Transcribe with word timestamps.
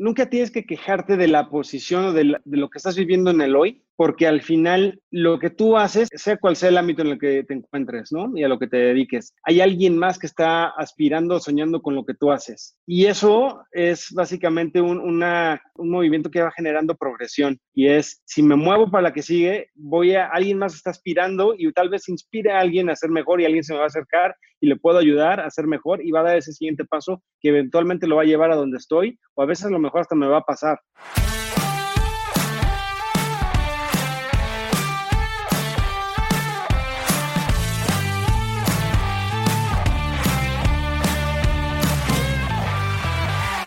nunca 0.00 0.30
tienes 0.30 0.50
que 0.50 0.64
quejarte 0.64 1.16
de 1.18 1.28
la 1.28 1.50
posición 1.50 2.06
o 2.06 2.12
de, 2.12 2.36
de, 2.42 2.56
lo 2.56 2.70
que 2.70 2.78
estás 2.78 2.96
viviendo 2.96 3.30
en 3.30 3.42
el 3.42 3.54
hoy, 3.54 3.84
porque 4.00 4.26
al 4.26 4.40
final 4.40 4.98
lo 5.10 5.38
que 5.38 5.50
tú 5.50 5.76
haces, 5.76 6.08
sea 6.14 6.38
cual 6.38 6.56
sea 6.56 6.70
el 6.70 6.78
ámbito 6.78 7.02
en 7.02 7.08
el 7.08 7.18
que 7.18 7.44
te 7.44 7.52
encuentres, 7.52 8.10
¿no? 8.10 8.32
Y 8.34 8.42
a 8.42 8.48
lo 8.48 8.58
que 8.58 8.66
te 8.66 8.78
dediques, 8.78 9.34
hay 9.42 9.60
alguien 9.60 9.98
más 9.98 10.18
que 10.18 10.26
está 10.26 10.68
aspirando, 10.68 11.38
soñando 11.38 11.82
con 11.82 11.94
lo 11.94 12.06
que 12.06 12.14
tú 12.14 12.32
haces. 12.32 12.78
Y 12.86 13.04
eso 13.04 13.62
es 13.72 14.10
básicamente 14.14 14.80
un, 14.80 15.00
un 15.00 15.90
movimiento 15.90 16.30
que 16.30 16.40
va 16.40 16.50
generando 16.50 16.94
progresión. 16.94 17.58
Y 17.74 17.88
es, 17.88 18.22
si 18.24 18.42
me 18.42 18.56
muevo 18.56 18.90
para 18.90 19.02
la 19.02 19.12
que 19.12 19.20
sigue, 19.20 19.66
voy 19.74 20.14
a, 20.14 20.28
alguien 20.28 20.56
más 20.56 20.74
está 20.74 20.88
aspirando 20.88 21.52
y 21.54 21.70
tal 21.74 21.90
vez 21.90 22.08
inspire 22.08 22.52
a 22.52 22.60
alguien 22.60 22.88
a 22.88 22.96
ser 22.96 23.10
mejor 23.10 23.42
y 23.42 23.44
alguien 23.44 23.64
se 23.64 23.74
me 23.74 23.80
va 23.80 23.84
a 23.84 23.88
acercar 23.88 24.34
y 24.62 24.68
le 24.68 24.76
puedo 24.76 24.96
ayudar 24.96 25.40
a 25.40 25.50
ser 25.50 25.66
mejor 25.66 26.02
y 26.02 26.10
va 26.10 26.20
a 26.20 26.24
dar 26.24 26.38
ese 26.38 26.54
siguiente 26.54 26.86
paso 26.86 27.22
que 27.38 27.50
eventualmente 27.50 28.06
lo 28.06 28.16
va 28.16 28.22
a 28.22 28.24
llevar 28.24 28.50
a 28.50 28.56
donde 28.56 28.78
estoy 28.78 29.18
o 29.34 29.42
a 29.42 29.46
veces 29.46 29.70
lo 29.70 29.78
mejor 29.78 30.00
hasta 30.00 30.14
me 30.16 30.26
va 30.26 30.38
a 30.38 30.44
pasar. 30.44 30.78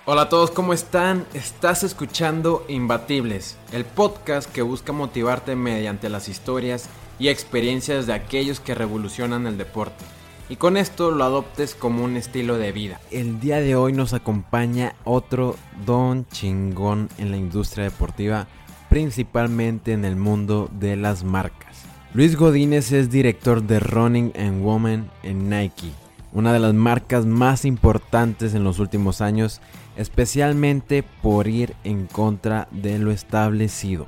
Hola 0.05 0.23
a 0.23 0.30
todos, 0.30 0.52
¿cómo 0.52 0.73
están? 0.73 1.25
Estás 1.34 1.81
escuchando 1.84 2.66
Imbatibles, 2.67 3.55
el 3.71 3.85
podcast 3.85 4.52
que 4.52 4.62
busca 4.62 4.91
motivarte 4.91 5.55
mediante 5.55 6.09
las 6.09 6.27
historias 6.27 6.89
y 7.20 7.29
experiencias 7.29 8.05
de 8.05 8.12
aquellos 8.12 8.59
que 8.59 8.76
revolucionan 8.76 9.48
el 9.48 9.57
deporte. 9.57 10.03
Y 10.49 10.57
con 10.57 10.76
esto 10.76 11.12
lo 11.12 11.23
adoptes 11.23 11.73
como 11.73 12.03
un 12.03 12.17
estilo 12.17 12.57
de 12.57 12.73
vida. 12.73 12.99
El 13.12 13.39
día 13.39 13.62
de 13.62 13.77
hoy 13.77 13.93
nos 13.93 14.12
acompaña 14.12 14.93
otro 15.05 15.55
don 15.85 16.27
chingón 16.27 17.07
en 17.17 17.31
la 17.31 17.38
industria 17.38 17.85
deportiva, 17.85 18.48
principalmente 18.90 19.93
en 19.93 20.04
el 20.04 20.18
mundo 20.18 20.70
de 20.77 20.98
las 20.98 21.24
marcas. 21.24 21.77
Luis 22.13 22.35
Godínez 22.35 22.91
es 22.91 23.09
director 23.09 23.63
de 23.63 23.79
Running 23.79 24.34
and 24.37 24.63
Woman 24.63 25.09
en 25.24 25.49
Nike, 25.49 25.93
una 26.34 26.51
de 26.51 26.59
las 26.59 26.74
marcas 26.74 27.26
más 27.26 27.63
importantes 27.63 28.54
en 28.54 28.65
los 28.65 28.79
últimos 28.79 29.21
años 29.21 29.62
especialmente 29.98 31.04
por 31.22 31.48
ir 31.48 31.76
en 31.84 32.08
contra 32.08 32.68
de 32.72 32.99
lo 32.99 33.12
establecido. 33.12 34.05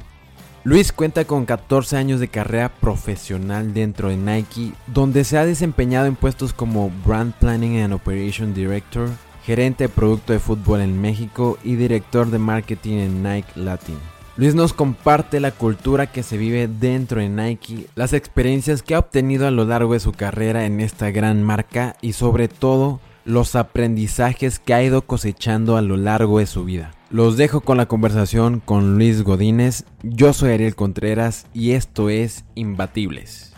Luis 0.64 0.92
cuenta 0.92 1.26
con 1.26 1.46
14 1.46 1.96
años 1.96 2.20
de 2.20 2.28
carrera 2.28 2.70
profesional 2.70 3.74
dentro 3.76 4.10
de 4.10 4.18
Nike, 4.18 4.74
donde 4.88 5.24
se 5.24 5.38
ha 5.38 5.46
desempeñado 5.46 6.08
en 6.08 6.16
puestos 6.16 6.54
como 6.54 6.92
Brand 7.06 7.34
Planning 7.36 7.82
and 7.82 7.94
Operation 7.94 8.54
Director, 8.56 9.10
gerente 9.46 9.84
de 9.84 9.90
producto 9.90 10.34
de 10.34 10.40
fútbol 10.40 10.82
en 10.82 11.00
México 11.00 11.60
y 11.64 11.76
director 11.76 12.32
de 12.32 12.40
marketing 12.40 12.98
en 12.98 13.24
Nike 13.24 13.52
Latin. 13.56 14.00
Luis 14.38 14.56
nos 14.56 14.74
comparte 14.74 15.40
la 15.40 15.52
cultura 15.52 16.08
que 16.08 16.24
se 16.24 16.36
vive 16.36 16.68
dentro 16.68 17.22
de 17.22 17.30
Nike, 17.30 17.86
las 17.94 18.12
experiencias 18.12 18.82
que 18.82 18.96
ha 18.96 19.00
obtenido 19.00 19.48
a 19.48 19.52
lo 19.52 19.66
largo 19.66 19.94
de 19.94 20.00
su 20.00 20.12
carrera 20.14 20.66
en 20.66 20.82
esta 20.82 21.12
gran 21.12 21.44
marca 21.44 21.96
y 22.02 22.14
sobre 22.14 22.48
todo 22.48 23.00
los 23.26 23.56
aprendizajes 23.56 24.60
que 24.60 24.76
ha 24.76 24.84
ido 24.84 25.02
cosechando 25.02 25.78
a 25.78 25.82
lo 25.82 25.98
largo 25.98 26.38
de 26.38 26.46
su 26.46 26.64
vida. 26.64 26.92
Los 27.10 27.38
dejo 27.38 27.62
con 27.62 27.78
la 27.78 27.88
conversación 27.88 28.60
con 28.60 28.96
Luis 28.96 29.24
Godínez. 29.24 29.84
Yo 30.04 30.32
soy 30.32 30.52
Ariel 30.52 30.76
Contreras 30.76 31.48
y 31.52 31.72
esto 31.72 32.10
es 32.10 32.46
Imbatibles. 32.54 33.54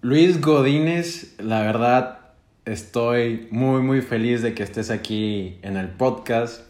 Luis 0.00 0.40
Godínez, 0.40 1.36
la 1.38 1.62
verdad 1.62 2.18
estoy 2.64 3.46
muy 3.50 3.80
muy 3.82 4.00
feliz 4.02 4.42
de 4.42 4.54
que 4.54 4.64
estés 4.64 4.90
aquí 4.90 5.58
en 5.62 5.76
el 5.76 5.88
podcast. 5.88 6.62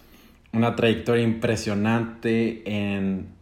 Una 0.53 0.77
trayectoria 0.77 1.23
impresionante 1.23 2.63
en 2.67 3.38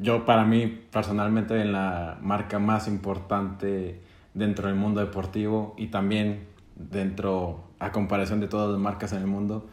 yo 0.00 0.24
para 0.24 0.44
mí 0.44 0.66
personalmente 0.90 1.60
en 1.60 1.72
la 1.72 2.18
marca 2.20 2.58
más 2.58 2.88
importante 2.88 4.00
dentro 4.34 4.68
del 4.68 4.76
mundo 4.76 5.00
deportivo 5.00 5.74
y 5.76 5.88
también 5.88 6.46
dentro 6.76 7.64
a 7.78 7.92
comparación 7.92 8.40
de 8.40 8.48
todas 8.48 8.70
las 8.70 8.78
marcas 8.78 9.12
en 9.12 9.18
el 9.18 9.26
mundo. 9.26 9.68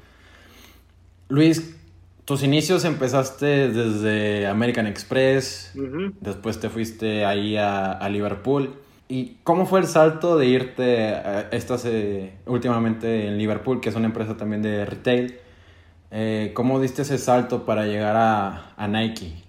Luis, 1.30 1.78
tus 2.26 2.44
inicios 2.44 2.86
empezaste 2.86 3.70
desde 3.70 4.48
American 4.48 4.88
Express, 4.88 5.74
después 6.22 6.60
te 6.60 6.70
fuiste 6.70 7.26
ahí 7.26 7.58
a, 7.58 8.08
Liverpool. 8.10 8.76
¿Y 9.10 9.38
cómo 9.44 9.66
fue 9.66 9.80
el 9.80 9.88
salto 9.88 10.38
de 10.38 10.48
irte, 10.48 11.08
a, 11.08 11.48
estás 11.52 11.86
eh, 11.86 12.34
últimamente 12.46 13.28
en 13.28 13.38
Liverpool, 13.38 13.80
que 13.80 13.90
es 13.90 13.96
una 13.96 14.08
empresa 14.08 14.36
también 14.36 14.62
de 14.62 14.86
retail? 14.86 15.38
Eh, 16.12 16.52
¿Cómo 16.54 16.80
diste 16.80 17.04
ese 17.04 17.18
salto 17.18 17.66
para 17.66 17.86
llegar 17.86 18.16
a, 18.18 18.74
a 18.76 18.88
Nike? 18.88 19.47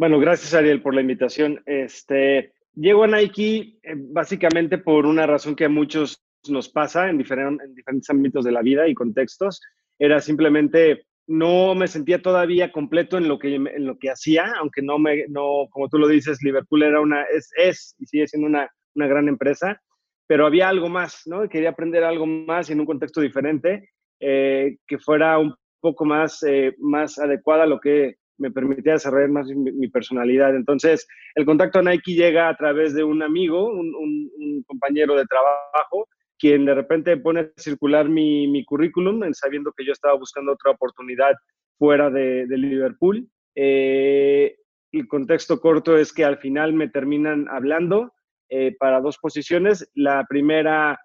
Bueno, 0.00 0.18
gracias 0.18 0.54
Ariel 0.54 0.80
por 0.80 0.94
la 0.94 1.02
invitación. 1.02 1.62
Este, 1.66 2.54
llego 2.74 3.04
a 3.04 3.06
Nike 3.06 3.76
eh, 3.82 3.94
básicamente 3.96 4.78
por 4.78 5.04
una 5.04 5.26
razón 5.26 5.54
que 5.54 5.66
a 5.66 5.68
muchos 5.68 6.24
nos 6.48 6.70
pasa 6.70 7.10
en, 7.10 7.20
en 7.20 7.74
diferentes 7.74 8.08
ámbitos 8.08 8.46
de 8.46 8.50
la 8.50 8.62
vida 8.62 8.88
y 8.88 8.94
contextos. 8.94 9.60
Era 9.98 10.22
simplemente 10.22 11.04
no 11.26 11.74
me 11.74 11.86
sentía 11.86 12.22
todavía 12.22 12.72
completo 12.72 13.18
en 13.18 13.28
lo 13.28 13.38
que, 13.38 13.56
en 13.56 13.84
lo 13.84 13.98
que 13.98 14.08
hacía, 14.08 14.54
aunque 14.58 14.80
no 14.80 14.98
me, 14.98 15.26
no, 15.28 15.68
como 15.68 15.90
tú 15.90 15.98
lo 15.98 16.08
dices, 16.08 16.42
Liverpool 16.42 16.82
era 16.82 16.98
una, 16.98 17.24
es, 17.24 17.50
es 17.58 17.94
y 17.98 18.06
sigue 18.06 18.26
siendo 18.26 18.48
una, 18.48 18.70
una 18.94 19.06
gran 19.06 19.28
empresa, 19.28 19.82
pero 20.26 20.46
había 20.46 20.70
algo 20.70 20.88
más, 20.88 21.24
¿no? 21.26 21.46
Quería 21.46 21.68
aprender 21.68 22.04
algo 22.04 22.24
más 22.24 22.70
en 22.70 22.80
un 22.80 22.86
contexto 22.86 23.20
diferente, 23.20 23.90
eh, 24.18 24.78
que 24.86 24.96
fuera 24.96 25.38
un 25.38 25.54
poco 25.78 26.06
más, 26.06 26.42
eh, 26.44 26.74
más 26.78 27.18
adecuada 27.18 27.64
a 27.64 27.66
lo 27.66 27.78
que 27.80 28.14
me 28.40 28.50
permitía 28.50 28.94
desarrollar 28.94 29.30
más 29.30 29.46
mi, 29.48 29.88
personalidad. 29.88 30.56
Entonces, 30.56 31.06
el 31.34 31.44
contacto 31.44 31.78
a 31.78 31.82
Nike 31.82 32.14
llega 32.14 32.48
a 32.48 32.56
través 32.56 32.94
de 32.94 33.04
un 33.04 33.22
amigo, 33.22 33.66
un, 33.66 34.64
compañero 34.66 35.14
de 35.14 35.26
trabajo, 35.26 36.08
quien 36.38 36.64
de 36.64 36.74
repente 36.74 37.16
pone 37.16 37.40
a 37.40 37.50
circular 37.56 38.08
mi, 38.08 38.64
currículum, 38.64 39.22
sabiendo 39.32 39.72
que 39.76 39.84
yo 39.84 39.92
estaba 39.92 40.14
buscando 40.14 40.52
otra 40.52 40.72
oportunidad 40.72 41.34
fuera 41.78 42.10
de, 42.10 42.46
Liverpool. 42.48 43.28
Eh, 43.54 44.56
el 44.92 45.06
contexto 45.06 45.60
corto 45.60 45.96
es 45.96 46.12
que 46.12 46.24
al 46.24 46.38
final 46.38 46.72
me 46.72 46.88
terminan 46.88 47.46
hablando 47.48 48.12
eh, 48.48 48.74
para 48.78 49.00
dos 49.00 49.18
posiciones. 49.18 49.88
La 49.94 50.24
primera 50.28 50.98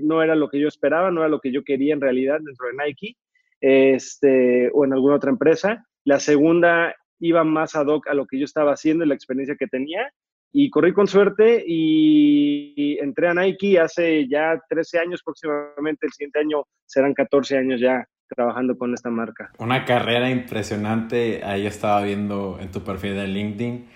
no 0.00 0.22
era 0.22 0.34
lo 0.34 0.48
que 0.48 0.60
yo 0.60 0.68
esperaba, 0.68 1.10
no 1.10 1.20
era 1.20 1.28
lo 1.28 1.40
que 1.40 1.52
yo 1.52 1.62
quería 1.64 1.94
en 1.94 2.00
realidad 2.00 2.38
dentro 2.42 2.66
de 2.66 2.84
Nike 2.84 3.16
este, 3.60 4.70
o 4.74 4.84
en 4.84 4.92
alguna 4.92 5.16
otra 5.16 5.30
empresa. 5.30 5.86
La 6.04 6.20
segunda 6.20 6.94
iba 7.20 7.44
más 7.44 7.76
ad 7.76 7.86
hoc 7.86 8.08
a 8.08 8.14
lo 8.14 8.26
que 8.26 8.38
yo 8.38 8.44
estaba 8.44 8.72
haciendo 8.72 9.04
y 9.04 9.08
la 9.08 9.14
experiencia 9.14 9.56
que 9.56 9.66
tenía. 9.66 10.12
Y 10.54 10.68
corrí 10.68 10.92
con 10.92 11.06
suerte 11.06 11.64
y 11.66 12.98
entré 12.98 13.28
a 13.28 13.34
Nike 13.34 13.80
hace 13.80 14.28
ya 14.28 14.60
13 14.68 14.98
años 14.98 15.22
próximamente. 15.24 16.06
El 16.06 16.12
siguiente 16.12 16.40
año 16.40 16.64
serán 16.84 17.14
14 17.14 17.56
años 17.56 17.80
ya 17.80 18.06
trabajando 18.28 18.76
con 18.76 18.92
esta 18.92 19.08
marca. 19.08 19.50
Una 19.58 19.84
carrera 19.84 20.30
impresionante. 20.30 21.42
Ahí 21.44 21.66
estaba 21.66 22.02
viendo 22.02 22.58
en 22.60 22.70
tu 22.70 22.82
perfil 22.82 23.14
de 23.14 23.28
LinkedIn. 23.28 23.86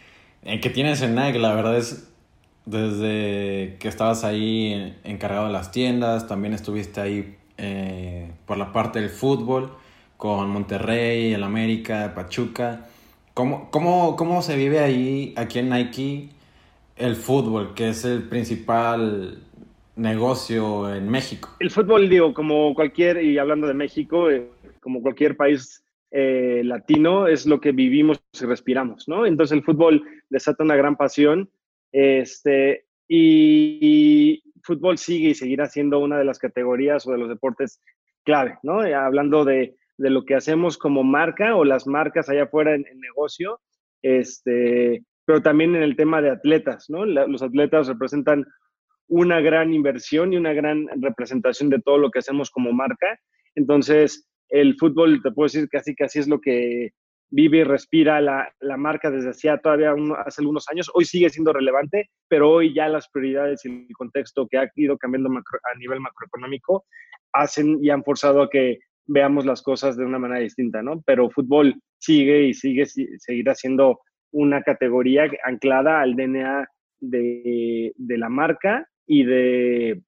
En 0.43 0.61
que 0.61 0.71
tienes 0.71 1.03
en 1.03 1.15
Nike, 1.15 1.39
la 1.39 1.55
verdad 1.55 1.77
es 1.77 2.13
desde 2.65 3.77
que 3.79 3.89
estabas 3.89 4.25
ahí 4.25 4.97
encargado 5.05 5.47
de 5.47 5.53
las 5.53 5.71
tiendas, 5.71 6.27
también 6.27 6.53
estuviste 6.53 7.01
ahí 7.01 7.37
eh, 7.59 8.31
por 8.45 8.59
la 8.59 8.73
parte 8.73 9.01
del 9.01 9.09
fútbol 9.09 9.73
con 10.17 10.51
Monterrey, 10.51 11.33
el 11.33 11.43
América, 11.43 12.13
Pachuca. 12.15 12.87
¿Cómo, 13.35 13.71
cómo, 13.71 14.17
cómo 14.17 14.43
se 14.43 14.57
vive 14.57 14.79
ahí, 14.79 15.35
aquí 15.37 15.59
en 15.59 15.69
Nike, 15.69 16.31
el 16.97 17.17
fútbol, 17.17 17.75
que 17.75 17.91
es 17.91 18.05
el 18.05 18.23
principal 18.23 19.43
negocio 19.97 20.95
en 20.95 21.09
México? 21.11 21.51
El 21.61 21.71
fútbol, 21.71 22.09
digo, 22.09 22.33
como 22.33 22.75
cualquier, 22.75 23.23
y 23.23 23.39
hablando 23.39 23.67
de 23.67 23.75
México, 23.75 24.31
eh, 24.31 24.49
como 24.81 25.03
cualquier 25.03 25.37
país 25.37 25.85
eh, 26.11 26.63
latino, 26.65 27.27
es 27.27 27.45
lo 27.47 27.61
que 27.61 27.73
vivimos 27.73 28.23
y 28.33 28.45
respiramos, 28.47 29.07
¿no? 29.09 29.27
Entonces 29.27 29.57
el 29.57 29.65
fútbol 29.65 30.03
desata 30.31 30.65
una 30.65 30.77
gran 30.77 30.97
pasión, 30.97 31.51
este, 31.93 32.87
y, 33.07 33.79
y 33.81 34.43
fútbol 34.63 34.97
sigue 34.97 35.31
y 35.31 35.35
seguirá 35.35 35.67
siendo 35.67 35.99
una 35.99 36.19
de 36.19 36.25
las 36.25 36.39
categorías 36.39 37.07
o 37.07 37.13
de 37.13 37.19
los 37.19 37.29
deportes 37.29 37.81
clave, 38.25 38.59
¿no? 38.63 38.81
Hablando 38.81 39.45
de 39.45 39.77
de 39.99 40.11
lo 40.11 40.25
que 40.25 40.35
hacemos 40.35 40.79
como 40.79 41.03
marca 41.05 41.57
o 41.57 41.65
las 41.65 41.87
marcas 41.87 42.29
allá 42.29 42.45
afuera 42.45 42.75
en, 42.75 42.85
negocio, 43.01 43.61
este, 44.03 45.05
pero 45.25 45.43
también 45.43 45.75
en 45.75 45.83
el 45.83 45.97
tema 45.97 46.21
de 46.23 46.31
atletas, 46.31 46.87
¿no? 46.89 47.05
los 47.05 47.43
atletas 47.43 47.89
representan 47.89 48.45
una 49.09 49.41
gran 49.41 49.73
inversión 49.73 50.33
y 50.33 50.37
una 50.37 50.53
gran 50.53 50.87
representación 51.01 51.71
de 51.71 51.81
todo 51.81 51.99
lo 51.99 52.11
que 52.11 52.19
hacemos 52.19 52.51
como 52.51 52.73
marca. 52.73 53.19
Entonces, 53.55 54.29
el 54.49 54.77
fútbol, 54.77 55.23
te 55.23 55.31
puedo 55.31 55.47
decir, 55.47 55.69
casi 55.69 55.95
casi 55.95 56.19
es 56.19 56.29
lo 56.29 56.41
que 56.41 56.91
vive 57.31 57.59
y 57.59 57.65
respira 57.65 58.21
la, 58.21 58.53
la 58.61 58.77
marca 58.77 59.11
desde 59.11 59.31
hacía 59.31 59.59
todavía 59.59 59.95
hace 60.25 60.43
algunos 60.43 60.69
años. 60.69 60.91
Hoy 60.95 61.05
sigue 61.05 61.31
siendo 61.31 61.53
relevante, 61.53 62.11
pero 62.29 62.51
hoy 62.51 62.75
ya 62.75 62.89
las 62.89 63.09
prioridades 63.09 63.65
y 63.65 63.69
el 63.69 63.97
contexto 63.97 64.47
que 64.49 64.59
ha 64.59 64.71
ido 64.77 64.97
cambiando 64.99 65.31
a 65.31 65.79
nivel 65.79 66.01
macroeconómico 66.01 66.85
hacen 67.33 67.79
y 67.83 67.91
han 67.91 68.05
forzado 68.05 68.43
a 68.43 68.51
que 68.51 68.79
veamos 69.07 69.47
las 69.47 69.63
cosas 69.63 69.97
de 69.97 70.05
una 70.05 70.19
manera 70.19 70.41
distinta, 70.41 70.83
¿no? 70.83 71.03
Pero 71.07 71.31
fútbol 71.31 71.81
sigue 71.99 72.49
y 72.49 72.55
sigue, 72.55 72.87
seguirá 72.87 73.55
siendo 73.55 74.01
una 74.33 74.63
categoría 74.63 75.31
anclada 75.45 76.01
al 76.01 76.15
DNA 76.15 76.69
de, 77.01 77.93
de 77.97 78.19
la 78.19 78.29
marca 78.29 78.89
y, 79.07 79.25
de, 79.25 80.03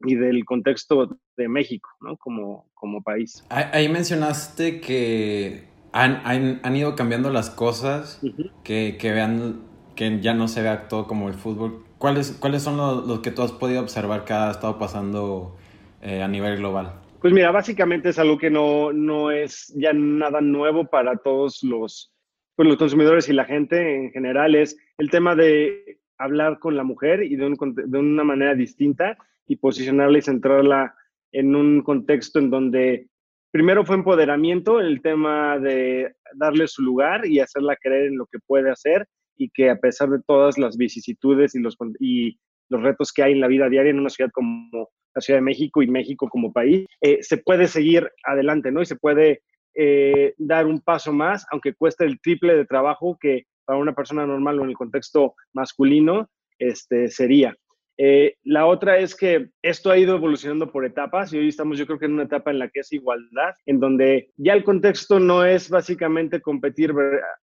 y 0.00 0.14
del 0.16 0.44
contexto 0.44 1.18
de 1.36 1.48
México, 1.48 1.88
¿no? 2.00 2.16
Como, 2.16 2.70
como 2.74 3.02
país. 3.02 3.44
Ahí 3.48 3.88
mencionaste 3.88 4.80
que 4.80 5.64
han, 5.92 6.20
han, 6.24 6.60
han 6.62 6.76
ido 6.76 6.96
cambiando 6.96 7.30
las 7.30 7.50
cosas, 7.50 8.20
que, 8.64 8.96
que, 8.98 9.12
vean 9.12 9.62
que 9.94 10.20
ya 10.20 10.34
no 10.34 10.48
se 10.48 10.62
vea 10.62 10.88
todo 10.88 11.06
como 11.06 11.28
el 11.28 11.34
fútbol. 11.34 11.84
¿Cuáles, 11.98 12.32
cuáles 12.32 12.62
son 12.62 12.76
los, 12.76 13.20
que 13.20 13.30
tú 13.30 13.42
has 13.42 13.52
podido 13.52 13.80
observar 13.80 14.24
que 14.24 14.32
ha 14.32 14.50
estado 14.50 14.78
pasando 14.78 15.56
eh, 16.02 16.22
a 16.22 16.28
nivel 16.28 16.58
global? 16.58 17.00
Pues 17.24 17.32
mira, 17.32 17.50
básicamente 17.52 18.10
es 18.10 18.18
algo 18.18 18.36
que 18.36 18.50
no, 18.50 18.92
no 18.92 19.30
es 19.30 19.72
ya 19.78 19.94
nada 19.94 20.42
nuevo 20.42 20.90
para 20.90 21.16
todos 21.16 21.62
los, 21.62 22.12
pues 22.54 22.68
los 22.68 22.76
consumidores 22.76 23.30
y 23.30 23.32
la 23.32 23.46
gente 23.46 23.96
en 23.96 24.10
general. 24.10 24.54
Es 24.54 24.76
el 24.98 25.08
tema 25.08 25.34
de 25.34 26.00
hablar 26.18 26.58
con 26.58 26.76
la 26.76 26.84
mujer 26.84 27.22
y 27.22 27.36
de, 27.36 27.50
de 27.86 27.98
una 27.98 28.24
manera 28.24 28.54
distinta 28.54 29.16
y 29.46 29.56
posicionarla 29.56 30.18
y 30.18 30.20
centrarla 30.20 30.94
en 31.32 31.56
un 31.56 31.80
contexto 31.80 32.40
en 32.40 32.50
donde 32.50 33.08
primero 33.50 33.86
fue 33.86 33.96
empoderamiento, 33.96 34.78
el 34.78 35.00
tema 35.00 35.58
de 35.58 36.14
darle 36.34 36.68
su 36.68 36.82
lugar 36.82 37.26
y 37.26 37.40
hacerla 37.40 37.78
creer 37.80 38.08
en 38.08 38.18
lo 38.18 38.26
que 38.26 38.38
puede 38.46 38.70
hacer 38.70 39.08
y 39.38 39.48
que 39.48 39.70
a 39.70 39.80
pesar 39.80 40.10
de 40.10 40.20
todas 40.26 40.58
las 40.58 40.76
vicisitudes 40.76 41.54
y 41.54 41.60
los, 41.60 41.78
y 42.00 42.38
los 42.68 42.82
retos 42.82 43.14
que 43.14 43.22
hay 43.22 43.32
en 43.32 43.40
la 43.40 43.48
vida 43.48 43.70
diaria 43.70 43.92
en 43.92 44.00
una 44.00 44.10
ciudad 44.10 44.30
como 44.30 44.90
la 45.14 45.20
Ciudad 45.20 45.38
de 45.38 45.44
México 45.44 45.82
y 45.82 45.86
México 45.86 46.28
como 46.28 46.52
país, 46.52 46.86
eh, 47.00 47.18
se 47.22 47.38
puede 47.38 47.68
seguir 47.68 48.10
adelante, 48.24 48.70
¿no? 48.70 48.82
Y 48.82 48.86
se 48.86 48.96
puede 48.96 49.42
eh, 49.74 50.34
dar 50.38 50.66
un 50.66 50.80
paso 50.80 51.12
más, 51.12 51.46
aunque 51.50 51.74
cueste 51.74 52.04
el 52.04 52.20
triple 52.20 52.54
de 52.54 52.64
trabajo 52.64 53.18
que 53.20 53.44
para 53.64 53.78
una 53.78 53.94
persona 53.94 54.26
normal 54.26 54.60
o 54.60 54.64
en 54.64 54.70
el 54.70 54.76
contexto 54.76 55.34
masculino 55.52 56.28
este, 56.58 57.08
sería. 57.08 57.56
Eh, 57.96 58.34
la 58.42 58.66
otra 58.66 58.98
es 58.98 59.14
que 59.14 59.50
esto 59.62 59.90
ha 59.90 59.98
ido 59.98 60.16
evolucionando 60.16 60.70
por 60.70 60.84
etapas 60.84 61.32
y 61.32 61.38
hoy 61.38 61.48
estamos 61.48 61.78
yo 61.78 61.86
creo 61.86 61.98
que 61.98 62.06
en 62.06 62.14
una 62.14 62.24
etapa 62.24 62.50
en 62.50 62.58
la 62.58 62.68
que 62.68 62.80
es 62.80 62.92
igualdad, 62.92 63.54
en 63.66 63.78
donde 63.78 64.30
ya 64.36 64.52
el 64.52 64.64
contexto 64.64 65.20
no 65.20 65.44
es 65.44 65.70
básicamente 65.70 66.40
competir 66.40 66.92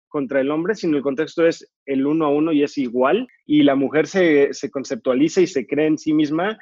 contra 0.08 0.42
el 0.42 0.52
hombre, 0.52 0.76
sino 0.76 0.98
el 0.98 1.04
contexto 1.04 1.46
es 1.46 1.70
el 1.86 2.06
uno 2.06 2.26
a 2.26 2.30
uno 2.30 2.52
y 2.52 2.64
es 2.64 2.78
igual 2.78 3.28
y 3.46 3.64
la 3.64 3.76
mujer 3.76 4.08
se, 4.08 4.54
se 4.54 4.70
conceptualiza 4.70 5.42
y 5.42 5.48
se 5.48 5.66
cree 5.66 5.88
en 5.88 5.98
sí 5.98 6.14
misma 6.14 6.58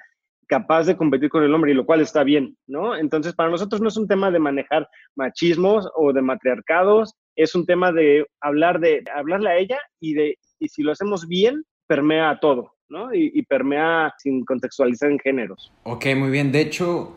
capaz 0.48 0.86
de 0.86 0.98
competir 0.98 1.30
con 1.30 1.44
el 1.44 1.54
hombre, 1.54 1.72
y 1.72 1.76
lo 1.76 1.86
cual 1.86 2.02
está 2.02 2.24
bien, 2.24 2.58
¿no? 2.68 2.96
Entonces, 2.96 3.34
para 3.34 3.50
nosotros 3.50 3.82
no 3.82 3.88
es 3.88 3.98
un 3.98 4.08
tema 4.08 4.32
de 4.32 4.40
manejar 4.40 4.88
machismos 5.16 5.90
o 5.96 6.14
de 6.14 6.22
matriarcados, 6.22 7.16
es 7.36 7.56
un 7.56 7.66
tema 7.66 7.92
de 7.92 8.26
hablar 8.42 8.80
de 8.80 9.04
hablarle 9.16 9.50
a 9.50 9.58
ella 9.58 9.80
y 10.00 10.14
de 10.14 10.38
y 10.60 10.70
si 10.70 10.82
lo 10.82 10.92
hacemos 10.92 11.28
bien, 11.28 11.64
permea 11.88 12.30
a 12.30 12.40
todo. 12.40 12.74
Y, 13.12 13.42
permea 13.44 14.14
sin 14.20 14.46
contextualizar 14.46 15.10
en 15.10 15.18
géneros. 15.18 15.72
Ok, 15.82 16.06
muy 16.16 16.30
bien. 16.30 16.52
De 16.52 16.62
hecho, 16.62 17.16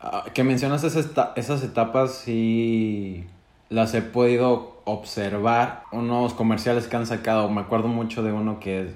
ah, 0.00 0.24
que 0.32 0.42
mencionas 0.42 0.84
esas 0.84 1.62
etapas, 1.62 2.14
sí 2.20 3.26
las 3.68 3.94
he 3.94 4.00
podido 4.00 4.80
observar. 4.86 5.82
Unos 5.92 6.32
comerciales 6.32 6.86
que 6.86 6.96
han 6.96 7.06
sacado, 7.06 7.50
me 7.50 7.60
acuerdo 7.60 7.88
mucho 7.88 8.22
de 8.22 8.32
uno 8.32 8.58
que 8.58 8.80
es 8.80 8.94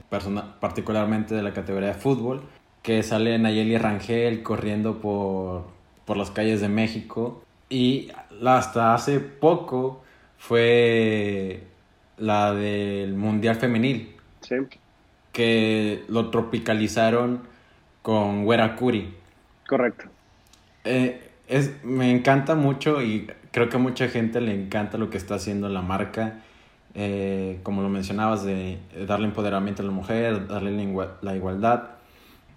particularmente 0.59 1.35
de 1.35 1.43
la 1.43 1.53
categoría 1.53 1.89
de 1.89 1.95
fútbol, 1.95 2.43
que 2.83 3.03
sale 3.03 3.39
Nayeli 3.39 3.79
Rangel 3.79 4.43
corriendo 4.43 5.01
por, 5.01 5.67
por 6.05 6.17
las 6.17 6.31
calles 6.31 6.61
de 6.61 6.69
México. 6.69 7.45
Y 7.69 8.11
hasta 8.45 8.95
hace 8.95 9.21
poco 9.21 10.03
fue 10.39 11.63
la 12.19 12.53
del 12.53 13.15
Mundial 13.15 13.57
Femenil. 13.57 14.17
Sí 14.41 14.57
que 15.33 16.05
lo 16.09 16.31
tropicalizaron 16.31 17.41
con 18.03 18.47
Werakuri. 18.47 19.15
Correcto. 19.67 20.05
Eh, 20.85 21.31
es, 21.49 21.85
me 21.85 22.11
encanta 22.11 22.55
mucho 22.55 23.03
y 23.03 23.29
creo 23.51 23.69
que 23.69 23.77
a 23.77 23.81
mucha 23.81 24.09
gente 24.09 24.41
le 24.41 24.55
encanta 24.55 24.99
lo 24.99 25.11
que 25.11 25.17
está 25.17 25.37
haciendo 25.37 25.69
la 25.69 25.83
marca. 25.83 26.41
Eh, 26.95 27.61
como 27.63 27.81
lo 27.81 27.89
mencionabas, 27.89 28.45
de 28.45 28.79
darle 29.09 29.27
empoderamiento 29.27 29.83
a 29.83 29.87
la 29.87 29.93
mujer, 29.93 30.47
darle 30.47 30.73
la 31.23 31.35
igualdad. 31.35 31.85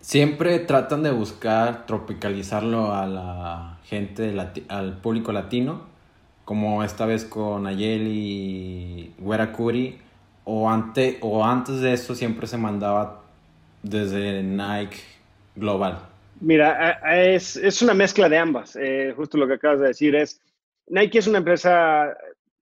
Siempre 0.05 0.59
tratan 0.59 1.01
de 1.01 1.09
buscar 1.09 1.87
tropicalizarlo 1.87 2.93
a 2.93 3.07
la 3.07 3.79
gente, 3.85 4.35
al 4.67 4.97
público 4.97 5.31
latino, 5.31 5.87
como 6.45 6.83
esta 6.83 7.07
vez 7.07 7.25
con 7.25 7.65
Ayeli 7.65 8.11
y 8.11 9.15
Werakuri 9.17 9.97
o, 10.43 10.69
ante, 10.69 11.17
o 11.21 11.43
antes 11.43 11.81
de 11.81 11.93
eso 11.93 12.13
siempre 12.13 12.45
se 12.45 12.55
mandaba 12.55 13.23
desde 13.81 14.43
Nike 14.43 14.97
Global? 15.55 15.97
Mira, 16.39 16.99
es, 17.33 17.55
es 17.55 17.81
una 17.81 17.95
mezcla 17.95 18.29
de 18.29 18.37
ambas. 18.37 18.77
Eh, 18.79 19.11
justo 19.17 19.39
lo 19.39 19.47
que 19.47 19.53
acabas 19.53 19.79
de 19.79 19.87
decir 19.87 20.13
es, 20.13 20.39
Nike 20.87 21.17
es 21.17 21.25
una 21.25 21.39
empresa 21.39 22.15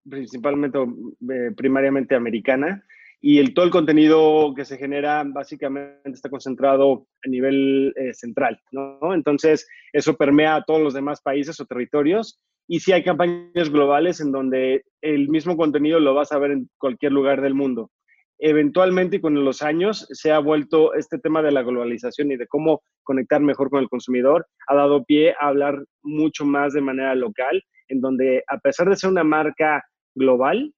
principalmente, 0.08 0.78
eh, 0.78 1.50
primariamente 1.54 2.14
americana, 2.14 2.82
y 3.26 3.38
el, 3.38 3.54
todo 3.54 3.64
el 3.64 3.70
contenido 3.70 4.52
que 4.54 4.66
se 4.66 4.76
genera 4.76 5.24
básicamente 5.26 6.10
está 6.10 6.28
concentrado 6.28 7.06
a 7.24 7.28
nivel 7.30 7.94
eh, 7.96 8.12
central, 8.12 8.60
¿no? 8.70 9.14
Entonces, 9.14 9.66
eso 9.94 10.14
permea 10.14 10.56
a 10.56 10.64
todos 10.64 10.82
los 10.82 10.92
demás 10.92 11.22
países 11.22 11.58
o 11.58 11.64
territorios 11.64 12.38
y 12.68 12.80
sí 12.80 12.92
hay 12.92 13.02
campañas 13.02 13.70
globales 13.70 14.20
en 14.20 14.30
donde 14.30 14.84
el 15.00 15.30
mismo 15.30 15.56
contenido 15.56 16.00
lo 16.00 16.12
vas 16.12 16.32
a 16.32 16.38
ver 16.38 16.50
en 16.50 16.68
cualquier 16.76 17.12
lugar 17.12 17.40
del 17.40 17.54
mundo. 17.54 17.90
Eventualmente 18.38 19.22
con 19.22 19.42
los 19.42 19.62
años 19.62 20.06
se 20.10 20.30
ha 20.30 20.38
vuelto 20.38 20.92
este 20.92 21.18
tema 21.18 21.40
de 21.40 21.52
la 21.52 21.62
globalización 21.62 22.30
y 22.30 22.36
de 22.36 22.46
cómo 22.46 22.82
conectar 23.04 23.40
mejor 23.40 23.70
con 23.70 23.80
el 23.80 23.88
consumidor, 23.88 24.46
ha 24.68 24.74
dado 24.74 25.02
pie 25.02 25.34
a 25.40 25.48
hablar 25.48 25.82
mucho 26.02 26.44
más 26.44 26.74
de 26.74 26.82
manera 26.82 27.14
local, 27.14 27.62
en 27.88 28.02
donde 28.02 28.44
a 28.48 28.58
pesar 28.58 28.90
de 28.90 28.96
ser 28.96 29.08
una 29.08 29.24
marca 29.24 29.82
global, 30.14 30.74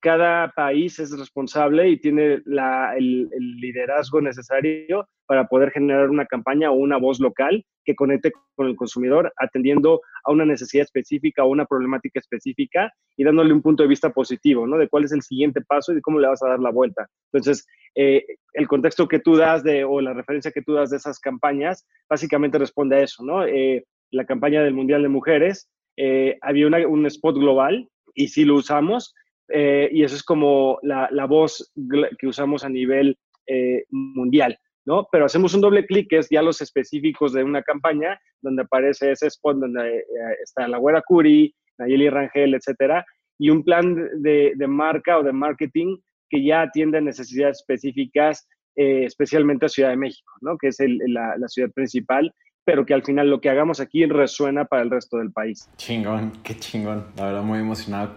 cada 0.00 0.50
país 0.52 0.98
es 0.98 1.16
responsable 1.16 1.88
y 1.88 1.98
tiene 1.98 2.42
el, 2.44 3.30
liderazgo 3.60 4.20
necesario 4.20 5.08
para 5.26 5.46
poder 5.46 5.70
generar 5.70 6.10
una 6.10 6.26
campaña 6.26 6.70
o 6.70 6.74
una 6.74 6.96
voz 6.96 7.20
local 7.20 7.64
que 7.84 7.94
conecte 7.94 8.32
con 8.56 8.66
el 8.66 8.76
consumidor, 8.76 9.32
atendiendo 9.36 10.00
a 10.24 10.32
una 10.32 10.44
necesidad 10.44 10.84
específica 10.84 11.44
o 11.44 11.48
una 11.48 11.66
problemática 11.66 12.18
específica 12.18 12.92
y 13.16 13.24
dándole 13.24 13.52
un 13.52 13.62
punto 13.62 13.82
de 13.82 13.88
vista 13.88 14.10
positivo, 14.10 14.66
¿no? 14.66 14.76
De 14.76 14.88
cuál 14.88 15.04
es 15.04 15.12
el 15.12 15.22
siguiente 15.22 15.60
paso 15.60 15.92
y 15.92 15.96
de 15.96 16.02
cómo 16.02 16.18
le 16.18 16.28
vas 16.28 16.42
a 16.42 16.48
dar 16.48 16.60
la 16.60 16.70
vuelta. 16.70 17.06
Entonces, 17.32 17.66
eh, 17.94 18.24
el 18.54 18.68
contexto 18.68 19.08
que 19.08 19.20
tú 19.20 19.36
das 19.36 19.62
de, 19.62 19.84
o 19.84 20.00
la 20.00 20.14
referencia 20.14 20.52
que 20.52 20.62
tú 20.62 20.74
das 20.74 20.90
de 20.90 20.96
esas 20.96 21.18
campañas, 21.20 21.86
básicamente 22.08 22.58
responde 22.58 22.96
a 22.96 23.02
eso, 23.02 23.24
¿no? 23.24 23.44
Eh, 23.46 23.84
la 24.10 24.24
campaña 24.24 24.62
del 24.62 24.74
Mundial 24.74 25.02
de 25.02 25.08
Mujeres, 25.08 25.70
eh, 25.96 26.38
había 26.40 26.66
un 26.66 27.06
spot 27.06 27.36
global 27.36 27.88
y 28.14 28.28
sí 28.28 28.44
lo 28.44 28.56
usamos, 28.56 29.14
eh, 29.52 29.88
y 29.92 30.04
eso 30.04 30.14
es 30.14 30.22
como 30.22 30.78
la, 30.82 31.08
la, 31.10 31.26
voz 31.26 31.72
que 32.18 32.26
usamos 32.26 32.64
a 32.64 32.68
nivel 32.68 33.18
eh, 33.46 33.84
mundial, 33.90 34.58
¿no? 34.84 35.08
Pero 35.10 35.24
hacemos 35.24 35.54
un 35.54 35.60
doble 35.60 35.86
clic, 35.86 36.08
que 36.08 36.18
es 36.18 36.28
ya 36.30 36.42
los 36.42 36.60
específicos 36.60 37.32
de 37.32 37.42
una 37.42 37.62
campaña, 37.62 38.20
donde 38.40 38.62
aparece 38.62 39.10
ese 39.10 39.26
spot 39.26 39.58
donde 39.58 39.98
eh, 39.98 40.04
está 40.42 40.68
la 40.68 40.78
Güera 40.78 41.02
Curi, 41.02 41.54
Nayeli 41.78 42.08
Rangel, 42.08 42.54
etcétera, 42.54 43.04
y 43.38 43.50
un 43.50 43.64
plan 43.64 43.94
de, 44.22 44.52
de, 44.54 44.66
marca 44.66 45.18
o 45.18 45.22
de 45.22 45.32
marketing 45.32 45.96
que 46.28 46.44
ya 46.44 46.62
atiende 46.62 47.00
necesidades 47.00 47.58
específicas, 47.58 48.46
especialmente 48.76 49.66
a 49.66 49.68
Ciudad 49.68 49.90
de 49.90 49.96
México, 49.96 50.32
¿no? 50.42 50.56
Que 50.56 50.68
es 50.68 50.78
la, 51.08 51.36
la 51.36 51.48
ciudad 51.48 51.70
principal 51.72 52.32
pero 52.62 52.86
que 52.86 52.94
al 52.94 53.02
final 53.02 53.28
lo 53.28 53.40
que 53.40 53.50
hagamos 53.50 53.80
aquí 53.80 54.04
resuena 54.06 54.64
para 54.64 54.82
el 54.82 54.90
resto 54.90 55.16
del 55.16 55.32
país. 55.32 55.68
Chingón, 55.76 56.30
qué 56.44 56.54
chingón, 56.54 57.06
la 57.16 57.24
verdad 57.24 57.42
muy 57.42 57.58
emocionado 57.58 58.12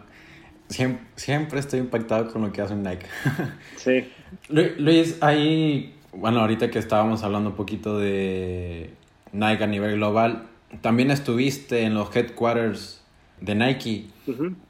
Siempre, 1.16 1.60
estoy 1.60 1.80
impactado 1.80 2.32
con 2.32 2.42
lo 2.42 2.52
que 2.52 2.62
hace 2.62 2.76
Nike. 2.76 3.06
sí. 3.76 4.10
Luis, 4.50 5.18
ahí, 5.22 5.96
bueno, 6.12 6.40
ahorita 6.40 6.72
que 6.72 6.80
estábamos 6.80 7.24
hablando 7.24 7.52
un 7.52 7.56
poquito 7.56 8.00
de 8.00 8.92
Nike 9.32 9.64
a 9.64 9.68
nivel 9.68 9.96
global, 9.96 10.48
también 10.82 11.12
estuviste 11.12 11.84
en 11.84 11.94
los 11.94 12.14
headquarters 12.16 13.02
de 13.40 13.56
Nike. 13.56 14.08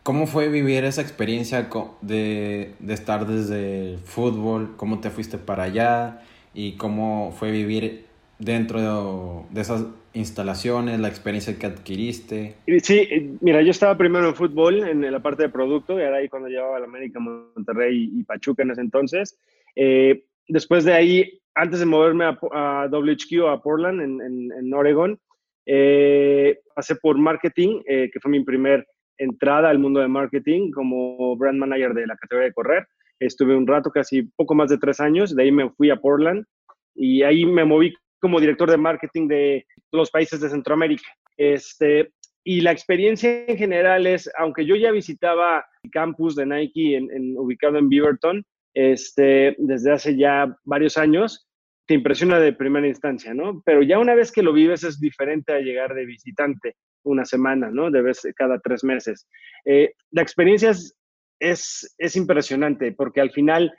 ¿Cómo 0.03 0.27
fue 0.27 0.49
vivir 0.49 0.83
esa 0.83 1.01
experiencia 1.01 1.69
de, 2.01 2.73
de, 2.79 2.93
estar 2.93 3.25
desde 3.25 3.93
el 3.93 3.99
fútbol? 3.99 4.73
¿Cómo 4.75 4.99
te 4.99 5.09
fuiste 5.09 5.37
para 5.37 5.63
allá? 5.63 6.21
¿Y 6.53 6.73
cómo 6.73 7.33
fue 7.37 7.51
vivir 7.51 8.05
dentro 8.39 9.45
de, 9.51 9.61
esas 9.61 9.85
instalaciones, 10.13 10.99
la 10.99 11.07
experiencia 11.07 11.57
que 11.57 11.65
adquiriste? 11.65 12.55
Sí, 12.81 13.37
mira, 13.41 13.61
yo 13.61 13.71
estaba 13.71 13.97
primero 13.97 14.27
en 14.27 14.35
fútbol, 14.35 14.87
en 14.87 15.11
la 15.11 15.21
parte 15.21 15.43
de 15.43 15.49
producto, 15.49 15.99
y 15.99 16.03
era 16.03 16.17
ahí 16.17 16.29
cuando 16.29 16.49
llevaba 16.49 16.79
la 16.79 16.85
América, 16.85 17.19
Monterrey 17.19 18.11
y 18.13 18.23
Pachuca 18.23 18.63
en 18.63 18.71
ese 18.71 18.81
entonces. 18.81 19.37
Eh, 19.75 20.25
después 20.47 20.85
de 20.85 20.93
ahí, 20.93 21.41
antes 21.55 21.79
de 21.79 21.85
moverme 21.85 22.25
a, 22.25 22.37
a 22.51 22.87
WHQ, 22.91 23.47
a 23.47 23.61
Portland, 23.61 24.01
en, 24.01 24.21
en, 24.21 24.51
en 24.51 24.73
Oregon, 24.73 25.19
eh, 25.65 26.59
pasé 26.75 26.95
por 26.95 27.17
marketing, 27.17 27.81
eh, 27.87 28.09
que 28.11 28.19
fue 28.19 28.31
mi 28.31 28.43
primer 28.43 28.85
entrada 29.17 29.69
al 29.69 29.79
mundo 29.79 29.99
de 29.99 30.07
marketing 30.07 30.71
como 30.71 31.35
brand 31.37 31.57
manager 31.57 31.93
de 31.93 32.07
la 32.07 32.17
categoría 32.17 32.47
de 32.47 32.53
correr. 32.53 32.87
Estuve 33.19 33.55
un 33.55 33.67
rato, 33.67 33.91
casi 33.91 34.23
poco 34.23 34.55
más 34.55 34.69
de 34.69 34.77
tres 34.77 34.99
años, 34.99 35.35
de 35.35 35.43
ahí 35.43 35.51
me 35.51 35.69
fui 35.69 35.89
a 35.89 35.95
Portland 35.95 36.45
y 36.95 37.23
ahí 37.23 37.45
me 37.45 37.63
moví 37.63 37.93
como 38.23 38.39
director 38.39 38.71
de 38.71 38.77
marketing 38.77 39.27
de 39.27 39.65
los 39.91 40.09
países 40.09 40.39
de 40.39 40.49
Centroamérica. 40.49 41.09
Este, 41.35 42.13
y 42.45 42.61
la 42.61 42.71
experiencia 42.71 43.45
en 43.45 43.57
general 43.57 44.07
es, 44.07 44.31
aunque 44.37 44.65
yo 44.65 44.77
ya 44.77 44.91
visitaba 44.91 45.65
el 45.83 45.91
campus 45.91 46.33
de 46.37 46.45
Nike 46.45 46.95
en, 46.95 47.37
ubicado 47.37 47.77
en 47.77 47.89
Beaverton 47.89 48.45
este, 48.73 49.57
desde 49.59 49.91
hace 49.91 50.15
ya 50.15 50.55
varios 50.63 50.97
años, 50.97 51.49
te 51.85 51.95
impresiona 51.95 52.39
de 52.39 52.53
primera 52.53 52.87
instancia, 52.87 53.33
¿no? 53.33 53.61
Pero 53.65 53.83
ya 53.83 53.99
una 53.99 54.15
vez 54.15 54.31
que 54.31 54.41
lo 54.41 54.53
vives 54.53 54.85
es 54.85 55.01
diferente 55.01 55.51
a 55.51 55.59
llegar 55.59 55.93
de 55.93 56.05
visitante 56.05 56.77
una 57.03 57.25
semana, 57.25 57.71
¿no? 57.71 57.91
De 57.91 58.01
vez 58.01 58.21
cada 58.37 58.57
tres 58.59 58.85
meses. 58.85 59.27
Eh, 59.65 59.91
la 60.11 60.21
experiencia 60.21 60.69
es, 60.69 61.93
es, 61.97 62.15
impresionante 62.15 62.93
porque 62.93 63.19
al 63.19 63.31
final 63.31 63.73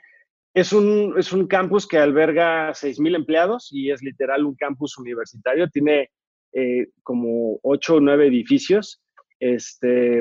es 0.55 0.71
un, 0.71 1.13
es 1.17 1.33
un 1.33 1.47
campus 1.47 1.85
que 1.85 1.97
alberga 1.97 2.69
6.000 2.69 3.15
empleados 3.17 3.67
y 3.71 3.91
es 3.91 4.01
literal 4.01 4.45
un 4.45 4.55
campus 4.55 4.97
universitario. 4.97 5.69
Tiene 5.69 6.11
eh, 6.53 6.87
como 7.03 7.59
8 7.61 7.95
o 7.95 7.99
9 7.99 8.27
edificios. 8.27 9.03
Este, 9.37 10.19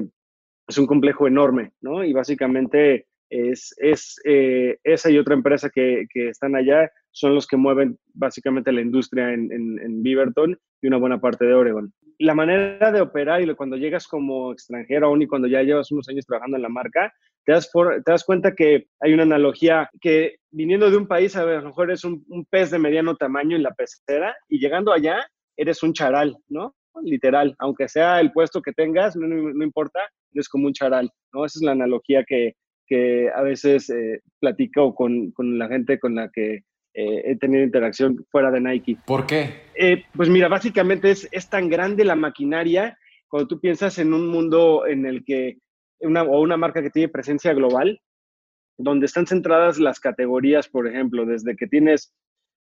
es 0.67 0.79
un 0.79 0.87
complejo 0.89 1.29
enorme, 1.29 1.73
¿no? 1.81 2.03
Y 2.03 2.13
básicamente 2.13 3.07
es, 3.35 3.75
es 3.79 4.21
eh, 4.25 4.79
esa 4.85 5.11
y 5.11 5.19
otra 5.19 5.35
empresa 5.35 5.69
que, 5.69 6.07
que 6.13 6.29
están 6.29 6.55
allá 6.55 6.91
son 7.11 7.35
los 7.35 7.47
que 7.47 7.57
mueven 7.57 7.99
básicamente 8.13 8.71
la 8.71 8.81
industria 8.81 9.33
en, 9.33 9.51
en, 9.53 10.03
Beaverton 10.03 10.57
y 10.81 10.87
una 10.87 10.99
buena 10.99 11.21
parte 11.21 11.45
de 11.45 11.55
Oregon. 11.55 11.93
La 12.19 12.35
manera 12.35 12.93
de 12.93 13.01
operar 13.01 13.43
y 13.43 13.55
cuando 13.55 13.77
llegas 13.77 14.07
como 14.07 14.53
extranjero 14.53 15.09
aún 15.09 15.23
y 15.23 15.27
cuando 15.27 15.49
ya 15.49 15.63
llevas 15.63 15.91
unos 15.91 16.09
años 16.09 16.27
trabajando 16.27 16.57
en 16.57 16.63
la 16.63 16.69
marca, 16.69 17.13
te 17.45 17.53
das, 17.53 17.71
te 17.73 18.11
das 18.11 18.25
cuenta 18.25 18.55
que 18.55 18.87
hay 19.01 19.13
una 19.13 19.25
analogía 19.25 19.91
que 20.01 20.37
viniendo 20.53 20.91
de 20.91 20.97
un 20.97 21.09
país 21.09 21.35
a, 21.35 21.45
lo 21.45 21.63
mejor 21.63 21.91
eres 21.91 22.05
un, 22.05 22.25
pez 22.51 22.71
de 22.71 22.79
mediano 22.79 23.17
tamaño 23.17 23.57
en 23.57 23.65
la 23.65 23.75
pecera 23.75 24.37
y 24.49 24.61
llegando 24.61 24.93
allá 24.93 25.27
eres 25.57 25.83
un 25.83 25.93
charal, 25.93 26.37
¿no? 26.49 26.75
Literal, 27.03 27.57
aunque 27.59 27.89
sea 27.89 28.21
el 28.21 28.31
puesto 28.31 28.63
que 28.63 28.73
tengas, 28.73 29.17
no, 29.17 29.27
no, 29.27 29.65
importa, 29.65 30.01
eres 30.33 30.49
como 30.49 30.67
un 30.67 30.73
charal, 30.73 31.11
¿no? 31.33 31.45
Esa 31.45 31.59
es 31.59 31.65
la 31.65 31.73
analogía 31.73 32.25
que, 32.25 32.55
que 32.87 33.31
a 33.35 33.43
veces 33.43 33.91
eh, 33.91 34.21
platico 34.41 34.95
con, 34.95 35.31
con 35.33 35.59
la 35.59 35.69
gente 35.69 35.99
con 35.99 36.15
la 36.15 36.31
que 36.31 36.63
eh, 36.95 37.23
he 37.25 37.37
tenido 37.37 37.65
interacción 37.65 38.25
fuera 38.31 38.51
de 38.51 38.61
Nike. 38.61 38.99
¿Por 39.07 39.27
qué? 39.27 39.63
Eh, 39.75 40.05
pues 40.15 40.29
mira, 40.29 40.49
básicamente 40.49 41.11
es, 41.11 41.29
es, 41.33 41.49
tan 41.51 41.69
grande 41.69 42.05
la 42.05 42.15
maquinaria 42.15 42.97
cuando 43.27 43.49
tú 43.49 43.61
piensas 43.61 43.99
en 43.99 44.15
un 44.15 44.29
mundo 44.29 44.87
en 44.87 45.07
el 45.07 45.25
que, 45.25 45.59
una, 46.01 46.23
o 46.23 46.41
una 46.41 46.57
marca 46.57 46.83
que 46.83 46.91
tiene 46.91 47.09
presencia 47.09 47.53
global, 47.53 48.01
donde 48.79 49.07
están 49.07 49.27
centradas 49.27 49.79
las 49.79 49.99
categorías, 49.99 50.69
por 50.69 50.87
ejemplo, 50.87 51.27
desde 51.27 51.57
que 51.57 51.67
tienes 51.67 52.15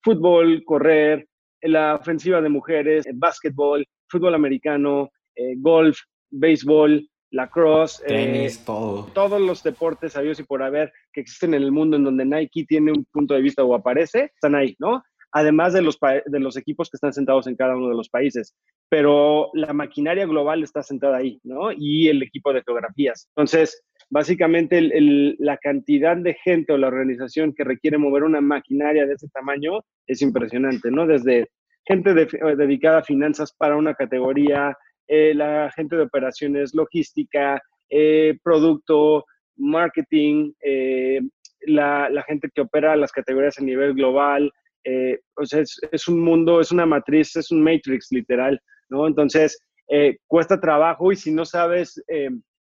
fútbol, 0.02 0.62
correr, 0.64 1.26
la 1.60 1.94
ofensiva 1.96 2.40
de 2.40 2.48
mujeres, 2.48 3.04
básquetbol, 3.14 3.86
fútbol 4.08 4.34
americano, 4.34 5.10
eh, 5.36 5.54
golf, 5.58 5.98
béisbol, 6.30 7.06
lacrosse, 7.32 8.04
tenis, 8.06 8.58
eh, 8.58 8.62
todo. 8.64 9.06
Todos 9.12 9.40
los 9.40 9.62
deportes 9.62 10.12
sabios 10.12 10.38
y 10.38 10.44
por 10.44 10.62
haber 10.62 10.92
que 11.12 11.22
existen 11.22 11.54
en 11.54 11.62
el 11.62 11.72
mundo 11.72 11.96
en 11.96 12.04
donde 12.04 12.24
Nike 12.24 12.66
tiene 12.68 12.92
un 12.92 13.04
punto 13.10 13.34
de 13.34 13.40
vista 13.40 13.64
o 13.64 13.74
aparece, 13.74 14.30
están 14.34 14.54
ahí, 14.54 14.76
¿no? 14.78 15.02
Además 15.32 15.72
de 15.72 15.80
los, 15.80 15.98
de 16.26 16.40
los 16.40 16.58
equipos 16.58 16.90
que 16.90 16.98
están 16.98 17.14
sentados 17.14 17.46
en 17.46 17.56
cada 17.56 17.74
uno 17.74 17.88
de 17.88 17.94
los 17.94 18.10
países. 18.10 18.54
Pero 18.90 19.50
la 19.54 19.72
maquinaria 19.72 20.26
global 20.26 20.62
está 20.62 20.82
sentada 20.82 21.16
ahí, 21.16 21.40
¿no? 21.42 21.72
Y 21.72 22.08
el 22.08 22.22
equipo 22.22 22.52
de 22.52 22.62
geografías. 22.62 23.28
Entonces, 23.34 23.82
básicamente 24.10 24.78
la 25.38 25.56
cantidad 25.56 26.18
de 26.18 26.34
gente 26.34 26.74
o 26.74 26.76
la 26.76 26.88
organización 26.88 27.54
que 27.54 27.64
requiere 27.64 27.96
mover 27.96 28.24
una 28.24 28.42
maquinaria 28.42 29.06
de 29.06 29.14
ese 29.14 29.28
tamaño 29.28 29.80
es 30.06 30.20
impresionante, 30.20 30.90
¿no? 30.90 31.06
Desde 31.06 31.48
gente 31.86 32.14
dedicada 32.14 32.98
a 32.98 33.04
finanzas 33.04 33.54
para 33.56 33.76
una 33.76 33.94
categoría, 33.94 34.76
eh, 35.08 35.34
la 35.34 35.70
gente 35.74 35.96
de 35.96 36.02
operaciones, 36.02 36.74
logística, 36.74 37.60
eh, 37.90 38.38
producto, 38.42 39.24
marketing, 39.56 40.52
eh, 40.64 41.20
la, 41.62 42.24
gente 42.26 42.48
que 42.54 42.62
opera 42.62 42.96
las 42.96 43.12
categorías 43.12 43.58
a 43.58 43.62
nivel 43.62 43.94
global. 43.94 44.50
o 45.36 45.46
sea, 45.46 45.60
es, 45.60 46.08
un 46.08 46.20
mundo, 46.20 46.60
es 46.60 46.72
una 46.72 46.86
matriz, 46.86 47.36
es 47.36 47.50
un 47.50 47.62
matrix 47.62 48.08
literal, 48.10 48.60
¿no? 48.88 49.06
Entonces, 49.06 49.58
cuesta 50.26 50.60
trabajo 50.60 51.12
y 51.12 51.16
si 51.16 51.30
no 51.30 51.44
sabes 51.44 52.02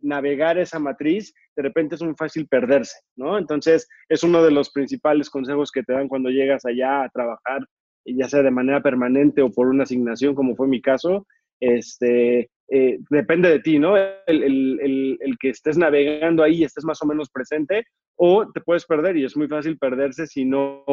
navegar 0.01 0.57
esa 0.57 0.79
matriz, 0.79 1.33
de 1.55 1.63
repente 1.63 1.95
es 1.95 2.01
muy 2.01 2.15
fácil 2.15 2.47
perderse, 2.47 2.97
¿no? 3.15 3.37
Entonces, 3.37 3.87
es 4.09 4.23
uno 4.23 4.43
de 4.43 4.51
los 4.51 4.71
principales 4.71 5.29
consejos 5.29 5.71
que 5.71 5.83
te 5.83 5.93
dan 5.93 6.07
cuando 6.07 6.29
llegas 6.29 6.65
allá 6.65 7.03
a 7.03 7.09
trabajar, 7.09 7.61
ya 8.05 8.27
sea 8.27 8.41
de 8.41 8.51
manera 8.51 8.81
permanente 8.81 9.41
o 9.41 9.51
por 9.51 9.67
una 9.67 9.83
asignación, 9.83 10.35
como 10.35 10.55
fue 10.55 10.67
mi 10.67 10.81
caso, 10.81 11.25
este, 11.59 12.49
eh, 12.71 12.99
depende 13.09 13.49
de 13.49 13.59
ti, 13.59 13.79
¿no? 13.79 13.95
El, 13.97 15.37
que 15.39 15.49
estés 15.49 15.77
navegando 15.77 16.43
ahí 16.43 16.57
y 16.57 16.63
estés 16.63 16.83
más 16.85 17.01
o 17.01 17.05
menos 17.05 17.29
presente, 17.29 17.85
o 18.15 18.49
te 18.51 18.61
puedes 18.61 18.85
perder 18.85 19.17
y 19.17 19.25
es 19.25 19.35
muy 19.35 19.47
fácil 19.47 19.77
perderse 19.77 20.27
si 20.27 20.45
no, 20.45 20.83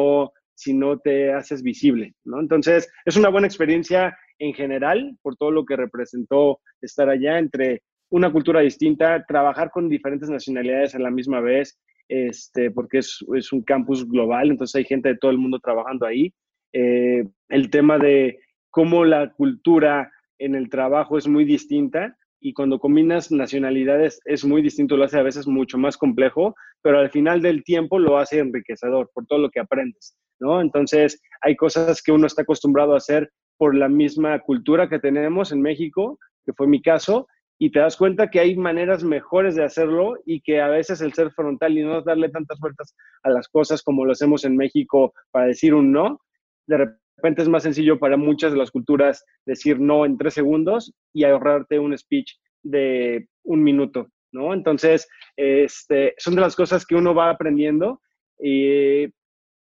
si 0.55 0.73
no 0.73 0.97
te 0.99 1.33
haces 1.33 1.61
visible, 1.61 2.13
¿no? 2.25 2.39
Entonces, 2.39 2.89
es 3.05 3.17
una 3.17 3.29
buena 3.29 3.47
experiencia 3.47 4.17
en 4.39 4.53
general 4.53 5.17
por 5.21 5.35
todo 5.35 5.51
lo 5.51 5.65
que 5.65 5.75
representó 5.75 6.59
estar 6.81 7.09
allá 7.09 7.37
entre 7.37 7.83
una 8.09 8.31
cultura 8.31 8.61
distinta, 8.61 9.25
trabajar 9.27 9.69
con 9.69 9.89
diferentes 9.89 10.29
nacionalidades 10.29 10.95
a 10.95 10.99
la 10.99 11.11
misma 11.11 11.41
vez, 11.41 11.77
este, 12.07 12.71
porque 12.71 12.99
es, 12.99 13.19
es 13.35 13.51
un 13.51 13.61
campus 13.63 14.07
global, 14.07 14.49
entonces 14.49 14.75
hay 14.75 14.85
gente 14.85 15.09
de 15.09 15.17
todo 15.17 15.31
el 15.31 15.37
mundo 15.37 15.59
trabajando 15.59 16.05
ahí. 16.05 16.33
Eh, 16.73 17.25
el 17.49 17.69
tema 17.69 17.97
de 17.97 18.39
cómo 18.69 19.05
la 19.05 19.31
cultura 19.33 20.11
en 20.39 20.55
el 20.55 20.69
trabajo 20.69 21.17
es 21.17 21.27
muy 21.27 21.45
distinta 21.45 22.15
y 22.39 22.53
cuando 22.53 22.79
combinas 22.79 23.31
nacionalidades 23.31 24.19
es 24.25 24.45
muy 24.45 24.61
distinto, 24.61 24.95
lo 24.95 25.05
hace 25.05 25.19
a 25.19 25.23
veces 25.23 25.47
mucho 25.47 25.77
más 25.77 25.97
complejo, 25.97 26.55
pero 26.81 26.99
al 26.99 27.09
final 27.09 27.41
del 27.41 27.63
tiempo 27.63 27.99
lo 27.99 28.17
hace 28.17 28.39
enriquecedor 28.39 29.09
por 29.13 29.25
todo 29.25 29.39
lo 29.39 29.49
que 29.49 29.59
aprendes, 29.59 30.15
¿no? 30.39 30.61
Entonces, 30.61 31.19
hay 31.41 31.55
cosas 31.55 32.01
que 32.01 32.11
uno 32.11 32.27
está 32.27 32.43
acostumbrado 32.43 32.93
a 32.93 32.97
hacer 32.97 33.31
por 33.57 33.75
la 33.75 33.89
misma 33.89 34.39
cultura 34.39 34.87
que 34.87 34.99
tenemos 34.99 35.51
en 35.51 35.61
México, 35.61 36.19
que 36.45 36.53
fue 36.53 36.67
mi 36.67 36.81
caso, 36.81 37.27
y 37.59 37.71
te 37.71 37.79
das 37.79 37.97
cuenta 37.97 38.29
que 38.29 38.39
hay 38.39 38.55
maneras 38.55 39.03
mejores 39.03 39.55
de 39.55 39.63
hacerlo 39.63 40.17
y 40.25 40.41
que 40.41 40.61
a 40.61 40.67
veces 40.67 41.01
el 41.01 41.13
ser 41.13 41.31
frontal 41.31 41.75
y 41.75 41.83
no 41.83 42.01
darle 42.03 42.29
tantas 42.29 42.59
vueltas 42.59 42.95
a 43.23 43.31
las 43.31 43.47
cosas 43.47 43.81
como 43.81 44.05
lo 44.05 44.11
hacemos 44.11 44.45
en 44.45 44.55
México 44.55 45.11
para 45.31 45.47
decir 45.47 45.73
un 45.73 45.91
no, 45.91 46.21
de 46.67 46.77
repente 46.77 47.06
repente 47.17 47.41
es 47.41 47.49
más 47.49 47.63
sencillo 47.63 47.99
para 47.99 48.17
muchas 48.17 48.51
de 48.51 48.57
las 48.57 48.71
culturas 48.71 49.25
decir 49.45 49.79
no 49.79 50.05
en 50.05 50.17
tres 50.17 50.33
segundos 50.33 50.93
y 51.13 51.23
ahorrarte 51.23 51.79
un 51.79 51.97
speech 51.97 52.33
de 52.63 53.27
un 53.43 53.63
minuto, 53.63 54.07
¿no? 54.31 54.53
Entonces, 54.53 55.07
este, 55.35 56.13
son 56.17 56.35
de 56.35 56.41
las 56.41 56.55
cosas 56.55 56.85
que 56.85 56.95
uno 56.95 57.13
va 57.13 57.29
aprendiendo 57.29 58.01
y 58.39 59.05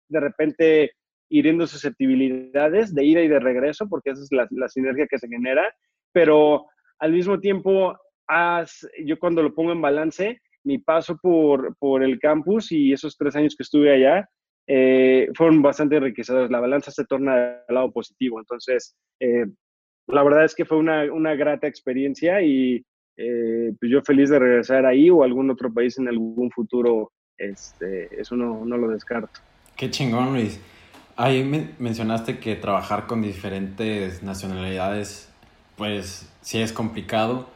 de 0.08 0.20
repente 0.20 0.92
hiriendo 1.28 1.66
susceptibilidades 1.66 2.94
de 2.94 3.04
ida 3.04 3.20
y 3.22 3.28
de 3.28 3.40
regreso, 3.40 3.88
porque 3.88 4.10
esa 4.10 4.22
es 4.22 4.30
la, 4.30 4.68
sinergia 4.68 5.06
que 5.08 5.18
se 5.18 5.28
genera, 5.28 5.74
pero 6.12 6.66
al 6.98 7.12
mismo 7.12 7.40
tiempo, 7.40 7.96
yo 9.04 9.18
cuando 9.18 9.42
lo 9.42 9.54
pongo 9.54 9.72
en 9.72 9.82
balance, 9.82 10.40
mi 10.62 10.78
paso 10.78 11.18
por, 11.20 11.76
por 11.78 12.02
el 12.02 12.18
campus 12.18 12.72
y 12.72 12.92
esos 12.92 13.16
tres 13.16 13.34
años 13.36 13.54
que 13.56 13.62
estuve 13.62 13.92
allá, 13.92 14.28
eh, 14.66 15.28
fueron 15.34 15.62
bastante 15.62 15.96
enriquecedores. 15.96 16.50
La 16.50 16.60
balanza 16.60 16.90
se 16.90 17.04
torna 17.04 17.62
al 17.68 17.74
lado 17.74 17.92
positivo. 17.92 18.38
Entonces, 18.40 18.96
eh, 19.20 19.46
la 20.08 20.22
verdad 20.22 20.44
es 20.44 20.54
que 20.54 20.64
fue 20.64 20.78
una, 20.78 21.12
una 21.12 21.34
grata 21.34 21.66
experiencia 21.66 22.42
y 22.42 22.84
eh, 23.16 23.72
pues 23.78 23.90
yo 23.90 24.02
feliz 24.02 24.28
de 24.30 24.38
regresar 24.38 24.84
ahí 24.84 25.08
o 25.10 25.22
algún 25.22 25.50
otro 25.50 25.72
país 25.72 25.98
en 25.98 26.08
algún 26.08 26.50
futuro. 26.50 27.12
Este, 27.38 28.20
eso 28.20 28.36
no, 28.36 28.64
no 28.64 28.76
lo 28.76 28.88
descarto. 28.88 29.40
Qué 29.76 29.90
chingón, 29.90 30.32
Luis. 30.32 30.60
Ahí 31.16 31.44
mencionaste 31.78 32.38
que 32.38 32.56
trabajar 32.56 33.06
con 33.06 33.22
diferentes 33.22 34.22
nacionalidades, 34.22 35.32
pues 35.76 36.30
sí 36.42 36.60
es 36.60 36.72
complicado. 36.72 37.48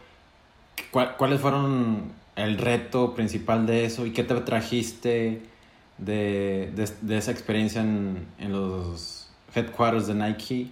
¿Cuáles 0.91 1.41
fueron 1.41 2.13
el 2.37 2.57
reto 2.57 3.15
principal 3.15 3.67
de 3.67 3.85
eso 3.85 4.07
y 4.07 4.13
qué 4.13 4.25
te 4.25 4.35
trajiste? 4.37 5.43
De, 6.01 6.71
de, 7.03 7.17
esa 7.17 7.31
experiencia 7.31 7.83
en, 7.83 8.27
en, 8.39 8.53
los, 8.53 9.31
headquarters 9.55 10.07
de 10.07 10.15
Nike 10.15 10.69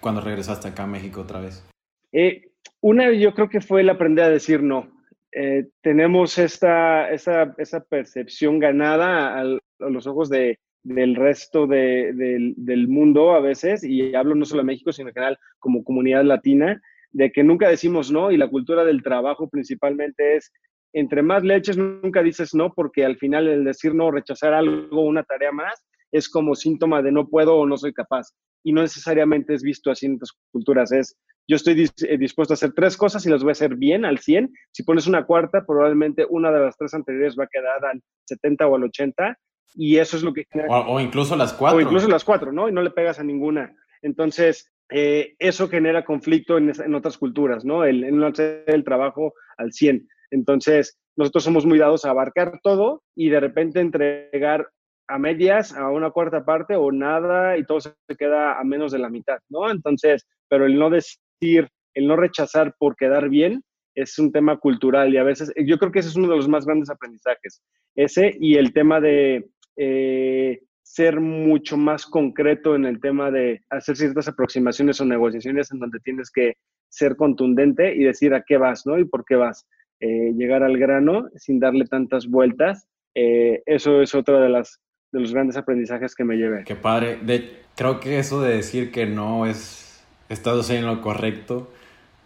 cuando 0.00 0.20
regresaste 0.20 0.68
acá 0.68 0.84
a 0.84 0.86
México 0.86 1.20
otra 1.20 1.40
vez? 1.40 1.64
Eh, 2.12 2.50
una, 2.80 3.12
yo 3.12 3.34
creo 3.34 3.48
que 3.48 3.60
fue 3.60 3.80
el 3.80 3.90
aprender 3.90 4.24
a 4.24 4.30
decir 4.30 4.62
no. 4.62 4.88
Eh, 5.32 5.66
tenemos 5.80 6.38
esta, 6.38 7.10
esa, 7.10 7.54
esa, 7.58 7.80
percepción 7.80 8.58
ganada 8.58 9.40
a, 9.40 9.44
los 9.90 10.06
ojos 10.06 10.28
de, 10.28 10.60
del 10.84 11.16
resto 11.16 11.66
de, 11.66 12.12
del 12.56 12.88
mundo 12.88 13.32
a 13.32 13.40
veces, 13.40 13.82
y 13.82 14.14
hablo 14.14 14.34
no 14.34 14.44
solo 14.44 14.62
de 14.62 14.66
México, 14.66 14.92
sino 14.92 15.08
en 15.08 15.14
general 15.14 15.38
como 15.58 15.82
comunidad 15.82 16.24
latina, 16.24 16.80
de 17.10 17.32
que 17.32 17.42
nunca 17.42 17.68
decimos 17.68 18.12
no 18.12 18.30
y 18.30 18.36
la 18.36 18.48
cultura 18.48 18.84
del 18.84 19.02
trabajo 19.02 19.48
principalmente 19.48 20.36
es, 20.36 20.52
entre 20.94 21.22
más 21.22 21.44
leches, 21.44 21.76
nunca 21.76 22.22
dices 22.22 22.54
no, 22.54 22.72
porque 22.72 23.04
al 23.04 23.18
final 23.18 23.48
el 23.48 23.64
decir 23.64 23.94
no, 23.94 24.10
rechazar 24.10 24.54
algo, 24.54 25.02
una 25.02 25.24
tarea 25.24 25.52
más, 25.52 25.84
es 26.12 26.28
como 26.28 26.54
síntoma 26.54 27.02
de 27.02 27.12
no 27.12 27.28
puedo 27.28 27.56
o 27.56 27.66
no 27.66 27.76
soy 27.76 27.92
capaz. 27.92 28.28
Y 28.62 28.72
no 28.72 28.80
necesariamente 28.80 29.52
es 29.52 29.62
visto 29.62 29.90
así 29.90 30.06
en 30.06 30.14
otras 30.14 30.32
culturas, 30.52 30.92
es 30.92 31.16
yo 31.46 31.56
estoy 31.56 31.90
eh, 32.08 32.16
dispuesto 32.16 32.54
a 32.54 32.56
hacer 32.56 32.72
tres 32.72 32.96
cosas 32.96 33.26
y 33.26 33.28
las 33.28 33.42
voy 33.42 33.50
a 33.50 33.52
hacer 33.52 33.76
bien 33.76 34.04
al 34.04 34.18
100. 34.18 34.50
Si 34.70 34.82
pones 34.82 35.06
una 35.06 35.26
cuarta, 35.26 35.64
probablemente 35.66 36.26
una 36.28 36.50
de 36.50 36.60
las 36.60 36.76
tres 36.76 36.94
anteriores 36.94 37.36
va 37.38 37.44
a 37.44 37.48
quedar 37.48 37.84
al 37.84 38.00
70 38.24 38.66
o 38.66 38.76
al 38.76 38.84
80 38.84 39.38
y 39.74 39.96
eso 39.98 40.16
es 40.16 40.22
lo 40.22 40.32
que. 40.32 40.46
O, 40.68 41.00
incluso 41.00 41.36
las 41.36 41.52
cuatro. 41.52 41.78
O 41.78 41.80
incluso 41.80 42.08
las 42.08 42.24
cuatro, 42.24 42.52
¿no? 42.52 42.68
Y 42.68 42.72
no 42.72 42.80
le 42.80 42.90
pegas 42.90 43.18
a 43.18 43.24
ninguna. 43.24 43.74
Entonces, 44.00 44.72
eh, 44.90 45.34
eso 45.38 45.68
genera 45.68 46.04
conflicto 46.04 46.56
en, 46.56 46.72
en, 46.82 46.94
otras 46.94 47.18
culturas, 47.18 47.64
¿no? 47.64 47.84
El, 47.84 48.04
en 48.04 48.16
no 48.16 48.26
hacer 48.26 48.64
el 48.68 48.84
trabajo 48.84 49.34
al 49.58 49.72
100. 49.72 50.08
Entonces, 50.34 50.98
nosotros 51.16 51.44
somos 51.44 51.64
muy 51.64 51.78
dados 51.78 52.04
a 52.04 52.10
abarcar 52.10 52.60
todo 52.62 53.02
y 53.14 53.30
de 53.30 53.40
repente 53.40 53.80
entregar 53.80 54.68
a 55.06 55.18
medias, 55.18 55.74
a 55.74 55.90
una 55.90 56.10
cuarta 56.10 56.44
parte 56.44 56.74
o 56.76 56.90
nada 56.90 57.56
y 57.56 57.64
todo 57.64 57.80
se 57.80 57.92
queda 58.18 58.58
a 58.58 58.64
menos 58.64 58.90
de 58.92 58.98
la 58.98 59.10
mitad, 59.10 59.38
¿no? 59.48 59.70
Entonces, 59.70 60.26
pero 60.48 60.66
el 60.66 60.78
no 60.78 60.90
decir, 60.90 61.68
el 61.94 62.06
no 62.06 62.16
rechazar 62.16 62.74
por 62.78 62.96
quedar 62.96 63.28
bien 63.28 63.62
es 63.94 64.18
un 64.18 64.32
tema 64.32 64.56
cultural 64.58 65.14
y 65.14 65.18
a 65.18 65.22
veces, 65.22 65.52
yo 65.64 65.78
creo 65.78 65.92
que 65.92 66.00
ese 66.00 66.08
es 66.08 66.16
uno 66.16 66.28
de 66.28 66.36
los 66.36 66.48
más 66.48 66.66
grandes 66.66 66.90
aprendizajes, 66.90 67.62
ese 67.94 68.34
y 68.40 68.56
el 68.56 68.72
tema 68.72 69.00
de 69.00 69.46
eh, 69.76 70.60
ser 70.82 71.20
mucho 71.20 71.76
más 71.76 72.06
concreto 72.06 72.74
en 72.74 72.86
el 72.86 73.00
tema 73.00 73.30
de 73.30 73.62
hacer 73.70 73.96
ciertas 73.96 74.26
aproximaciones 74.26 75.00
o 75.00 75.04
negociaciones 75.04 75.70
en 75.70 75.78
donde 75.78 76.00
tienes 76.00 76.30
que 76.30 76.54
ser 76.88 77.14
contundente 77.16 77.94
y 77.94 78.04
decir 78.04 78.34
a 78.34 78.42
qué 78.42 78.56
vas, 78.56 78.84
¿no? 78.86 78.98
Y 78.98 79.04
por 79.04 79.24
qué 79.24 79.36
vas. 79.36 79.66
Eh, 80.06 80.34
llegar 80.36 80.62
al 80.62 80.76
grano 80.76 81.30
sin 81.34 81.58
darle 81.58 81.86
tantas 81.86 82.26
vueltas. 82.26 82.86
Eh, 83.14 83.62
eso 83.64 84.02
es 84.02 84.14
otro 84.14 84.38
de 84.38 84.50
las 84.50 84.82
de 85.12 85.20
los 85.20 85.32
grandes 85.32 85.56
aprendizajes 85.56 86.14
que 86.14 86.24
me 86.24 86.36
llevé. 86.36 86.64
Qué 86.64 86.76
padre. 86.76 87.16
De, 87.22 87.62
creo 87.74 88.00
que 88.00 88.18
eso 88.18 88.42
de 88.42 88.54
decir 88.54 88.92
que 88.92 89.06
no 89.06 89.46
es 89.46 90.04
estás 90.28 90.68
en 90.68 90.84
lo 90.84 91.00
correcto. 91.00 91.72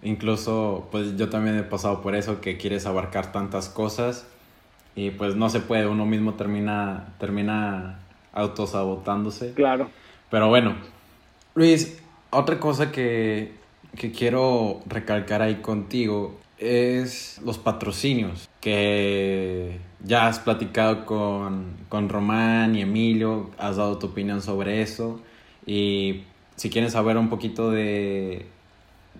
Incluso, 0.03 0.89
pues 0.91 1.17
yo 1.17 1.29
también 1.29 1.57
he 1.57 1.63
pasado 1.63 2.03
por 2.03 2.17
eso, 2.17 2.41
que 2.41 2.57
quieres 2.57 2.85
abarcar 2.85 3.31
tantas 3.31 3.69
cosas 3.69 4.29
y 4.97 5.13
pues 5.13 5.37
no 5.37 5.49
se 5.49 5.61
puede, 5.61 5.87
uno 5.87 6.05
mismo 6.05 6.35
termina, 6.35 7.15
termina 7.21 8.01
autosabotándose. 8.33 9.55
Claro. 9.55 9.89
Pero 10.33 10.49
bueno, 10.49 10.75
Luis, 11.55 12.03
otra 12.31 12.59
cosa 12.59 12.91
que, 12.91 13.53
que 13.97 14.11
quiero 14.11 14.81
recalcar 14.89 15.43
ahí 15.43 15.57
contigo 15.57 16.41
es 16.59 17.41
los 17.45 17.59
patrocinios, 17.59 18.49
que 18.61 19.79
ya 20.05 20.27
has 20.27 20.39
platicado 20.39 21.07
con, 21.07 21.77
con 21.89 22.09
Román 22.09 22.75
y 22.75 22.83
Emilio, 22.83 23.51
has 23.59 23.77
dado 23.77 23.99
tu 23.99 24.09
opinión 24.09 24.43
sobre 24.43 24.83
eso 24.83 25.21
y 25.67 26.25
si 26.57 26.71
quieren 26.71 26.91
saber 26.91 27.17
un 27.17 27.29
poquito 27.29 27.71
de, 27.71 28.47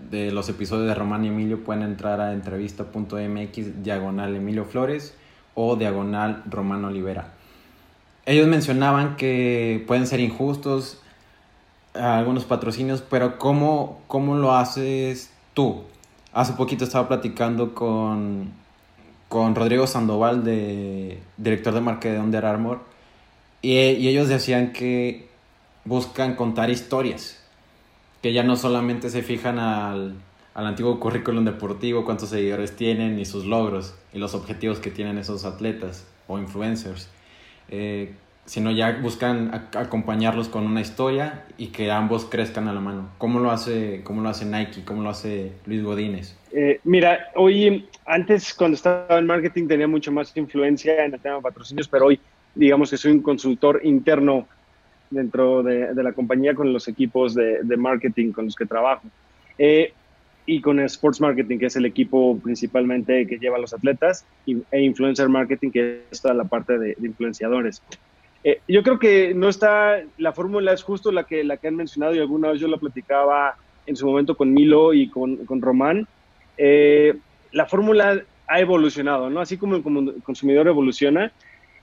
de 0.09 0.31
los 0.31 0.49
episodios 0.49 0.87
de 0.87 0.95
Román 0.95 1.25
y 1.25 1.29
Emilio 1.29 1.63
pueden 1.63 1.83
entrar 1.83 2.19
a 2.21 2.33
entrevista.mx 2.33 3.83
diagonal 3.83 4.35
Emilio 4.35 4.65
Flores 4.65 5.15
o 5.55 5.75
diagonal 5.75 6.43
Román 6.49 6.83
Olivera. 6.85 7.33
Ellos 8.25 8.47
mencionaban 8.47 9.15
que 9.15 9.83
pueden 9.87 10.05
ser 10.05 10.19
injustos 10.19 11.01
algunos 11.93 12.45
patrocinios, 12.45 13.01
pero 13.01 13.39
¿cómo, 13.39 14.01
cómo 14.07 14.35
lo 14.35 14.55
haces 14.55 15.31
tú? 15.53 15.83
Hace 16.39 16.53
poquito 16.53 16.85
estaba 16.85 17.09
platicando 17.09 17.75
con, 17.75 18.49
con 19.27 19.55
Rodrigo 19.55 19.87
Sandoval, 19.87 20.45
de, 20.45 21.19
director 21.35 21.73
de 21.73 21.81
marketing 21.81 22.13
de 22.13 22.19
Under 22.21 22.45
Armour, 22.45 22.79
y, 23.61 23.75
ellos 23.75 24.29
decían 24.29 24.71
que 24.71 25.27
buscan 25.83 26.35
contar 26.35 26.69
historias, 26.69 27.43
que 28.21 28.31
ya 28.31 28.43
no 28.43 28.55
solamente 28.55 29.09
se 29.09 29.21
fijan 29.21 29.59
al, 29.59 30.15
al 30.53 30.65
antiguo 30.65 31.01
currículum 31.01 31.43
deportivo, 31.43 32.05
cuántos 32.05 32.29
seguidores 32.29 32.73
tienen 32.73 33.19
y 33.19 33.25
sus 33.25 33.43
logros 33.43 33.93
y 34.13 34.19
los 34.19 34.33
objetivos 34.33 34.79
que 34.79 34.91
tienen 34.91 35.17
esos 35.17 35.43
atletas 35.43 36.07
o 36.29 36.39
influencers. 36.39 37.09
Eh, 37.67 38.15
sino 38.49 38.71
ya 38.71 38.97
buscan 38.99 39.51
acompañarlos 39.75 40.49
con 40.49 40.65
una 40.65 40.81
historia 40.81 41.43
y 41.59 41.67
que 41.67 41.91
ambos 41.91 42.25
crezcan 42.25 42.67
a 42.67 42.73
la 42.73 42.79
mano. 42.79 43.09
¿Cómo 43.19 43.39
lo 43.39 43.51
hace, 43.51 44.01
cómo 44.03 44.23
lo 44.23 44.29
hace 44.29 44.43
Nike? 44.43 44.83
¿Cómo 44.83 45.03
lo 45.03 45.11
hace 45.11 45.51
Luis 45.67 45.83
Godínez? 45.83 46.35
Eh, 46.51 46.79
mira, 46.83 47.27
hoy, 47.35 47.87
antes 48.07 48.55
cuando 48.55 48.73
estaba 48.73 49.19
en 49.19 49.27
marketing 49.27 49.67
tenía 49.67 49.87
mucho 49.87 50.11
más 50.11 50.35
influencia 50.35 51.05
en 51.05 51.13
el 51.13 51.19
tema 51.19 51.35
de 51.35 51.41
patrocinios, 51.43 51.87
pero 51.87 52.07
hoy 52.07 52.19
digamos 52.55 52.89
que 52.89 52.97
soy 52.97 53.11
un 53.11 53.21
consultor 53.21 53.81
interno 53.83 54.47
dentro 55.11 55.61
de, 55.61 55.93
la 55.93 56.13
compañía 56.13 56.55
con 56.55 56.73
los 56.73 56.87
equipos 56.87 57.35
de, 57.35 57.77
marketing 57.77 58.31
con 58.31 58.45
los 58.45 58.55
que 58.55 58.65
trabajo. 58.65 59.03
Eh, 59.59 59.93
y 60.47 60.59
con 60.59 60.79
Sports 60.79 61.21
Marketing, 61.21 61.59
que 61.59 61.67
es 61.67 61.75
el 61.75 61.85
equipo 61.85 62.39
principalmente 62.39 63.27
que 63.27 63.37
lleva 63.37 63.57
a 63.57 63.59
los 63.59 63.75
atletas, 63.75 64.25
e 64.47 64.81
Influencer 64.81 65.29
Marketing, 65.29 65.69
que 65.69 66.01
es 66.09 66.19
toda 66.19 66.33
la 66.33 66.45
parte 66.45 66.79
de 66.79 66.95
influenciadores. 67.03 67.83
Eh, 68.49 68.61
yo 68.67 68.81
creo 68.81 68.97
que 68.97 69.33
no 69.35 69.47
está, 69.47 70.01
la 70.17 70.33
fórmula 70.33 70.73
es 70.73 70.81
justo 70.81 71.11
la 71.11 71.25
que, 71.25 71.43
la 71.43 71.57
que 71.57 71.67
han 71.67 71.75
mencionado 71.75 72.15
y 72.15 72.19
alguna 72.19 72.49
vez 72.49 72.59
yo 72.59 72.67
la 72.67 72.77
platicaba 72.77 73.55
en 73.85 73.95
su 73.95 74.07
momento 74.07 74.35
con 74.35 74.53
Milo 74.53 74.93
y 74.93 75.07
con, 75.07 75.45
con 75.45 75.61
Román. 75.61 76.07
Eh, 76.57 77.15
la 77.51 77.67
fórmula 77.67 78.23
ha 78.47 78.59
evolucionado, 78.59 79.29
¿no? 79.29 79.39
Así 79.39 79.57
como 79.57 79.75
el 79.75 80.23
consumidor 80.23 80.67
evoluciona, 80.67 81.31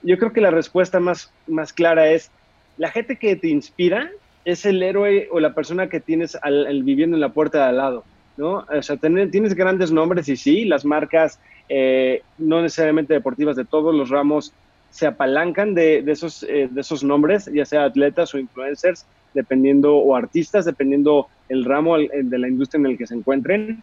yo 0.03 0.19
creo 0.19 0.33
que 0.33 0.41
la 0.41 0.51
respuesta 0.51 0.99
más, 0.99 1.33
más 1.47 1.73
clara 1.73 2.11
es, 2.11 2.33
la 2.79 2.91
gente 2.91 3.17
que 3.17 3.37
te 3.37 3.49
inspira 3.49 4.11
es 4.45 4.67
el 4.67 4.83
héroe 4.83 5.29
o 5.31 5.39
la 5.39 5.55
persona 5.55 5.89
que 5.89 6.01
tienes 6.01 6.37
al, 6.43 6.83
viviendo 6.83 7.17
en 7.17 7.21
la 7.21 7.33
puerta 7.33 7.59
de 7.59 7.65
al 7.65 7.77
lado, 7.77 8.05
¿no? 8.37 8.67
O 8.69 8.83
sea, 8.83 8.97
tienes 8.97 9.55
grandes 9.55 9.93
nombres 9.93 10.29
y 10.29 10.37
sí, 10.37 10.65
las 10.65 10.85
marcas, 10.85 11.39
eh, 11.69 12.23
no 12.39 12.61
necesariamente 12.61 13.15
deportivas 13.15 13.55
de 13.55 13.65
todos 13.65 13.95
los 13.95 14.11
ramos, 14.11 14.53
se 14.97 15.07
apalancan 15.07 15.75
de, 15.75 16.03
esos, 16.07 16.43
eh, 16.45 16.71
de 16.71 16.81
esos 16.81 17.05
nombres, 17.05 17.51
ya 17.53 17.67
sea 17.67 17.85
atletas 17.85 18.33
o 18.33 18.39
influencers, 18.39 19.05
dependiendo, 19.35 19.95
o 19.95 20.17
artistas, 20.17 20.65
dependiendo 20.65 21.27
el 21.51 21.67
ramo 21.67 21.99
de 21.99 22.39
la 22.39 22.49
industria 22.49 22.79
en 22.79 22.87
el 22.87 22.97
que 22.97 23.07
se 23.07 23.15
encuentren, 23.15 23.83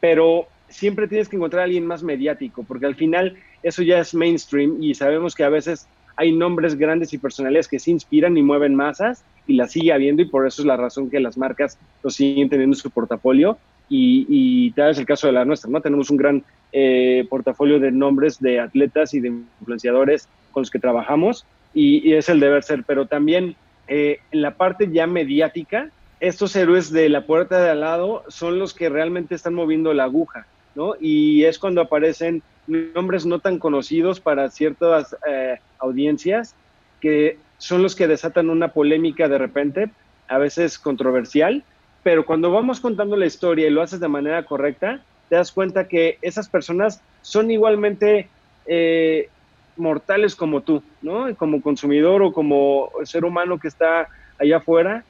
pero 0.00 0.48
siempre 0.68 1.08
tienes 1.08 1.30
que 1.30 1.36
encontrar 1.36 1.62
a 1.62 1.64
alguien 1.64 1.86
más 1.86 2.02
mediático, 2.02 2.62
porque 2.62 2.84
al 2.84 2.94
final 2.94 3.38
eso 3.62 3.82
ya 3.82 4.00
es 4.00 4.12
mainstream 4.12 4.82
y 4.82 4.92
sabemos 4.92 5.34
que 5.34 5.44
a 5.44 5.48
veces 5.48 5.88
hay 6.16 6.30
nombres 6.32 6.76
grandes 6.76 7.14
y 7.14 7.18
personales 7.18 7.66
que 7.66 7.78
se 7.78 7.90
inspiran 7.90 8.36
y 8.36 8.42
mueven 8.42 8.74
masas 8.74 9.24
y 9.46 9.54
las 9.54 9.72
sigue 9.72 9.94
habiendo 9.94 10.20
y 10.20 10.26
por 10.26 10.46
eso 10.46 10.60
es 10.60 10.66
la 10.66 10.76
razón 10.76 11.08
que 11.08 11.20
las 11.20 11.38
marcas 11.38 11.78
lo 12.02 12.10
siguen 12.10 12.50
teniendo 12.50 12.76
en 12.76 12.80
su 12.82 12.90
portafolio 12.90 13.56
y, 13.90 14.24
y 14.28 14.70
tal 14.70 14.92
es 14.92 14.98
el 14.98 15.04
caso 15.04 15.26
de 15.26 15.34
la 15.34 15.44
nuestra, 15.44 15.68
¿no? 15.68 15.82
Tenemos 15.82 16.08
un 16.08 16.16
gran 16.16 16.44
eh, 16.72 17.26
portafolio 17.28 17.80
de 17.80 17.90
nombres 17.90 18.38
de 18.38 18.60
atletas 18.60 19.12
y 19.12 19.18
de 19.20 19.28
influenciadores 19.28 20.28
con 20.52 20.60
los 20.60 20.70
que 20.70 20.78
trabajamos 20.78 21.44
y, 21.74 22.12
es 22.12 22.28
el 22.28 22.38
deber 22.38 22.62
ser, 22.62 22.84
pero 22.86 23.06
también 23.06 23.56
eh, 23.88 24.20
en 24.30 24.42
la 24.42 24.52
parte 24.52 24.88
ya 24.92 25.08
mediática, 25.08 25.90
estos 26.20 26.54
héroes 26.54 26.92
de 26.92 27.08
la 27.08 27.26
puerta 27.26 27.60
de 27.60 27.70
al 27.70 27.80
lado 27.80 28.22
son 28.28 28.60
los 28.60 28.72
que 28.72 28.88
realmente 28.88 29.34
están 29.34 29.54
moviendo 29.54 29.92
la 29.92 30.04
aguja, 30.04 30.46
¿no? 30.76 30.94
Y 31.00 31.42
es 31.42 31.58
cuando 31.58 31.80
aparecen 31.80 32.42
nombres 32.68 33.26
no 33.26 33.40
tan 33.40 33.58
conocidos 33.58 34.20
para 34.20 34.48
ciertas 34.50 35.16
eh, 35.28 35.58
audiencias 35.80 36.54
que 37.00 37.38
son 37.58 37.82
los 37.82 37.96
que 37.96 38.06
desatan 38.06 38.48
una 38.48 38.68
polémica 38.68 39.28
de 39.28 39.38
repente, 39.38 39.90
a 40.28 40.38
veces 40.38 40.78
controversial, 40.78 41.64
pero 42.02 42.24
cuando 42.24 42.50
vamos 42.50 42.80
contando 42.80 43.16
la 43.16 43.26
historia 43.26 43.66
y 43.66 43.70
lo 43.70 43.82
haces 43.82 44.00
de 44.00 44.08
manera 44.08 44.44
correcta, 44.44 45.02
te 45.28 45.36
das 45.36 45.52
cuenta 45.52 45.88
que 45.88 46.18
esas 46.22 46.48
personas 46.48 47.02
son 47.22 47.50
igualmente 47.50 48.28
eh, 48.66 49.28
mortales 49.76 50.34
como 50.34 50.62
tú, 50.62 50.82
¿no? 51.02 51.34
Como 51.36 51.62
consumidor 51.62 52.22
o 52.22 52.32
como 52.32 52.90
ser 53.04 53.24
humano 53.24 53.58
que 53.58 53.68
está 53.68 54.08
allá 54.38 54.58
afuera 54.58 55.04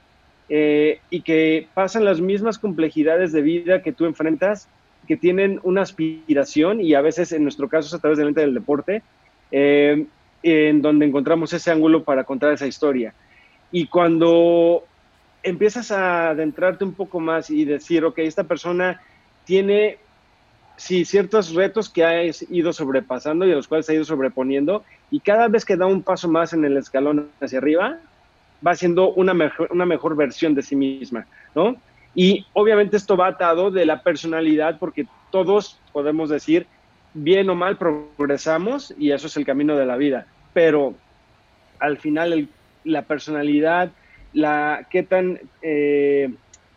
eh, 0.48 1.00
y 1.11 1.22
que 1.22 1.68
pasan 1.74 2.05
las 2.05 2.20
mismas 2.20 2.59
complejidades 2.59 3.33
de 3.33 3.42
vida 3.42 3.83
que 3.83 3.92
tú 3.92 4.05
enfrentas, 4.05 4.68
que 5.07 5.16
tienen 5.16 5.61
una 5.62 5.83
aspiración 5.83 6.81
y 6.81 6.94
a 6.94 7.00
veces 7.00 7.33
en 7.33 7.42
nuestro 7.42 7.68
caso 7.68 7.88
es 7.88 7.94
a 7.94 7.98
través 8.00 8.18
del 8.18 8.29
ente 8.29 8.40
del 8.40 8.55
deporte, 8.55 9.03
eh, 9.53 10.07
en 10.42 10.83
donde 10.83 11.07
encontramos 11.07 11.53
ese 11.53 11.70
ángulo 11.70 12.03
para 12.05 12.24
contar 12.24 12.53
esa 12.53 12.66
historia. 12.66 13.14
Y 13.72 13.87
cuando 13.87 14.85
empiezas 15.42 15.90
a 15.90 16.31
adentrarte 16.31 16.85
un 16.85 16.94
poco 16.94 17.20
más 17.20 17.50
y 17.50 17.64
decir, 17.64 18.05
ok, 18.05 18.18
esta 18.18 18.44
persona 18.44 19.00
tiene, 19.44 19.98
sí, 20.76 21.05
ciertos 21.05 21.55
retos 21.55 21.88
que 21.88 22.05
ha 22.05 22.24
ido 22.24 22.72
sobrepasando 22.72 23.46
y 23.46 23.53
a 23.53 23.57
los 23.57 23.68
cuales 23.68 23.88
ha 23.88 23.94
ido 23.94 24.05
sobreponiendo, 24.05 24.85
y 25.11 25.20
cada 25.20 25.48
vez 25.48 25.64
que 25.64 25.76
da 25.76 25.87
un 25.87 26.03
paso 26.03 26.29
más 26.29 26.53
en 26.53 26.64
el 26.64 26.76
escalón 26.76 27.31
hacia 27.40 27.59
arriba, 27.59 27.98
va 28.66 28.74
siendo 28.74 29.12
una 29.14 29.35
mejor, 29.35 29.68
una 29.72 29.87
mejor 29.87 30.16
versión 30.16 30.55
de 30.55 30.62
sí 30.62 30.76
misma, 30.76 31.26
¿no? 31.55 31.76
Y 32.14 32.44
obviamente 32.53 32.96
esto 32.96 33.16
va 33.16 33.29
atado 33.29 33.70
de 33.70 33.87
la 33.87 34.03
personalidad, 34.03 34.79
porque 34.79 35.07
todos 35.31 35.79
podemos 35.92 36.29
decir, 36.29 36.66
bien 37.14 37.48
o 37.50 37.55
mal 37.55 37.76
progresamos 37.76 38.94
y 38.98 39.12
eso 39.12 39.26
es 39.26 39.37
el 39.37 39.44
camino 39.44 39.76
de 39.76 39.87
la 39.87 39.96
vida, 39.96 40.26
pero 40.53 40.94
al 41.79 41.98
final 41.98 42.48
la 42.85 43.03
personalidad, 43.03 43.90
la, 44.32 44.86
qué, 44.90 45.02
tan, 45.02 45.40
eh, 45.62 46.32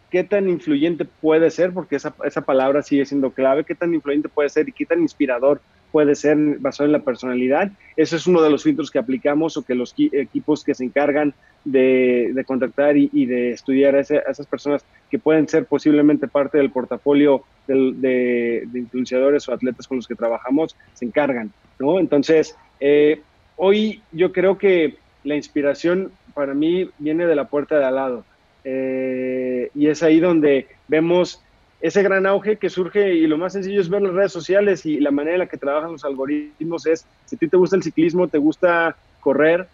qué 0.10 0.24
tan 0.24 0.50
influyente 0.50 1.06
puede 1.06 1.52
ser, 1.52 1.74
porque 1.74 1.96
esa, 1.96 2.14
esa 2.24 2.42
palabra 2.42 2.82
sigue 2.82 3.06
siendo 3.06 3.32
clave, 3.32 3.64
qué 3.64 3.76
tan 3.76 3.94
influyente 3.94 4.30
puede 4.30 4.50
ser 4.50 4.70
y 4.70 4.72
qué 4.72 4.86
tan 4.86 5.02
inspirador 5.02 5.62
puede 5.94 6.16
ser 6.16 6.36
basado 6.58 6.88
en 6.88 6.92
la 6.92 7.04
personalidad. 7.04 7.72
Ese 7.96 8.16
es 8.16 8.26
uno 8.26 8.42
de 8.42 8.50
los 8.50 8.64
filtros 8.64 8.90
que 8.90 8.98
aplicamos 8.98 9.56
o 9.56 9.64
que 9.64 9.76
los 9.76 9.94
equipos 9.98 10.64
que 10.64 10.74
se 10.74 10.84
encargan 10.84 11.36
de, 11.64 12.44
contactar 12.48 12.98
y, 12.98 13.26
de 13.28 13.52
estudiar 13.52 13.96
a, 13.96 14.00
esas 14.00 14.48
personas 14.48 14.84
que 15.12 15.20
pueden 15.20 15.48
ser 15.48 15.66
posiblemente 15.66 16.28
parte 16.28 16.58
del 16.58 16.72
portafolio 16.72 17.44
de, 17.68 18.68
influenciadores 18.74 19.48
o 19.48 19.54
atletas 19.54 19.88
con 19.88 19.98
los 19.98 20.08
que 20.08 20.16
trabajamos, 20.16 20.76
se 20.96 21.06
encargan, 21.06 21.54
¿no? 21.78 22.00
Entonces, 22.00 22.58
eh, 22.80 23.22
hoy 23.56 24.02
yo 24.12 24.32
creo 24.32 24.58
que 24.58 24.96
la 25.24 25.36
inspiración 25.36 26.12
para 26.34 26.54
mí 26.54 26.90
viene 27.00 27.26
de 27.26 27.36
la 27.36 27.46
puerta 27.46 27.78
de 27.78 27.86
al 27.86 27.96
lado. 27.96 28.26
Eh, 28.64 29.70
y 29.76 29.88
es 29.88 30.04
ahí 30.04 30.20
donde 30.20 30.68
vemos 30.88 31.42
ese 31.82 32.02
gran 32.02 32.26
auge 32.26 32.56
que 32.56 32.70
surge 32.70 33.14
y 33.14 33.28
lo 33.28 33.38
más 33.38 33.54
sencillo 33.54 33.82
es 33.82 33.90
ver 33.90 34.02
las 34.02 34.14
redes 34.14 34.32
sociales 34.32 34.86
y 34.86 35.02
la 35.02 35.12
manera 35.12 35.36
en 35.36 35.40
la 35.40 35.48
que 35.48 35.58
trabajan 35.58 35.92
los 35.92 36.06
algoritmos 36.06 36.86
es, 36.86 37.06
si 37.26 37.36
a 37.36 37.40
ti 37.40 37.50
te 37.50 37.58
gusta 37.58 37.76
el 37.76 37.84
ciclismo, 37.84 38.30
te 38.30 38.38
gusta 38.38 38.96
correr, 39.20 39.68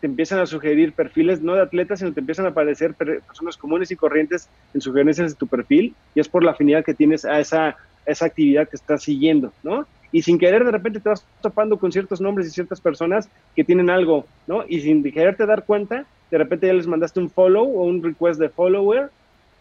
te 0.00 0.06
empiezan 0.06 0.38
a 0.38 0.46
sugerir 0.46 0.92
perfiles 0.92 1.42
no 1.42 1.54
de 1.54 1.62
atletas, 1.62 1.98
sino 1.98 2.12
te 2.12 2.20
empiezan 2.20 2.46
a 2.46 2.50
aparecer 2.50 2.94
personas 2.94 3.56
comunes 3.56 3.90
y 3.90 3.96
corrientes 3.96 4.48
en 4.74 4.80
sugerencias 4.80 5.32
de 5.32 5.36
tu 5.36 5.48
perfil 5.48 5.92
y 6.14 6.20
es 6.20 6.28
por 6.28 6.44
la 6.44 6.52
afinidad 6.52 6.84
que 6.84 6.94
tienes 6.94 7.24
a 7.24 7.40
esa, 7.40 7.76
esa 8.04 8.26
actividad 8.26 8.68
que 8.68 8.76
estás 8.76 9.02
siguiendo, 9.02 9.52
¿no? 9.64 9.88
Y 10.12 10.22
sin 10.22 10.38
querer 10.38 10.64
de 10.64 10.70
repente 10.70 11.00
te 11.00 11.08
vas 11.08 11.24
topando 11.40 11.78
con 11.78 11.92
ciertos 11.92 12.20
nombres 12.20 12.46
y 12.48 12.50
ciertas 12.50 12.80
personas 12.80 13.28
que 13.54 13.64
tienen 13.64 13.90
algo, 13.90 14.26
¿no? 14.46 14.64
Y 14.68 14.80
sin 14.80 15.02
quererte 15.02 15.46
dar 15.46 15.64
cuenta, 15.64 16.06
de 16.30 16.38
repente 16.38 16.66
ya 16.66 16.72
les 16.72 16.86
mandaste 16.86 17.20
un 17.20 17.30
follow 17.30 17.64
o 17.64 17.84
un 17.84 18.02
request 18.02 18.40
de 18.40 18.48
follower 18.48 19.10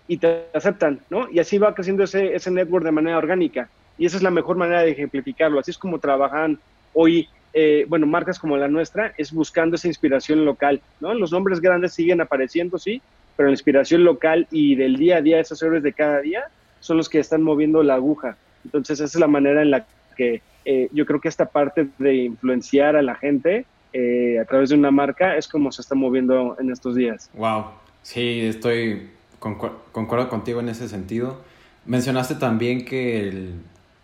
y 0.08 0.17
te 0.17 0.45
aceptan, 0.53 0.99
¿no? 1.10 1.27
Y 1.31 1.39
así 1.39 1.58
va 1.58 1.73
creciendo 1.73 2.03
ese, 2.03 2.36
ese 2.36 2.51
network 2.51 2.86
de 2.86 2.91
manera 2.91 3.17
orgánica. 3.17 3.69
Y 3.97 4.05
esa 4.05 4.17
es 4.17 4.23
la 4.23 4.31
mejor 4.31 4.58
manera 4.58 4.81
de 4.81 4.91
ejemplificarlo. 4.91 5.60
Así 5.60 5.71
es 5.71 5.77
como 5.77 5.99
trabajan 5.99 6.60
hoy, 6.93 7.27
eh, 7.53 7.86
bueno, 7.88 8.05
marcas 8.05 8.39
como 8.39 8.58
la 8.58 8.67
nuestra, 8.67 9.13
es 9.17 9.31
buscando 9.31 9.75
esa 9.75 9.88
inspiración 9.88 10.45
local, 10.45 10.81
¿no? 10.99 11.13
Los 11.13 11.31
nombres 11.31 11.62
grandes 11.62 11.93
siguen 11.93 12.21
apareciendo, 12.21 12.77
sí, 12.77 13.01
pero 13.36 13.47
la 13.47 13.53
inspiración 13.53 14.03
local 14.03 14.47
y 14.51 14.75
del 14.75 14.97
día 14.97 15.17
a 15.17 15.21
día, 15.21 15.39
esos 15.39 15.62
héroes 15.62 15.84
de 15.84 15.93
cada 15.93 16.21
día, 16.21 16.45
son 16.79 16.97
los 16.97 17.10
que 17.10 17.19
están 17.19 17.41
moviendo 17.41 17.84
la 17.84 17.95
aguja. 17.95 18.38
Entonces, 18.63 18.99
esa 18.99 19.05
es 19.05 19.19
la 19.19 19.27
manera 19.27 19.62
en 19.62 19.71
la 19.71 19.86
que 20.15 20.41
eh, 20.65 20.89
yo 20.91 21.06
creo 21.06 21.21
que 21.21 21.28
esta 21.28 21.45
parte 21.45 21.88
de 21.99 22.15
influenciar 22.15 22.95
a 22.95 23.01
la 23.01 23.15
gente 23.15 23.65
eh, 23.93 24.39
a 24.39 24.45
través 24.45 24.69
de 24.69 24.75
una 24.75 24.91
marca 24.91 25.38
es 25.38 25.47
como 25.47 25.71
se 25.71 25.82
está 25.82 25.95
moviendo 25.95 26.58
en 26.60 26.71
estos 26.71 26.95
días. 26.95 27.30
Wow, 27.34 27.65
sí, 28.01 28.41
estoy 28.41 29.10
concuerdo 29.39 30.28
contigo 30.28 30.60
en 30.60 30.69
ese 30.69 30.89
sentido. 30.89 31.41
Mencionaste 31.86 32.36
también 32.36 32.84
que 32.84 33.28
el 33.28 33.54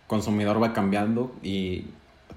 consumidor 0.06 0.62
va 0.62 0.72
cambiando 0.72 1.34
y 1.42 1.86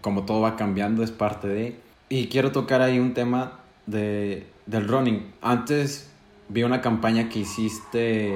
como 0.01 0.25
todo 0.25 0.41
va 0.41 0.55
cambiando 0.55 1.03
es 1.03 1.11
parte 1.11 1.47
de... 1.47 1.75
Y 2.09 2.27
quiero 2.27 2.51
tocar 2.51 2.81
ahí 2.81 2.99
un 2.99 3.13
tema 3.13 3.59
de, 3.85 4.45
del 4.65 4.87
running. 4.87 5.33
Antes 5.41 6.11
vi 6.49 6.63
una 6.63 6.81
campaña 6.81 7.29
que 7.29 7.39
hiciste 7.39 8.35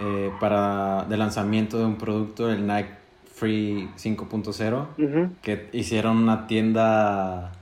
eh, 0.00 0.30
para 0.40 1.04
de 1.04 1.16
lanzamiento 1.16 1.78
de 1.78 1.84
un 1.84 1.96
producto, 1.96 2.50
el 2.50 2.66
Nike 2.66 2.99
Free 3.40 3.88
5.0, 3.96 5.30
que 5.40 5.70
hicieron 5.72 6.18
una 6.18 6.46
tienda 6.46 7.52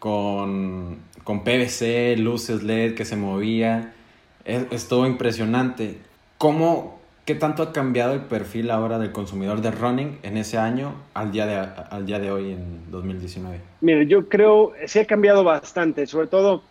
con, 0.00 0.98
con 1.22 1.44
PVC, 1.44 2.16
luces 2.18 2.64
LED 2.64 2.94
que 2.94 3.04
se 3.04 3.14
movía 3.14 3.92
es, 4.44 4.88
todo 4.88 5.06
impresionante. 5.06 5.98
¿Cómo, 6.36 6.98
qué 7.24 7.36
tanto 7.36 7.62
ha 7.62 7.72
cambiado 7.72 8.14
el 8.14 8.22
perfil 8.22 8.72
ahora 8.72 8.98
del 8.98 9.12
consumidor 9.12 9.60
de 9.60 9.70
running 9.70 10.18
en 10.24 10.36
ese 10.36 10.58
año 10.58 10.94
al 11.14 11.30
día 11.30 11.46
de, 11.46 11.56
al 11.90 12.06
día 12.06 12.18
de 12.18 12.32
hoy 12.32 12.50
en 12.50 12.90
2019? 12.90 13.60
Mire, 13.82 14.06
yo 14.08 14.28
creo 14.28 14.72
sí 14.86 14.98
ha 14.98 15.06
cambiado 15.06 15.44
bastante, 15.44 16.08
sobre 16.08 16.26
todo 16.26 16.64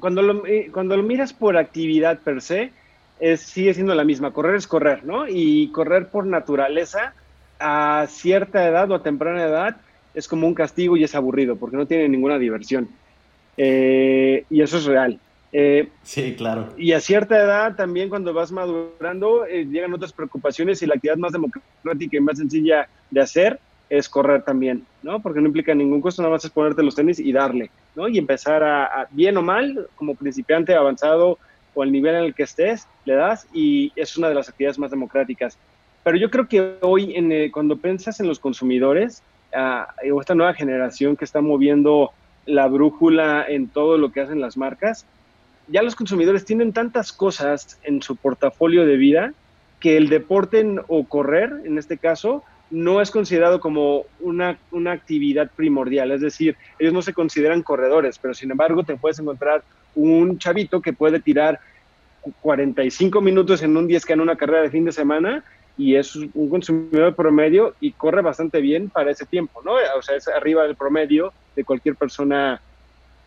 cuando 0.00 0.20
lo, 0.22 0.44
eh, 0.46 0.70
cuando 0.72 0.96
lo 0.96 1.04
miras 1.04 1.32
por 1.32 1.56
actividad 1.56 2.18
per 2.18 2.42
se, 2.42 2.72
es, 3.20 3.40
sigue 3.40 3.72
siendo 3.72 3.94
la 3.94 4.02
misma. 4.02 4.32
Correr 4.32 4.56
es 4.56 4.66
correr, 4.66 5.04
¿no? 5.04 5.28
Y 5.28 5.68
correr 5.68 6.08
por 6.08 6.26
naturaleza 6.26 7.14
a 7.58 8.06
cierta 8.08 8.66
edad 8.66 8.90
o 8.90 8.94
a 8.94 9.02
temprana 9.02 9.44
edad 9.44 9.76
es 10.14 10.28
como 10.28 10.46
un 10.46 10.54
castigo 10.54 10.96
y 10.96 11.04
es 11.04 11.14
aburrido 11.14 11.56
porque 11.56 11.76
no 11.76 11.86
tiene 11.86 12.08
ninguna 12.08 12.38
diversión. 12.38 12.88
Eh, 13.56 14.44
y 14.50 14.62
eso 14.62 14.78
es 14.78 14.84
real. 14.84 15.18
Eh, 15.52 15.88
sí, 16.02 16.34
claro. 16.36 16.74
Y 16.76 16.92
a 16.92 17.00
cierta 17.00 17.36
edad 17.36 17.74
también 17.74 18.08
cuando 18.08 18.34
vas 18.34 18.52
madurando 18.52 19.46
eh, 19.46 19.64
llegan 19.64 19.94
otras 19.94 20.12
preocupaciones 20.12 20.82
y 20.82 20.86
la 20.86 20.94
actividad 20.94 21.16
más 21.16 21.32
democrática 21.32 22.16
y 22.16 22.20
más 22.20 22.38
sencilla 22.38 22.88
de 23.10 23.20
hacer 23.20 23.58
es 23.88 24.08
correr 24.08 24.42
también, 24.42 24.84
¿no? 25.02 25.20
Porque 25.20 25.40
no 25.40 25.46
implica 25.46 25.74
ningún 25.74 26.02
costo, 26.02 26.20
nada 26.20 26.34
más 26.34 26.44
es 26.44 26.50
ponerte 26.50 26.82
los 26.82 26.94
tenis 26.94 27.18
y 27.18 27.32
darle, 27.32 27.70
¿no? 27.96 28.06
Y 28.06 28.18
empezar 28.18 28.62
a, 28.62 29.08
bien 29.10 29.36
o 29.38 29.42
mal, 29.42 29.88
como 29.96 30.14
principiante 30.14 30.74
avanzado 30.74 31.38
o 31.74 31.82
al 31.82 31.90
nivel 31.90 32.16
en 32.16 32.24
el 32.24 32.34
que 32.34 32.42
estés, 32.42 32.86
le 33.06 33.14
das 33.14 33.46
y 33.52 33.92
es 33.96 34.16
una 34.18 34.28
de 34.28 34.34
las 34.34 34.48
actividades 34.48 34.78
más 34.78 34.90
democráticas. 34.90 35.56
Pero 36.08 36.20
yo 36.20 36.30
creo 36.30 36.48
que 36.48 36.76
hoy, 36.80 37.14
en, 37.16 37.30
eh, 37.32 37.50
cuando 37.50 37.76
piensas 37.76 38.18
en 38.18 38.28
los 38.28 38.38
consumidores, 38.38 39.22
uh, 39.52 40.14
o 40.14 40.22
esta 40.22 40.34
nueva 40.34 40.54
generación 40.54 41.16
que 41.16 41.26
está 41.26 41.42
moviendo 41.42 42.12
la 42.46 42.66
brújula 42.66 43.44
en 43.46 43.68
todo 43.68 43.98
lo 43.98 44.10
que 44.10 44.22
hacen 44.22 44.40
las 44.40 44.56
marcas, 44.56 45.04
ya 45.66 45.82
los 45.82 45.94
consumidores 45.94 46.46
tienen 46.46 46.72
tantas 46.72 47.12
cosas 47.12 47.78
en 47.82 48.00
su 48.00 48.16
portafolio 48.16 48.86
de 48.86 48.96
vida 48.96 49.34
que 49.80 49.98
el 49.98 50.08
deporte 50.08 50.66
o 50.86 51.04
correr, 51.04 51.52
en 51.66 51.76
este 51.76 51.98
caso, 51.98 52.42
no 52.70 53.02
es 53.02 53.10
considerado 53.10 53.60
como 53.60 54.06
una, 54.20 54.56
una, 54.70 54.92
actividad 54.92 55.50
primordial. 55.54 56.10
Es 56.10 56.22
decir, 56.22 56.56
ellos 56.78 56.94
no 56.94 57.02
se 57.02 57.12
consideran 57.12 57.62
corredores, 57.62 58.18
pero 58.18 58.32
sin 58.32 58.50
embargo 58.50 58.82
te 58.82 58.96
puedes 58.96 59.18
encontrar 59.18 59.62
un 59.94 60.38
chavito 60.38 60.80
que 60.80 60.94
puede 60.94 61.20
tirar 61.20 61.60
45 62.40 63.20
minutos 63.20 63.62
en 63.62 63.76
un 63.76 63.86
10 63.86 64.08
en 64.08 64.20
una 64.22 64.36
carrera 64.36 64.62
de 64.62 64.70
fin 64.70 64.86
de 64.86 64.92
semana 64.92 65.44
y 65.78 65.94
es 65.94 66.16
un 66.16 66.50
consumidor 66.50 67.14
promedio 67.14 67.74
y 67.80 67.92
corre 67.92 68.20
bastante 68.20 68.60
bien 68.60 68.90
para 68.90 69.12
ese 69.12 69.24
tiempo, 69.24 69.62
¿no? 69.64 69.74
O 69.96 70.02
sea, 70.02 70.16
es 70.16 70.26
arriba 70.28 70.64
del 70.64 70.74
promedio 70.74 71.32
de 71.54 71.64
cualquier 71.64 71.94
persona 71.94 72.60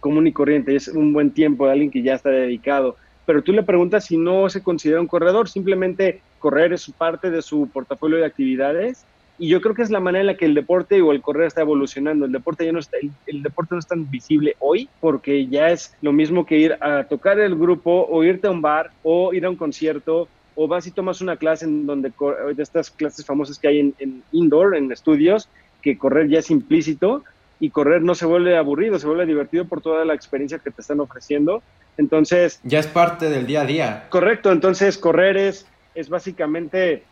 común 0.02 0.28
y 0.28 0.34
corriente, 0.34 0.76
es 0.76 0.90
un 0.90 1.14
buen 1.14 1.32
tiempo 1.32 1.66
de 1.66 1.72
alguien 1.72 1.90
que 1.90 2.04
ya 2.04 2.16
está 2.16 2.30
dedicado. 2.30 2.98
Pero 3.26 3.42
tú 3.42 3.54
le 3.54 3.64
preguntas 3.64 4.06
si 4.06 4.18
no 4.18 4.50
se 4.50 4.62
considera 4.62 5.00
un 5.00 5.08
corredor, 5.08 5.48
simplemente 5.48 6.22
correr 6.40 6.74
es 6.74 6.92
parte 6.92 7.32
de 7.32 7.42
su 7.42 7.70
portafolio 7.72 8.18
de 8.18 8.26
actividades 8.26 9.06
y 9.38 9.48
yo 9.48 9.62
creo 9.62 9.74
que 9.74 9.82
es 9.82 9.90
la 9.90 10.00
manera 10.00 10.22
en 10.22 10.28
la 10.28 10.38
que 10.38 10.46
el 10.46 10.54
deporte 10.54 11.02
o 11.02 11.12
el 11.12 11.22
correr 11.22 11.48
está 11.48 11.62
evolucionando. 11.62 12.26
El 12.26 12.32
deporte 12.32 12.66
ya 12.66 12.72
no 12.72 12.80
está, 12.80 12.98
el, 13.26 13.42
deporte 13.42 13.74
no 13.74 13.80
es 13.80 13.88
tan 13.88 14.10
visible 14.10 14.56
hoy 14.60 14.90
porque 15.00 15.48
ya 15.48 15.70
es 15.70 15.96
lo 16.02 16.12
mismo 16.12 16.46
que 16.46 16.58
ir 16.58 16.78
a 16.80 17.06
tocar 17.06 17.40
el 17.40 17.56
grupo 17.56 18.06
o 18.10 18.24
irte 18.24 18.48
a 18.48 18.52
un 18.52 18.62
bar 18.62 18.92
o 19.02 19.34
ir 19.34 19.46
a 19.46 19.50
un 19.50 19.56
concierto 19.56 20.28
o 20.56 20.68
vas 20.68 20.86
y 20.88 20.92
tomas 20.92 21.22
una 21.22 21.38
clase 21.38 21.66
en 21.66 21.86
donde 21.86 22.12
de 22.56 22.64
estas 22.64 22.92
clases 22.92 23.26
famosas 23.26 23.58
que 23.58 23.68
hay 23.68 23.80
en, 23.80 23.96
en 24.00 24.24
indoor, 24.32 24.76
en 24.76 24.92
estudios, 24.92 25.50
que 25.82 25.98
correr 25.98 26.30
ya 26.30 26.40
es 26.40 26.52
implícito 26.52 27.24
y 27.62 27.70
correr 27.70 28.02
no 28.02 28.16
se 28.16 28.26
vuelve 28.26 28.58
aburrido, 28.58 28.98
se 28.98 29.06
vuelve 29.06 29.26
divertido 29.28 29.66
por 29.66 29.82
toda 29.82 30.04
la 30.04 30.16
experiencia 30.16 30.58
que 30.58 30.72
te 30.72 30.82
están 30.82 31.00
ofreciendo. 31.00 31.62
Entonces... 31.96 32.60
Ya 32.64 32.80
es 32.80 32.88
parte 32.88 33.30
del 33.30 33.46
día 33.46 33.62
a 33.62 33.66
día. 33.66 34.08
Correcto, 34.10 34.52
entonces 34.52 34.98
correr 34.98 35.38
es, 35.38 35.68
es 35.94 36.10
básicamente, 36.10 37.04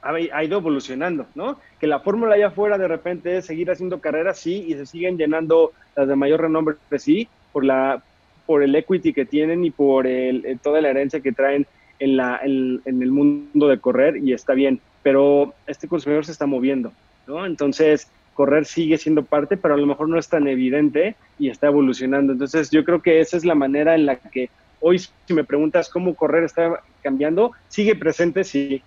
ha, 0.00 0.44
ido 0.44 0.58
evolucionando, 0.58 1.26
¿no? 1.34 1.58
Que 1.78 1.86
la 1.86 2.00
fórmula 2.00 2.36
allá 2.36 2.48
afuera 2.48 2.78
de 2.78 2.88
repente 2.88 3.36
es 3.36 3.44
seguir 3.44 3.70
haciendo 3.70 4.00
carreras, 4.00 4.38
sí, 4.38 4.64
y 4.66 4.72
se 4.72 4.86
siguen 4.86 5.18
llenando 5.18 5.72
las 5.94 6.08
de 6.08 6.16
mayor 6.16 6.40
renombre, 6.40 6.76
sí, 6.98 7.28
por, 7.52 7.62
la, 7.62 8.02
por 8.46 8.62
el 8.62 8.74
equity 8.74 9.12
que 9.12 9.26
tienen 9.26 9.62
y 9.62 9.70
por 9.70 10.06
el, 10.06 10.58
toda 10.62 10.80
la 10.80 10.88
herencia 10.88 11.20
que 11.20 11.32
traen 11.32 11.66
en, 12.02 12.16
la, 12.16 12.36
el 12.36 13.10
mundo 13.10 13.68
de 13.68 13.78
correr, 13.78 14.16
y 14.16 14.32
está 14.32 14.54
bien, 14.54 14.80
pero 15.02 15.54
este 15.66 15.88
consumidor 15.88 16.24
se 16.24 16.32
está 16.32 16.46
moviendo, 16.46 16.92
¿no? 17.26 17.46
Entonces 17.46 18.08
correr 18.34 18.64
sigue 18.64 18.96
siendo 18.96 19.22
parte, 19.24 19.56
pero 19.56 19.74
a 19.74 19.76
lo 19.76 19.86
mejor 19.86 20.08
no 20.08 20.18
es 20.18 20.28
tan 20.28 20.48
evidente 20.48 21.16
y 21.38 21.50
está 21.50 21.66
evolucionando. 21.66 22.32
Entonces 22.32 22.70
yo 22.70 22.84
creo 22.84 23.02
que 23.02 23.20
esa 23.20 23.36
es 23.36 23.44
la 23.44 23.54
manera 23.54 23.94
en 23.94 24.06
la 24.06 24.16
que 24.16 24.48
Hoy, 24.84 24.98
si 24.98 25.32
me 25.32 25.44
preguntas 25.44 25.88
cómo 25.88 26.16
correr 26.16 26.42
está 26.42 26.82
cambiando, 27.02 27.52
sigue 27.68 27.94
presente, 27.94 28.42
sí. 28.42 28.82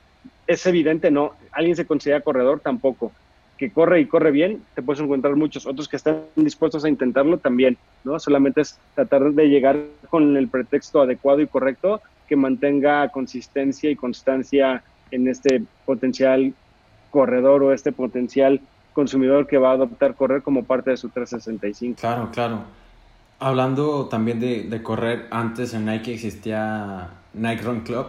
Es 0.46 0.66
evidente, 0.66 1.10
no. 1.10 1.32
¿Alguien 1.54 1.78
se 1.78 1.86
considera 1.86 2.20
corredor? 2.20 2.60
Tampoco. 2.60 3.14
Que 3.58 3.72
corre 3.72 4.02
y 4.02 4.06
corre 4.06 4.32
bien, 4.32 4.62
te 4.76 4.82
puedes 4.82 5.02
encontrar 5.02 5.38
muchos. 5.38 5.66
Otros 5.66 5.88
que 5.88 5.96
están 5.96 6.24
dispuestos 6.36 6.84
a 6.84 6.90
intentarlo 6.90 7.38
también, 7.38 7.78
¿no? 8.04 8.20
Solamente 8.20 8.60
es 8.60 8.78
tratar 8.94 9.32
de 9.32 9.48
llegar 9.48 9.80
con 10.10 10.36
el 10.36 10.50
pretexto 10.50 11.02
adecuado 11.02 11.40
y 11.40 11.48
correcto 11.48 12.02
que 12.28 12.36
mantenga 12.36 13.10
consistencia 13.10 13.90
y 13.90 13.96
constancia 13.96 14.84
en 15.12 15.28
este 15.28 15.64
potencial 15.86 16.54
corredor 17.12 17.64
o 17.64 17.74
este 17.74 17.92
potencial 17.92 18.60
consumidor 18.94 19.46
que 19.48 19.58
va 19.58 19.72
a 19.72 19.74
adoptar 19.74 20.16
correr 20.16 20.42
como 20.42 20.64
parte 20.64 20.92
de 20.92 20.98
su 20.98 21.10
365. 21.10 22.00
Claro, 22.00 22.30
claro. 22.32 22.64
Hablando 23.40 24.08
también 24.08 24.40
de, 24.40 24.82
correr, 24.82 25.28
antes 25.30 25.74
en 25.74 25.86
Nike 25.86 26.14
existía 26.14 27.10
Nike 27.34 27.62
Run 27.64 27.82
Club, 27.82 28.08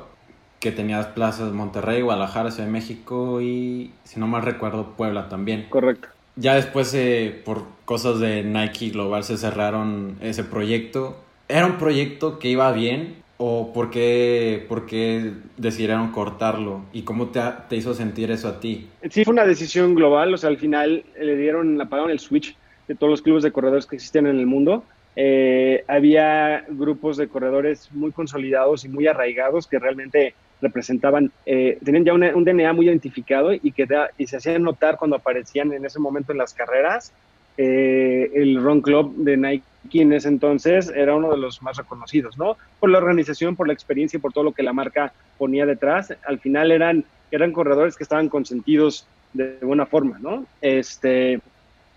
que 0.61 0.71
tenías 0.71 1.07
plazas 1.07 1.53
Monterrey, 1.53 2.03
Guadalajara, 2.03 2.51
Ciudad 2.51 2.67
de 2.67 2.73
México 2.73 3.41
y, 3.41 3.93
si 4.05 4.21
no 4.21 4.29
mal 4.29 4.43
recuerdo, 4.43 4.95
Puebla 4.97 5.29
también. 5.29 5.67
Correcto. 5.69 6.09
Ya 6.37 6.55
después, 6.55 6.95
eh, 6.95 7.43
por 7.45 7.65
cosas 7.85 8.21
de 8.21 8.45
Nike 8.45 8.91
Global, 8.91 9.25
se 9.25 9.37
cerraron 9.37 10.17
ese 10.21 10.45
proyecto. 10.45 11.17
Era 11.49 11.67
un 11.67 11.79
proyecto 11.79 12.39
que 12.39 12.49
iba 12.49 12.71
bien, 12.73 13.17
¿O 13.39 13.73
por 13.73 13.91
qué, 13.91 14.65
por 14.69 14.87
qué 14.87 15.33
decidieron 15.57 16.11
cortarlo? 16.11 16.83
¿Y 16.93 17.03
cómo 17.03 17.29
te, 17.29 17.41
te, 17.69 17.77
hizo 17.77 17.93
sentir 17.93 18.31
eso 18.31 18.49
a 18.49 18.61
ti? 18.61 18.89
Sí, 19.11 19.25
fue 19.25 19.33
una 19.33 19.45
decisión 19.45 19.95
global. 19.95 20.33
O 20.33 20.39
sea, 20.39 20.49
al 20.49 20.59
final 20.59 21.05
le 21.21 21.37
dieron, 21.37 21.81
apagaron 21.81 22.11
el 22.11 22.19
switch 22.19 22.57
de 22.89 22.95
todos 22.95 23.11
los 23.11 23.23
clubes 23.23 23.43
de 23.43 23.53
corredores 23.53 23.87
que 23.87 23.97
existían 23.97 24.27
en 24.27 24.39
el 24.39 24.47
mundo. 24.47 24.85
Eh, 25.17 25.85
había 25.89 26.65
grupos 26.69 27.17
de 27.17 27.29
corredores 27.29 27.91
muy 27.93 28.13
consolidados 28.13 28.85
y 28.85 28.89
muy 28.89 29.07
arraigados 29.07 29.67
que 29.67 29.79
realmente 29.79 30.35
representaban, 30.61 31.33
eh, 31.45 31.79
tenían 31.85 32.05
ya 32.05 32.15
un 32.15 32.45
DNA 32.45 32.73
muy 32.73 32.87
identificado 32.87 33.53
y 33.53 33.73
que 33.73 33.87
y 34.19 34.27
se 34.27 34.37
hacían 34.37 34.63
notar 34.63 34.97
cuando 34.97 35.17
aparecían 35.17 35.73
en 35.73 35.85
ese 35.85 35.99
momento 35.99 36.33
en 36.33 36.39
las 36.39 36.55
carreras. 36.55 37.13
Eh, 37.57 38.31
el 38.35 38.63
Run 38.63 38.83
Club 38.83 39.15
de 39.17 39.37
Nike 39.37 39.65
en 39.95 40.13
ese 40.13 40.29
entonces 40.29 40.93
era 40.95 41.15
uno 41.15 41.31
de 41.31 41.39
los 41.39 41.63
más 41.63 41.77
reconocidos, 41.77 42.37
¿no? 42.37 42.57
Por 42.81 42.91
la 42.91 42.99
organización, 42.99 43.57
por 43.57 43.67
la 43.67 43.73
experiencia 43.73 44.19
y 44.19 44.21
por 44.21 44.33
todo 44.33 44.45
lo 44.45 44.53
que 44.53 44.63
la 44.63 44.73
marca 44.73 45.13
ponía 45.39 45.67
detrás. 45.67 46.15
Al 46.27 46.39
final 46.39 46.71
eran, 46.71 47.05
eran 47.31 47.53
corredores 47.53 47.97
que 47.97 48.03
estaban 48.03 48.29
consentidos 48.29 49.07
de 49.33 49.59
buena 49.63 49.87
forma, 49.87 50.19
¿no? 50.19 50.47
Este, 50.61 51.41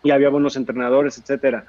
y 0.04 0.12
había 0.12 0.30
buenos 0.30 0.56
entrenadores, 0.56 1.18
etcétera. 1.18 1.66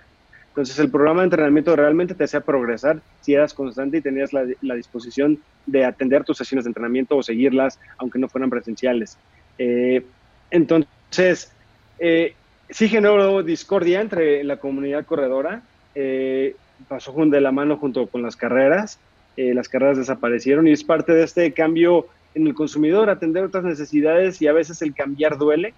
Entonces 0.48 0.78
el 0.80 0.90
programa 0.90 1.20
de 1.20 1.26
entrenamiento 1.26 1.76
realmente 1.76 2.14
te 2.14 2.24
hacía 2.24 2.40
progresar 2.40 3.00
si 3.20 3.34
eras 3.34 3.54
constante 3.54 3.98
y 3.98 4.00
tenías 4.00 4.32
la, 4.32 4.74
disposición 4.74 5.38
de 5.66 5.84
atender 5.84 6.24
tus 6.24 6.38
sesiones 6.38 6.64
de 6.64 6.70
entrenamiento 6.70 7.16
o 7.16 7.22
seguirlas, 7.22 7.78
aunque 7.98 8.18
no 8.18 8.28
fueran 8.28 8.50
presenciales. 8.50 9.16
Eh, 9.58 10.04
entonces, 10.50 11.52
eh, 12.00 12.34
sí 12.70 12.88
generó 12.88 13.42
discordia 13.42 14.00
entre 14.00 14.44
la 14.44 14.58
comunidad 14.58 15.04
corredora 15.04 15.62
eh, 15.94 16.54
pasó 16.88 17.12
de 17.12 17.40
la 17.40 17.52
mano 17.52 17.76
junto 17.76 18.06
con 18.06 18.22
las 18.22 18.36
carreras, 18.36 18.98
eh, 19.36 19.54
las 19.54 19.68
carreras 19.68 19.98
desaparecieron 19.98 20.66
y 20.66 20.72
es 20.72 20.84
parte 20.84 21.12
de 21.12 21.24
este 21.24 21.52
cambio 21.52 22.06
en 22.34 22.46
el 22.46 22.54
consumidor, 22.54 23.10
atender 23.10 23.44
otras 23.44 23.64
necesidades 23.64 24.40
y 24.40 24.46
a 24.46 24.52
veces 24.52 24.82
el 24.82 24.94
cambiar 24.94 25.36
duele. 25.36 25.74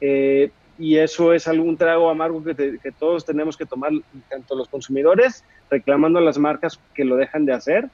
Eh, 0.00 0.50
y 0.78 0.96
eso 0.96 1.34
es 1.34 1.46
algún 1.46 1.76
trago 1.76 2.08
amargo 2.08 2.42
que, 2.42 2.54
que, 2.54 2.92
todos 2.92 3.26
tenemos 3.26 3.56
que 3.56 3.66
tomar, 3.66 3.92
tanto 4.30 4.54
los 4.54 4.68
consumidores, 4.68 5.44
reclamando 5.68 6.18
a 6.18 6.22
las 6.22 6.38
marcas 6.38 6.80
que 6.94 7.04
lo 7.04 7.16
dejan 7.16 7.44
de 7.44 7.52
hacer, 7.52 7.88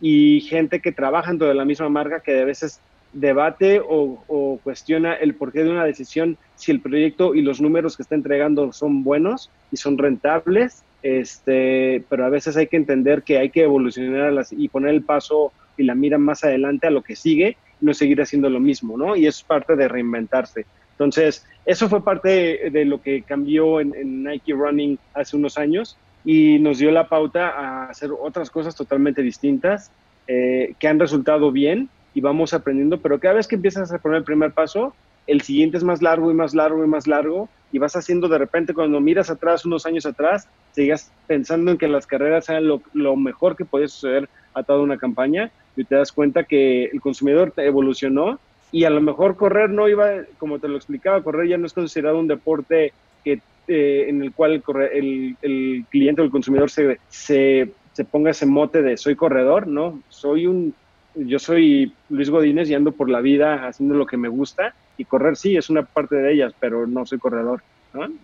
y 0.00 0.40
gente 0.40 0.80
que 0.80 0.90
trabaja 0.90 1.30
dentro 1.30 1.46
de 1.46 1.54
la 1.54 1.64
misma 1.64 1.88
marca 1.88 2.18
que 2.18 2.40
a 2.40 2.44
veces 2.44 2.80
debate 3.12 3.80
o, 3.84 4.58
cuestiona 4.62 5.14
el 5.14 5.34
porqué 5.34 5.64
de 5.64 5.70
una 5.70 5.84
decisión, 5.84 6.36
si 6.56 6.72
el 6.72 6.80
proyecto 6.80 7.34
y 7.34 7.42
los 7.42 7.60
números 7.60 7.96
que 7.96 8.02
está 8.02 8.14
entregando 8.14 8.72
son 8.72 9.04
buenos 9.04 9.50
y 9.70 9.76
son 9.76 9.98
rentables, 9.98 10.82
este, 11.02 12.04
pero 12.08 12.24
a 12.24 12.30
veces 12.30 12.56
hay 12.56 12.68
que 12.68 12.76
entender 12.76 13.22
que 13.22 13.38
hay 13.38 13.50
que 13.50 13.64
evolucionar 13.64 14.32
y 14.50 14.68
poner 14.68 14.94
el 14.94 15.02
paso 15.02 15.52
y 15.76 15.84
la 15.84 15.94
mira 15.94 16.18
más 16.18 16.44
adelante 16.44 16.86
a 16.86 16.90
lo 16.90 17.02
que 17.02 17.16
sigue 17.16 17.56
no 17.80 17.92
seguir 17.92 18.20
haciendo 18.22 18.48
lo 18.48 18.60
mismo, 18.60 18.96
¿no? 18.96 19.16
Y 19.16 19.26
es 19.26 19.42
parte 19.42 19.74
de 19.74 19.88
reinventarse. 19.88 20.64
Entonces, 20.92 21.44
eso 21.66 21.88
fue 21.88 22.04
parte 22.04 22.70
de, 22.70 22.84
lo 22.84 23.02
que 23.02 23.22
cambió 23.22 23.80
en, 23.80 24.22
Nike 24.22 24.52
Running 24.52 24.98
hace 25.14 25.36
unos 25.36 25.58
años 25.58 25.98
y 26.24 26.60
nos 26.60 26.78
dio 26.78 26.92
la 26.92 27.08
pauta 27.08 27.48
a 27.48 27.90
hacer 27.90 28.10
otras 28.12 28.50
cosas 28.50 28.76
totalmente 28.76 29.20
distintas 29.22 29.90
eh, 30.28 30.74
que 30.78 30.86
han 30.86 31.00
resultado 31.00 31.50
bien 31.50 31.88
y 32.14 32.20
vamos 32.20 32.52
aprendiendo, 32.54 33.00
pero 33.00 33.18
cada 33.18 33.34
vez 33.34 33.48
que 33.48 33.56
empiezas 33.56 33.92
a 33.92 33.98
poner 33.98 34.18
el 34.18 34.24
primer 34.24 34.52
paso, 34.52 34.94
el 35.26 35.40
siguiente 35.42 35.76
es 35.76 35.84
más 35.84 36.02
largo 36.02 36.30
y 36.30 36.34
más 36.34 36.54
largo 36.54 36.84
y 36.84 36.88
más 36.88 37.06
largo 37.06 37.48
y 37.70 37.78
vas 37.78 37.96
haciendo 37.96 38.28
de 38.28 38.38
repente 38.38 38.74
cuando 38.74 39.00
miras 39.00 39.30
atrás, 39.30 39.64
unos 39.64 39.86
años 39.86 40.04
atrás, 40.04 40.48
sigas 40.72 41.10
pensando 41.26 41.70
en 41.70 41.78
que 41.78 41.88
las 41.88 42.06
carreras 42.06 42.46
sean 42.46 42.66
lo, 42.66 43.16
mejor 43.16 43.56
que 43.56 43.64
puede 43.64 43.88
suceder 43.88 44.28
a 44.54 44.62
toda 44.62 44.80
una 44.80 44.98
campaña 44.98 45.50
y 45.76 45.84
te 45.84 45.94
das 45.94 46.12
cuenta 46.12 46.44
que 46.44 46.84
el 46.84 47.00
consumidor 47.00 47.52
evolucionó 47.56 48.38
y 48.70 48.84
a 48.84 48.90
lo 48.90 49.00
mejor 49.00 49.36
correr 49.36 49.70
no 49.70 49.88
iba, 49.88 50.10
como 50.38 50.58
te 50.58 50.68
lo 50.68 50.76
explicaba, 50.76 51.22
correr 51.22 51.48
ya 51.48 51.58
no 51.58 51.66
es 51.66 51.72
considerado 51.72 52.18
un 52.18 52.28
deporte 52.28 52.92
que, 53.24 53.40
eh, 53.68 54.06
en 54.08 54.22
el 54.22 54.32
cual 54.32 54.62
el, 54.92 55.36
el, 55.40 55.84
cliente 55.88 56.20
o 56.20 56.24
el 56.24 56.30
consumidor 56.30 56.70
se, 56.70 56.98
se, 57.08 57.70
se 57.92 58.04
ponga 58.04 58.30
ese 58.30 58.46
mote 58.46 58.82
de 58.82 58.96
soy 58.96 59.14
corredor, 59.14 59.66
no, 59.66 60.02
soy 60.08 60.46
un 60.46 60.74
yo 61.14 61.38
soy 61.38 61.92
Luis 62.08 62.30
Godínez 62.30 62.68
y 62.70 62.74
ando 62.74 62.92
por 62.92 63.08
la 63.08 63.20
vida 63.20 63.66
haciendo 63.66 63.94
lo 63.94 64.06
que 64.06 64.16
me 64.16 64.28
gusta 64.28 64.74
y 64.96 65.04
correr 65.04 65.36
sí 65.36 65.56
es 65.56 65.70
una 65.70 65.82
parte 65.82 66.16
de 66.16 66.32
ellas, 66.32 66.54
pero 66.58 66.86
no 66.86 67.06
soy 67.06 67.18
corredor. 67.18 67.62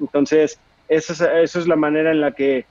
Entonces, 0.01 0.59
esa 0.89 1.41
es, 1.41 1.57
es 1.57 1.67
la 1.67 1.77
manera 1.77 2.11
en 2.11 2.21
la 2.21 2.33
que 2.33 2.65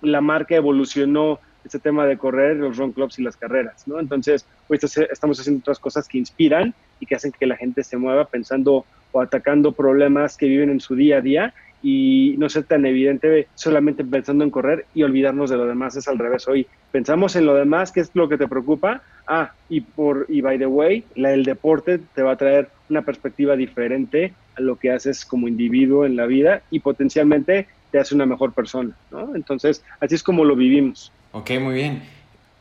la 0.00 0.20
marca 0.20 0.56
evolucionó 0.56 1.40
este 1.64 1.78
tema 1.78 2.06
de 2.06 2.16
correr, 2.16 2.56
los 2.56 2.76
run 2.76 2.92
clubs 2.92 3.18
y 3.18 3.22
las 3.22 3.36
carreras, 3.36 3.86
¿no? 3.86 4.00
Entonces, 4.00 4.46
estamos 4.70 5.38
haciendo 5.40 5.60
otras 5.60 5.78
cosas 5.78 6.08
que 6.08 6.16
inspiran 6.16 6.74
y 7.00 7.06
que 7.06 7.16
hacen 7.16 7.32
que 7.32 7.46
la 7.46 7.56
gente 7.56 7.84
se 7.84 7.96
mueva 7.96 8.24
pensando 8.26 8.86
o 9.12 9.20
atacando 9.20 9.72
problemas 9.72 10.36
que 10.36 10.46
viven 10.46 10.70
en 10.70 10.80
su 10.80 10.94
día 10.94 11.18
a 11.18 11.20
día 11.20 11.54
y 11.82 12.34
no 12.38 12.48
ser 12.48 12.64
tan 12.64 12.84
evidente 12.86 13.48
solamente 13.54 14.04
pensando 14.04 14.44
en 14.44 14.50
correr 14.50 14.86
y 14.94 15.02
olvidarnos 15.02 15.50
de 15.50 15.56
lo 15.56 15.66
demás. 15.66 15.96
Es 15.96 16.08
al 16.08 16.18
revés. 16.18 16.48
Hoy 16.48 16.66
pensamos 16.90 17.36
en 17.36 17.46
lo 17.46 17.54
demás, 17.54 17.92
¿qué 17.92 18.00
es 18.00 18.10
lo 18.14 18.28
que 18.28 18.38
te 18.38 18.48
preocupa? 18.48 19.02
Ah, 19.26 19.52
y, 19.68 19.82
por, 19.82 20.26
y 20.28 20.40
by 20.40 20.58
the 20.58 20.66
way, 20.66 21.04
la, 21.14 21.32
el 21.32 21.44
deporte 21.44 21.98
te 22.14 22.22
va 22.22 22.32
a 22.32 22.36
traer 22.36 22.68
una 22.88 23.02
perspectiva 23.02 23.56
diferente 23.56 24.32
a 24.56 24.60
lo 24.60 24.76
que 24.76 24.90
haces 24.90 25.24
como 25.24 25.48
individuo 25.48 26.04
en 26.04 26.16
la 26.16 26.26
vida 26.26 26.62
y 26.70 26.80
potencialmente 26.80 27.68
te 27.90 27.98
hace 27.98 28.14
una 28.14 28.26
mejor 28.26 28.52
persona, 28.52 28.94
¿no? 29.10 29.34
Entonces, 29.34 29.82
así 30.00 30.14
es 30.14 30.22
como 30.22 30.44
lo 30.44 30.56
vivimos. 30.56 31.12
Ok, 31.32 31.50
muy 31.60 31.74
bien. 31.74 32.02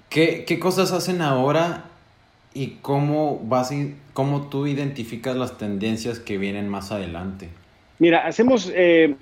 ¿Qué, 0.10 0.45
qué 0.45 0.60
cosas 0.60 0.91
hacen 0.91 1.21
ahora 1.21 1.86
y 2.53 2.77
cómo, 2.82 3.41
vas, 3.45 3.73
cómo 4.13 4.47
tú 4.47 4.67
identificas 4.67 5.36
las 5.36 5.58
tendencias 5.58 6.19
que 6.19 6.38
vienen 6.38 6.69
más 6.69 6.91
adelante? 6.91 7.49
Mira, 7.99 8.25
hacemos 8.27 8.71
eh, 8.75 9.15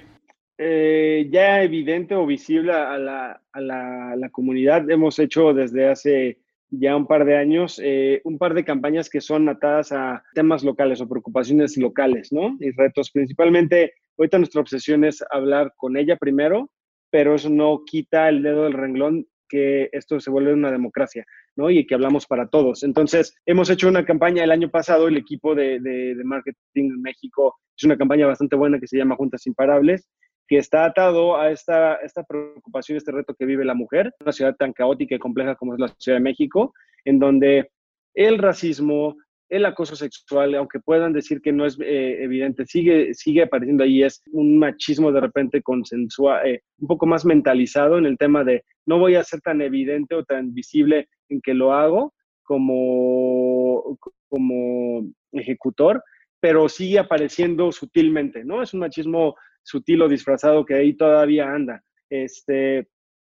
eh, 0.58 1.28
ya 1.32 1.64
evidente 1.64 2.16
o 2.16 2.26
visible 2.26 2.74
a, 2.74 2.98
la, 2.98 3.42
a 3.54 3.62
la, 3.62 4.30
comunidad. 4.32 4.90
Hemos 4.90 5.18
hecho 5.20 5.54
desde 5.54 5.88
hace 5.88 6.40
ya 6.70 6.96
un 6.96 7.08
par 7.08 7.24
de 7.24 7.38
años 7.38 7.80
eh, 7.82 8.22
un 8.26 8.38
par 8.38 8.54
de 8.54 8.66
campañas 8.66 9.10
que 9.10 9.22
son 9.22 9.48
atadas 9.48 9.92
a 9.94 10.24
temas 10.34 10.64
locales 10.64 11.00
o 11.00 11.08
preocupaciones 11.08 11.78
locales, 11.78 12.34
¿no? 12.34 12.58
Y 12.60 12.72
retos. 12.72 13.12
Principalmente, 13.12 13.94
ahorita 14.18 14.40
nuestra 14.40 14.62
obsesión 14.62 15.06
es 15.06 15.24
hablar 15.32 15.74
con 15.78 15.96
ella 15.96 16.18
primero, 16.18 16.70
pero 17.10 17.36
eso 17.36 17.50
no 17.50 17.84
quita 17.86 18.28
el 18.28 18.44
dedo 18.44 18.64
del 18.64 18.74
renglón 18.74 19.26
que 19.48 19.90
esto 19.94 20.20
se 20.20 20.32
vuelve 20.32 20.54
una 20.54 20.72
democracia, 20.72 21.26
¿no? 21.56 21.70
Y 21.70 21.86
que 21.86 21.96
hablamos 21.96 22.26
para 22.26 22.48
todos. 22.48 22.84
Entonces, 22.84 23.36
hemos 23.46 23.70
hecho 23.70 23.88
una 23.88 24.06
campaña 24.06 24.44
el 24.44 24.52
año 24.52 24.70
pasado, 24.70 25.08
el 25.08 25.18
equipo 25.18 25.56
de, 25.56 25.80
de, 25.80 26.16
marketing 26.24 26.56
en 26.76 27.02
México 27.02 27.56
es 27.78 27.84
una 27.84 27.98
campaña 27.98 28.28
bastante 28.28 28.56
buena 28.56 28.80
que 28.80 28.88
se 28.88 28.98
llama 28.98 29.16
Juntas 29.16 29.46
Imparables, 29.48 30.10
que 30.48 30.58
está 30.58 30.86
atado 30.86 31.38
a 31.38 31.52
esta, 31.52 31.96
esta 31.96 32.24
preocupación, 32.24 32.98
este 32.98 33.12
reto 33.12 33.34
que 33.34 33.46
vive 33.46 33.66
la 33.66 33.74
mujer, 33.74 34.14
una 34.20 34.32
ciudad 34.32 34.56
tan 34.56 34.74
caótica 34.74 35.16
y 35.16 35.20
compleja 35.20 35.56
como 35.56 35.74
es 35.74 35.80
la 35.80 35.94
Ciudad 35.98 36.18
de 36.18 36.24
México, 36.24 36.74
en 37.04 37.20
donde 37.20 37.70
el 38.14 38.38
racismo, 38.38 39.16
el 39.50 39.66
acoso 39.66 39.96
sexual, 39.96 40.56
aunque 40.56 40.80
puedan 40.80 41.14
decir 41.14 41.42
que 41.42 41.52
no 41.52 41.66
es 41.66 41.78
eh, 41.82 42.24
evidente, 42.24 42.66
sigue, 42.66 43.14
sigue 43.14 43.44
apareciendo 43.44 43.84
ahí, 43.84 44.04
es 44.04 44.22
un 44.32 44.58
machismo 44.58 45.12
de 45.12 45.22
repente 45.22 45.62
consensual, 45.62 46.48
eh, 46.48 46.62
un 46.80 46.88
poco 46.88 47.06
más 47.06 47.26
mentalizado 47.26 47.98
en 47.98 48.06
el 48.06 48.18
tema 48.18 48.44
de 48.44 48.64
no 48.86 49.00
voy 49.00 49.16
a 49.16 49.24
ser 49.24 49.42
tan 49.42 49.62
evidente 49.62 50.16
o 50.16 50.24
tan 50.24 50.54
visible 50.54 51.10
en 51.30 51.42
que 51.42 51.54
lo 51.54 51.74
hago 51.74 52.14
como, 52.44 53.98
como 54.30 55.08
ejecutor, 55.32 56.04
pero 56.40 56.70
sigue 56.70 57.00
apareciendo 57.00 57.72
sutilmente, 57.72 58.44
¿no? 58.44 58.62
Es 58.62 58.74
un 58.74 58.82
machismo 58.82 59.36
sutil 59.64 60.02
o 60.04 60.08
disfrazado 60.08 60.66
que 60.66 60.76
ahí 60.76 60.94
todavía 60.94 61.50
anda. 61.50 61.84
Este, 62.10 62.88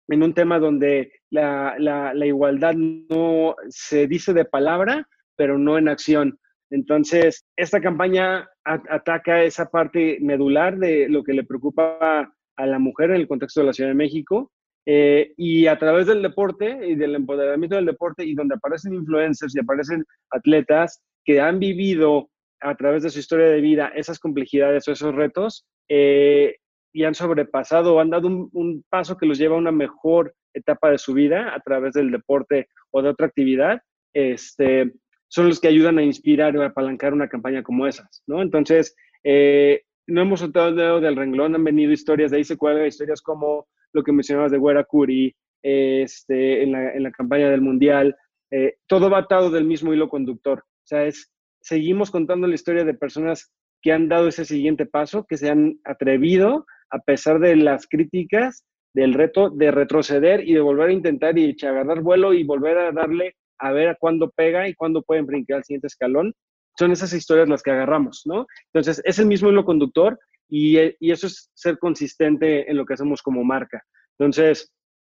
en 0.08 0.24
un 0.24 0.34
tema 0.34 0.60
donde 0.60 1.12
la, 1.30 1.76
la, 1.80 2.26
igualdad 2.26 2.76
no 2.76 3.56
se 3.70 4.08
dice 4.08 4.34
de 4.34 4.46
palabra, 4.46 5.08
pero 5.36 5.58
no 5.58 5.78
en 5.78 5.88
acción. 5.88 6.38
Entonces, 6.70 7.46
esta 7.56 7.80
campaña 7.80 8.50
ataca 8.64 9.44
esa 9.44 9.70
parte 9.70 10.18
medular 10.22 10.78
de 10.78 11.08
lo 11.10 11.24
que 11.24 11.34
le 11.34 11.44
preocupa 11.44 12.34
a 12.58 12.66
la 12.66 12.80
mujer 12.80 13.12
en 13.12 13.18
el 13.18 13.28
contexto 13.28 13.62
de 13.62 13.68
la 13.68 13.74
Ciudad 13.74 13.90
de 13.90 13.96
México. 13.96 14.52
Eh, 14.88 15.34
y 15.36 15.66
a 15.66 15.80
través 15.80 16.06
del 16.06 16.22
deporte 16.22 16.80
y 16.88 16.96
del 16.96 17.16
empoderamiento 17.16 17.76
del 17.76 17.88
deporte 17.88 18.24
y 18.24 18.36
donde 18.36 18.56
aparecen 18.56 18.94
influencers 18.94 19.56
y 19.56 19.60
aparecen 19.60 20.06
atletas 20.30 21.02
que 21.24 21.42
han 21.42 21.58
vivido 21.58 22.30
a 22.62 22.76
través 22.76 23.04
de 23.04 23.10
su 23.10 23.20
historia 23.20 23.48
de 23.48 23.62
vida 23.62 23.92
esas 23.96 24.20
complejidades 24.20 24.88
o 24.88 24.92
esos 24.92 25.14
retos, 25.14 25.66
eh, 25.90 26.58
y 26.94 27.04
han 27.04 27.16
sobrepasado, 27.16 28.00
han 28.00 28.10
dado 28.10 28.28
un, 28.28 28.86
paso 28.90 29.18
que 29.18 29.26
los 29.26 29.38
lleva 29.38 29.56
a 29.56 29.60
una 29.60 29.72
mejor 29.72 30.34
etapa 30.54 30.90
de 30.90 30.98
su 30.98 31.14
vida 31.14 31.54
a 31.54 31.60
través 31.60 31.94
del 31.94 32.12
deporte 32.12 32.70
o 32.92 33.02
de 33.02 33.10
otra 33.10 33.28
actividad, 33.28 33.82
este, 34.14 34.94
son 35.28 35.50
los 35.50 35.60
que 35.60 35.68
ayudan 35.68 35.98
a 35.98 36.04
inspirar 36.04 36.56
o 36.56 36.62
a 36.62 36.68
apalancar 36.68 37.14
una 37.14 37.28
campaña 37.28 37.64
como 37.64 37.86
esas, 37.86 38.24
¿no? 38.28 38.42
Entonces, 38.42 38.96
eh, 39.24 39.82
no 40.08 40.22
hemos 40.22 40.40
soltado 40.40 40.70
el 40.70 40.76
dedo 40.78 41.02
del 41.02 41.18
renglón, 41.18 41.56
han 41.56 41.64
venido 41.64 41.92
historias, 41.92 42.32
de 42.32 42.38
ahí 42.38 42.44
se 42.46 42.58
cuelgan 42.58 42.88
historias 42.88 43.22
como 43.22 43.68
lo 43.96 44.04
que 44.04 44.12
mencionabas 44.12 44.52
de 44.52 44.58
Güera 44.58 44.84
Curi, 44.84 45.34
este, 45.64 46.62
en, 46.62 46.74
la, 46.74 46.94
en 46.94 47.04
la 47.04 47.12
campaña 47.12 47.50
del 47.50 47.62
Mundial, 47.62 48.16
eh, 48.52 48.76
todo 48.88 49.10
va 49.10 49.20
atado 49.20 49.50
del 49.50 49.64
mismo 49.64 49.94
hilo 49.94 50.10
conductor. 50.10 50.60
O 50.60 50.88
sea, 50.88 51.06
es, 51.06 51.32
seguimos 51.62 52.12
contando 52.12 52.46
la 52.46 52.56
historia 52.56 52.84
de 52.84 52.94
personas 52.94 53.52
que 53.82 53.92
han 53.92 54.10
dado 54.10 54.28
ese 54.28 54.46
siguiente 54.46 54.86
paso, 54.86 55.26
que 55.28 55.38
se 55.38 55.50
han 55.50 55.80
atrevido 55.86 56.66
a 56.92 57.00
pesar 57.00 57.40
de 57.40 57.56
las 57.56 57.88
críticas, 57.88 58.66
del 58.94 59.14
reto 59.14 59.50
de 59.50 59.72
retroceder 59.72 60.48
y 60.48 60.54
de 60.54 60.62
volver 60.62 60.90
a 60.90 60.94
intentar 60.94 61.38
y 61.38 61.56
agarrar 61.64 62.02
vuelo 62.02 62.34
y 62.34 62.44
volver 62.44 62.78
a 62.78 62.92
darle 62.92 63.36
a 63.60 63.72
ver 63.72 63.90
a 63.90 63.96
cuándo 63.96 64.32
pega 64.32 64.68
y 64.68 64.74
cuándo 64.74 65.02
pueden 65.04 65.26
brincar 65.26 65.58
al 65.58 65.64
siguiente 65.64 65.88
escalón. 65.88 66.34
Son 66.78 66.92
esas 66.92 67.14
historias 67.14 67.48
las 67.48 67.64
que 67.64 67.72
agarramos, 67.72 68.24
¿no? 68.26 68.46
Entonces, 68.74 69.02
es 69.06 69.20
el 69.20 69.28
mismo 69.28 69.50
hilo 69.50 69.64
conductor 69.64 70.20
y, 70.50 70.78
y 71.00 71.12
eso 71.12 71.28
es 71.28 71.52
ser 71.54 71.78
consistente 71.78 72.70
en 72.70 72.78
lo 72.78 72.86
que 72.86 72.94
hacemos 72.94 73.22
como 73.22 73.44
marca. 73.44 73.84
Entonces, 74.18 74.74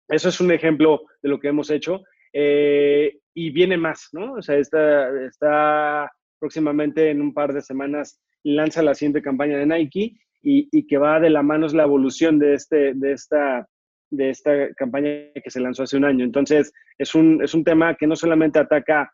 eso 0.09 0.29
es 0.29 0.41
un 0.41 0.51
ejemplo 0.51 1.03
de 1.23 1.29
lo 1.29 1.39
que 1.39 1.49
hemos 1.49 1.71
hecho. 1.71 2.03
Eh, 2.33 3.19
y 3.35 3.51
viene 3.51 3.77
más, 3.77 4.09
¿no? 4.13 4.35
O 4.35 4.43
sea, 4.43 4.57
está, 4.57 5.09
está 5.25 6.11
próximamente 6.39 7.11
en 7.11 7.21
un 7.21 7.35
par 7.35 7.53
de 7.53 7.61
semanas 7.61 8.21
lanza 8.43 8.83
la 8.83 8.95
siguiente 8.95 9.23
campaña 9.23 9.59
de 9.59 9.67
Nike 9.67 10.17
y, 10.43 10.87
que 10.87 10.97
va 10.97 11.21
de 11.21 11.31
la 11.31 11.43
mano 11.43 11.67
es 11.67 11.75
la 11.75 11.83
evolución 11.83 12.39
de, 12.39 12.55
este, 12.55 12.95
de, 12.95 13.13
esta, 13.13 13.67
de 14.11 14.31
esta 14.31 14.73
campaña 14.75 15.11
que 15.35 15.51
se 15.51 15.61
lanzó 15.61 15.83
hace 15.83 15.97
un 15.97 16.05
año. 16.05 16.25
Entonces, 16.25 16.73
es 16.99 17.15
un, 17.15 17.43
es 17.43 17.55
un 17.55 17.63
tema 17.63 17.95
que 17.95 18.07
no 18.07 18.17
solamente 18.17 18.59
ataca 18.59 19.13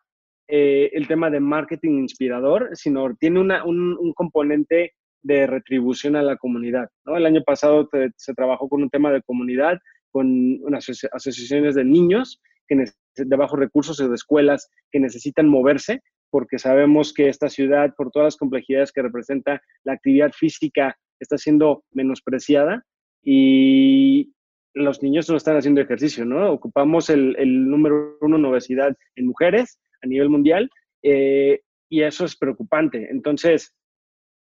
eh, 0.48 0.90
el 0.92 1.08
tema 1.08 1.28
de 1.28 1.40
marketing 1.40 1.98
inspirador, 1.98 2.70
sino 2.74 3.14
tiene 3.16 3.40
un, 3.40 3.50
un, 3.50 4.12
componente 4.12 4.92
de 5.26 5.46
retribución 5.46 6.14
a 6.14 6.22
la 6.22 6.36
comunidad. 6.36 6.88
¿no? 7.04 7.16
El 7.16 7.26
año 7.26 7.42
pasado 7.42 7.88
se 8.16 8.34
trabajó 8.34 8.68
con 8.68 8.82
un 8.82 8.90
tema 8.90 9.10
de 9.10 9.22
comunidad, 9.22 9.78
con 10.10 10.26
unas 10.62 10.88
asociaciones 11.12 11.74
de 11.74 11.84
niños 11.84 12.40
que 12.68 12.84
de 13.16 13.36
bajos 13.36 13.58
recursos 13.58 13.98
de 13.98 14.14
escuelas 14.14 14.70
que 14.90 15.00
necesitan 15.00 15.48
moverse, 15.48 16.00
porque 16.30 16.58
sabemos 16.58 17.12
que 17.12 17.28
esta 17.28 17.48
ciudad, 17.48 17.94
por 17.96 18.10
todas 18.10 18.26
las 18.26 18.36
complejidades 18.36 18.92
que 18.92 19.02
representa 19.02 19.60
la 19.84 19.94
actividad 19.94 20.32
física 20.32 20.96
está 21.18 21.38
siendo 21.38 21.84
menospreciada 21.92 22.84
y 23.22 24.32
los 24.74 25.02
niños 25.02 25.28
no 25.28 25.36
están 25.36 25.56
haciendo 25.56 25.80
ejercicio, 25.80 26.24
¿no? 26.24 26.52
Ocupamos 26.52 27.10
el, 27.10 27.34
número 27.68 28.18
uno 28.20 28.36
en 28.36 28.44
obesidad 28.44 28.94
en 29.16 29.26
mujeres 29.26 29.78
a 30.02 30.06
nivel 30.06 30.28
mundial 30.28 30.68
eh, 31.02 31.60
y 31.88 32.02
eso 32.02 32.24
es 32.24 32.36
preocupante. 32.36 33.08
Entonces, 33.10 33.72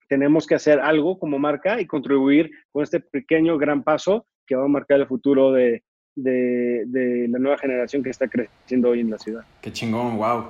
tenemos 0.10 0.48
que 0.48 0.56
hacer 0.56 0.80
algo 0.80 1.18
como 1.18 1.40
marca 1.40 1.80
y 1.80 1.86
contribuir 1.86 2.52
con 2.72 2.84
este 2.84 3.00
pequeño 3.00 3.58
gran 3.58 3.84
paso 3.84 4.26
que 4.46 4.56
va 4.56 4.66
a 4.66 4.68
marcar 4.68 5.00
el 5.00 5.08
futuro 5.08 5.54
de, 5.54 5.84
la 6.16 7.40
nueva 7.40 7.58
generación 7.58 8.04
que 8.04 8.10
está 8.10 8.28
creciendo 8.28 8.90
hoy 8.90 9.02
en 9.02 9.12
la 9.12 9.20
ciudad. 9.20 9.44
Qué 9.62 9.72
chingón, 9.72 10.18
wow. 10.18 10.46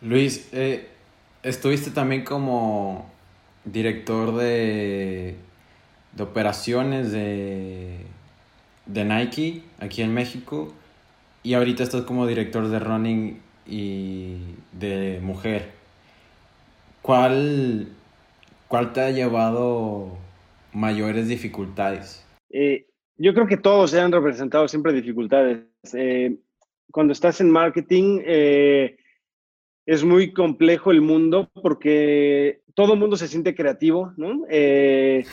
Luis, 0.00 0.48
eh, 0.52 0.88
estuviste 1.42 1.90
también 1.90 2.24
como 2.24 3.08
director 3.64 4.34
de, 4.34 5.36
de 6.12 6.22
operaciones 6.22 7.12
de, 7.12 7.98
de 8.86 9.04
Nike 9.04 9.62
aquí 9.78 10.02
en 10.02 10.14
México 10.14 10.72
y 11.42 11.54
ahorita 11.54 11.82
estás 11.82 12.02
como 12.02 12.26
director 12.26 12.66
de 12.68 12.78
running 12.78 13.40
y 13.66 14.38
de 14.72 15.20
mujer. 15.22 15.72
¿Cuál, 17.02 17.88
cuál 18.68 18.92
te 18.92 19.00
ha 19.00 19.10
llevado 19.10 20.16
mayores 20.72 21.28
dificultades? 21.28 22.26
Eh, 22.50 22.86
yo 23.16 23.34
creo 23.34 23.46
que 23.46 23.56
todos 23.56 23.90
se 23.90 24.00
han 24.00 24.12
representado 24.12 24.68
siempre 24.68 24.92
dificultades. 24.92 25.64
Eh, 25.94 26.36
cuando 26.90 27.12
estás 27.12 27.40
en 27.40 27.50
marketing, 27.50 28.20
eh, 28.24 28.96
es 29.86 30.04
muy 30.04 30.32
complejo 30.32 30.90
el 30.90 31.00
mundo 31.00 31.50
porque 31.62 32.60
todo 32.74 32.92
el 32.92 32.98
mundo 32.98 33.16
se 33.16 33.28
siente 33.28 33.54
creativo, 33.54 34.12
¿no? 34.16 34.44
Eh, 34.50 35.24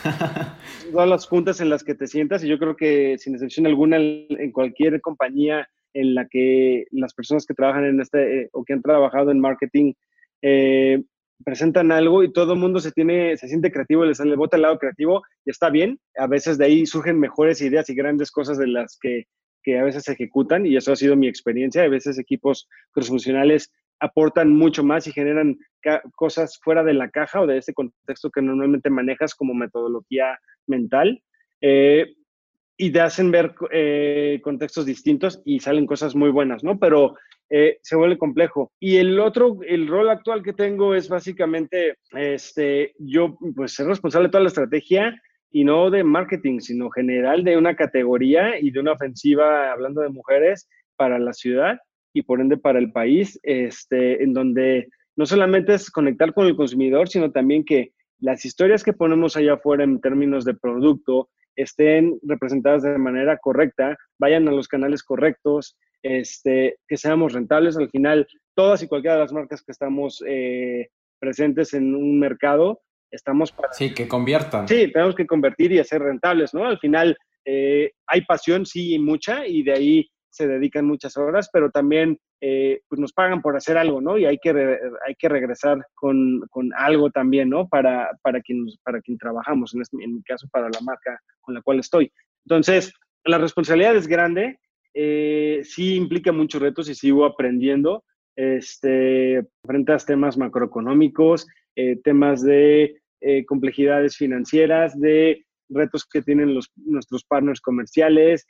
todas 0.92 1.10
las 1.10 1.28
juntas 1.28 1.60
en 1.60 1.70
las 1.70 1.84
que 1.84 1.96
te 1.96 2.08
sientas, 2.08 2.44
y 2.44 2.48
yo 2.48 2.58
creo 2.58 2.76
que 2.76 3.18
sin 3.18 3.34
excepción 3.34 3.66
alguna 3.66 3.98
en 3.98 4.52
cualquier 4.52 5.02
compañía 5.02 5.68
en 5.94 6.16
la 6.16 6.28
que 6.28 6.86
las 6.92 7.14
personas 7.14 7.46
que 7.46 7.54
trabajan 7.54 7.86
en 7.86 8.02
este 8.02 8.50
o 8.54 8.64
que 8.64 8.74
han 8.74 8.82
trabajado 8.82 9.32
en 9.32 9.40
marketing 9.40 9.94
eh, 10.42 11.04
presentan 11.46 11.92
algo 11.92 12.24
y 12.24 12.32
todo 12.32 12.54
el 12.54 12.60
mundo 12.60 12.80
se 12.80 12.92
tiene, 12.92 13.38
se 13.38 13.48
siente 13.48 13.72
creativo, 13.72 14.06
le 14.06 14.16
sale 14.16 14.36
bota 14.36 14.58
el 14.58 14.64
lado 14.64 14.78
creativo 14.78 15.24
y 15.46 15.52
está 15.52 15.70
bien. 15.70 16.00
A 16.18 16.28
veces 16.28 16.58
de 16.58 16.66
ahí 16.66 16.86
surgen 16.86 17.20
mejores 17.20 17.62
ideas 17.62 17.90
y 17.90 17.96
grandes 17.96 18.32
cosas 18.32 18.58
de 18.58 18.68
las 18.68 18.98
que, 19.02 19.26
que 19.64 19.80
a 19.80 19.84
veces 19.84 20.04
se 20.04 20.14
ejecutan 20.14 20.66
y 20.66 20.76
eso 20.76 20.92
ha 20.92 20.96
sido 20.96 21.16
mi 21.16 21.28
experiencia. 21.28 21.84
A 21.84 21.90
veces 21.90 22.20
equipos 22.20 22.68
crossfuncionales 22.92 23.72
aportan 24.00 24.52
mucho 24.52 24.84
más 24.84 25.08
y 25.08 25.12
generan 25.12 25.58
cosas 26.16 26.60
fuera 26.62 26.84
de 26.84 26.94
la 26.94 27.10
caja 27.10 27.42
o 27.42 27.48
de 27.48 27.58
ese 27.58 27.74
contexto 27.74 28.30
que 28.30 28.42
normalmente 28.42 28.90
manejas 28.90 29.34
como 29.34 29.54
metodología 29.54 30.40
mental. 30.68 31.22
Eh, 31.62 32.14
y 32.76 32.92
te 32.92 33.02
hacen 33.02 33.32
ver 33.32 33.54
eh, 33.72 34.40
contextos 34.44 34.86
distintos 34.86 35.42
y 35.46 35.60
salen 35.60 35.86
cosas 35.86 36.16
muy 36.16 36.32
buenas, 36.32 36.64
¿no? 36.64 36.80
Pero 36.80 37.16
eh, 37.56 37.78
se 37.84 37.96
vuelve 37.96 38.18
complejo. 38.18 38.72
Y 38.80 38.98
el 38.98 39.20
otro, 39.20 39.60
el 39.68 39.88
rol 39.88 40.10
actual 40.10 40.42
que 40.42 40.54
tengo 40.54 40.96
es 40.96 41.08
básicamente, 41.08 41.98
este, 42.14 42.96
yo 42.98 43.38
pues 43.56 43.76
ser 43.76 43.86
responsable 43.86 44.28
de 44.28 44.32
toda 44.32 44.42
la 44.42 44.48
estrategia 44.48 45.22
y 45.52 45.64
no 45.64 45.92
de 45.92 46.04
marketing, 46.04 46.62
sino 46.62 46.90
general 46.90 47.44
de 47.44 47.56
una 47.56 47.76
categoría 47.76 48.60
y 48.60 48.72
de 48.72 48.80
una 48.80 48.94
ofensiva, 48.94 49.72
hablando 49.72 50.02
de 50.02 50.10
mujeres, 50.10 50.68
para 50.96 51.20
la 51.20 51.32
ciudad 51.32 51.78
y 52.12 52.24
por 52.24 52.42
ende 52.42 52.58
para 52.58 52.80
el 52.80 52.92
país, 52.92 53.40
este, 53.44 54.24
en 54.24 54.34
donde 54.34 54.90
no 55.16 55.28
solamente 55.28 55.76
es 55.76 55.92
conectar 55.92 56.34
con 56.34 56.48
el 56.48 56.56
consumidor, 56.56 57.08
sino 57.08 57.32
también 57.32 57.64
que 57.64 57.92
las 58.20 58.46
historias 58.46 58.84
que 58.84 58.94
ponemos 58.94 59.38
allá 59.38 59.54
afuera 59.54 59.84
en 59.84 60.02
términos 60.02 60.44
de 60.44 60.56
producto 60.56 61.30
estén 61.56 62.20
representadas 62.24 62.84
de 62.84 62.98
manera 62.98 63.38
correcta, 63.38 63.98
vayan 64.20 64.48
a 64.48 64.52
los 64.52 64.68
canales 64.68 65.04
correctos, 65.04 65.78
este, 66.04 66.78
que 66.88 66.98
seamos 66.98 67.34
rentables. 67.34 67.78
Al 67.78 67.90
final, 67.90 68.28
todas 68.56 68.84
y 68.84 68.88
cualquiera 68.88 69.16
de 69.16 69.22
las 69.22 69.34
marcas 69.34 69.64
que 69.64 69.72
estamos 69.72 70.24
eh, 70.28 70.90
presentes 71.20 71.74
en 71.74 71.96
un 71.96 72.20
mercado, 72.20 72.82
estamos 73.12 73.52
para... 73.52 73.72
Sí, 73.74 73.94
que 73.94 74.08
conviertan. 74.08 74.68
Sí, 74.68 74.92
tenemos 74.92 75.16
que 75.16 75.28
convertir 75.28 75.72
y 75.72 75.80
hacer 75.80 76.02
rentables, 76.02 76.54
¿no? 76.54 76.66
Al 76.66 76.80
final, 76.80 77.16
eh, 77.46 77.92
hay 78.08 78.22
pasión, 78.26 78.66
sí, 78.66 78.98
mucha, 79.00 79.48
y 79.48 79.64
de 79.64 79.72
ahí 79.74 80.10
se 80.30 80.48
dedican 80.48 80.86
muchas 80.86 81.16
horas, 81.16 81.50
pero 81.54 81.70
también 81.70 82.18
eh, 82.46 82.82
pues 82.90 83.00
nos 83.00 83.14
pagan 83.14 83.42
por 83.42 83.56
hacer 83.56 83.78
algo, 83.78 84.02
¿no? 84.02 84.18
Y 84.18 84.26
hay 84.26 84.38
que, 84.38 84.50
hay 85.08 85.16
que 85.18 85.30
regresar 85.30 85.78
con, 85.94 86.42
con, 86.50 86.72
algo 86.76 87.10
también, 87.10 87.48
¿no? 87.48 87.70
Para, 87.70 88.10
para, 88.22 88.42
quien, 88.42 88.66
para 88.84 89.00
quien 89.00 89.18
trabajamos, 89.18 89.74
en, 89.74 89.82
este, 89.82 89.96
en 90.04 90.16
mi 90.16 90.24
caso, 90.24 90.46
para 90.52 90.68
la 90.68 90.82
marca 90.82 91.18
con 91.40 91.54
la 91.54 91.62
cual 91.62 91.80
estoy. 91.80 92.12
Entonces, 92.46 92.92
la 93.24 93.38
responsabilidad 93.38 93.96
es 93.96 94.08
grande, 94.08 94.60
eh, 94.94 95.62
sí 95.64 95.96
implica 95.96 96.34
muchos 96.34 96.62
retos 96.62 96.90
y 96.90 96.96
sigo 96.96 97.24
aprendiendo. 97.24 98.04
Este, 98.36 99.48
frente 99.66 99.94
a 99.94 99.98
temas 100.00 100.38
macroeconómicos, 100.38 101.48
eh, 101.78 101.96
temas 102.04 102.44
de 102.44 103.00
complejidades 103.48 104.18
financieras, 104.18 105.00
de 105.00 105.46
retos 105.70 106.06
que 106.06 106.22
tienen 106.22 106.54
los, 106.54 106.70
nuestros 106.76 107.24
partners 107.24 107.62
comerciales, 107.62 108.46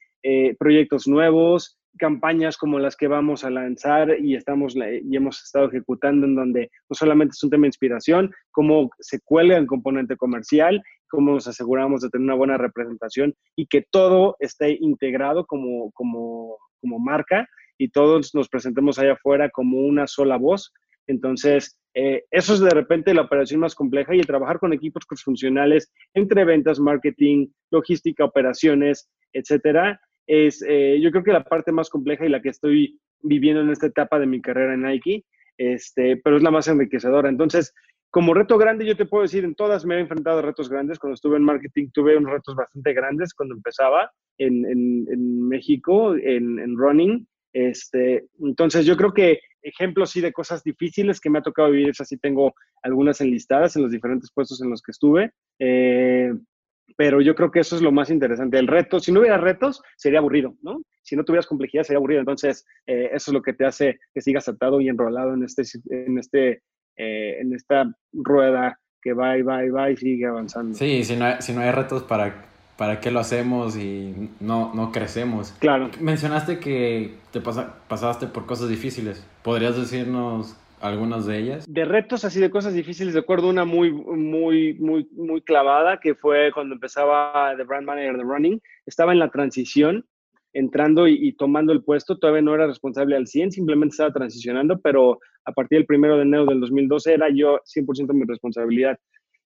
proyectos 0.58 1.08
nuevos, 1.08 1.78
campañas 1.98 2.58
como 2.58 2.80
las 2.80 2.96
que 2.96 3.08
vamos 3.08 3.44
a 3.44 3.50
lanzar 3.50 4.20
y, 4.20 4.36
estamos, 4.36 4.76
y 4.76 5.16
hemos 5.16 5.44
estado 5.44 5.68
ejecutando 5.68 6.26
en 6.26 6.36
donde 6.36 6.72
no 6.89 6.96
solamente 6.96 7.34
es 7.34 7.44
un 7.44 7.50
tema 7.50 7.64
de 7.64 7.70
inspiración, 7.70 8.32
cómo 8.52 8.89
se 9.00 9.20
cuelga 9.22 9.58
el 9.58 9.68
componente 9.68 10.18
comercial, 10.18 10.82
cómo 11.10 11.34
nos 11.34 11.48
aseguramos 11.48 12.02
de 12.02 12.10
tener 12.10 12.26
una 12.26 12.36
buena 12.36 12.58
representación 12.58 13.36
y 13.56 13.68
que 13.68 13.86
todo 13.89 14.36
esté 14.39 14.78
integrado 14.80 15.46
como, 15.46 15.91
como, 15.91 16.58
como 16.82 17.00
marca 17.00 17.48
y 17.78 17.89
todos 17.89 18.34
nos 18.34 18.50
presentemos 18.50 18.98
allá 18.98 19.14
afuera 19.14 19.50
como 19.50 19.80
una 19.80 20.08
sola 20.08 20.38
voz. 20.38 20.74
Entonces, 21.06 21.78
eh, 21.94 22.24
eso 22.32 22.54
es 22.54 22.60
de 22.60 22.70
repente 22.72 23.14
la 23.14 23.22
operación 23.24 23.60
más 23.60 23.76
compleja 23.76 24.16
y 24.16 24.20
el 24.20 24.26
trabajar 24.26 24.58
con 24.58 24.74
equipos 24.74 25.04
funcionales 25.24 25.91
entre 26.14 26.46
ventas, 26.46 26.80
marketing, 26.80 27.48
logística, 27.70 28.26
operaciones, 28.26 29.10
etcétera, 29.34 30.00
es 30.28 30.63
eh, 30.67 30.99
yo 31.01 31.11
creo 31.11 31.24
que 31.24 31.32
la 31.32 31.43
parte 31.43 31.71
más 31.71 31.89
compleja 31.89 32.26
y 32.26 32.30
la 32.30 32.41
que 32.41 32.49
estoy 32.49 32.99
viviendo 33.21 33.61
en 33.61 33.69
esta 33.69 33.88
etapa 33.88 34.19
de 34.19 34.28
mi 34.28 34.41
carrera 34.41 34.74
en 34.74 34.84
Nike, 34.84 35.26
este, 35.57 36.17
pero 36.17 36.38
es 36.38 36.43
la 36.43 36.51
más 36.51 36.67
enriquecedora. 36.67 37.30
Entonces, 37.30 37.74
como 38.09 38.34
reto 38.34 38.57
grande, 38.57 38.86
yo 38.86 38.95
te 38.95 39.05
puedo 39.05 39.24
decir, 39.24 39.43
en 39.43 39.55
todas 39.55 39.86
me 39.86 39.95
he 39.95 39.99
enfrentado 39.99 40.39
a 40.39 40.43
retos 40.43 40.69
grandes. 40.69 40.99
Cuando 40.99 41.15
estuve 41.15 41.38
en 41.38 41.43
marketing 41.43 41.89
tuve 41.91 42.15
unos 42.15 42.32
retos 42.32 42.55
bastante 42.55 42.93
grandes 42.93 43.34
cuando 43.34 43.55
empezaba 43.55 44.11
en, 44.38 44.65
en, 44.65 45.47
México, 45.47 46.15
en, 46.15 46.59
en, 46.59 46.78
running. 46.78 47.28
Este, 47.53 48.28
entonces, 48.39 48.86
yo 48.86 48.97
creo 48.97 49.13
que 49.13 49.39
ejemplos 49.63 50.11
sí 50.11 50.21
de 50.21 50.32
cosas 50.32 50.63
difíciles 50.63 51.19
que 51.19 51.30
me 51.30 51.39
ha 51.39 51.41
tocado 51.41 51.71
vivir, 51.71 51.89
esas 51.89 52.07
sí 52.07 52.17
tengo 52.17 52.53
algunas 52.84 53.19
enlistadas 53.21 53.76
en 53.76 53.82
los 53.82 53.91
diferentes 53.91 54.30
puestos 54.32 54.61
en 54.61 54.69
los 54.69 54.82
que 54.82 54.91
estuve. 54.91 55.32
Eh, 55.59 56.34
pero 56.98 57.22
yo 57.22 57.36
creo 57.36 57.52
que 57.52 57.60
eso 57.60 57.76
es 57.76 57.82
lo 57.82 57.92
más 57.92 58.10
interesante. 58.10 58.58
El 58.58 58.68
reto, 58.68 59.00
si 59.00 59.12
no 59.12 59.20
hubiera 59.20 59.38
retos, 59.38 59.82
sería 59.98 60.20
aburrido, 60.20 60.56
¿no? 60.62 60.82
Si 61.02 61.16
no 61.16 61.24
tuvieras 61.24 61.48
complejidad, 61.48 61.84
sería 61.84 61.98
aburrido. 61.98 62.20
Entonces, 62.20 62.66
eh, 62.86 63.10
eso 63.14 63.32
es 63.32 63.34
lo 63.34 63.42
que 63.42 63.54
te 63.54 63.66
hace 63.66 64.00
que 64.14 64.22
sigas 64.22 64.48
atado 64.48 64.80
y 64.82 64.90
enrolado 64.90 65.34
en, 65.34 65.44
este, 65.44 65.64
en, 65.90 66.18
este, 66.18 66.62
eh, 66.98 67.38
en 67.40 67.54
esta 67.54 67.92
rueda 68.14 68.80
que 69.02 69.14
va 69.14 69.38
y 69.38 69.42
va 69.42 69.66
y 69.66 69.70
va 69.70 69.92
y 69.92 69.98
sigue 69.98 70.26
avanzando. 70.26 70.76
Sí, 70.78 71.04
si 71.04 71.16
no 71.16 71.26
hay, 71.26 71.36
si 71.40 71.54
no 71.54 71.62
hay 71.62 71.72
retos, 71.72 72.04
¿para, 72.04 72.46
¿para 72.78 73.00
qué 73.00 73.12
lo 73.12 73.20
hacemos 73.20 73.76
y 73.76 74.30
no, 74.40 74.74
no 74.74 74.92
crecemos? 74.92 75.54
Claro. 75.60 75.90
Mencionaste 76.00 76.60
que 76.60 77.16
te 77.32 77.42
pasaste 77.42 78.28
por 78.28 78.46
cosas 78.46 78.70
difíciles. 78.70 79.26
¿Podrías 79.42 79.76
decirnos 79.76 80.56
algunas 80.84 81.26
de 81.26 81.40
ellas? 81.40 81.72
De 81.72 81.86
retos 81.86 82.26
así 82.26 82.40
de 82.40 82.50
cosas 82.50 82.74
difíciles, 82.74 83.14
recuerdo 83.14 83.50
una 83.50 83.64
muy, 83.64 83.92
muy, 83.92 84.74
muy, 84.76 85.08
muy 85.14 85.42
clavada 85.42 86.00
que 86.00 86.14
fue 86.14 86.52
cuando 86.54 86.76
empezaba 86.76 87.54
The 87.56 87.64
Brand 87.64 87.88
Manager 87.88 88.18
de 88.18 88.24
Running. 88.24 88.62
Estaba 88.86 89.14
en 89.14 89.20
la 89.20 89.30
transición, 89.30 90.06
entrando 90.52 91.08
y, 91.08 91.34
tomando 91.38 91.72
el 91.72 91.84
puesto. 91.84 92.20
Todavía 92.20 92.42
no 92.42 92.54
era 92.54 92.68
responsable 92.68 93.16
al 93.16 93.28
100, 93.28 93.54
simplemente 93.54 93.94
estaba 93.94 94.12
transicionando, 94.12 94.80
pero 94.82 95.20
a 95.46 95.52
partir 95.54 95.80
del 95.80 95.86
primero 95.86 96.18
de 96.18 96.24
enero 96.24 96.46
del 96.46 96.60
2012 96.60 97.14
era 97.14 97.30
yo 97.30 97.60
100% 97.64 98.14
mi 98.14 98.26
responsabilidad. 98.26 98.98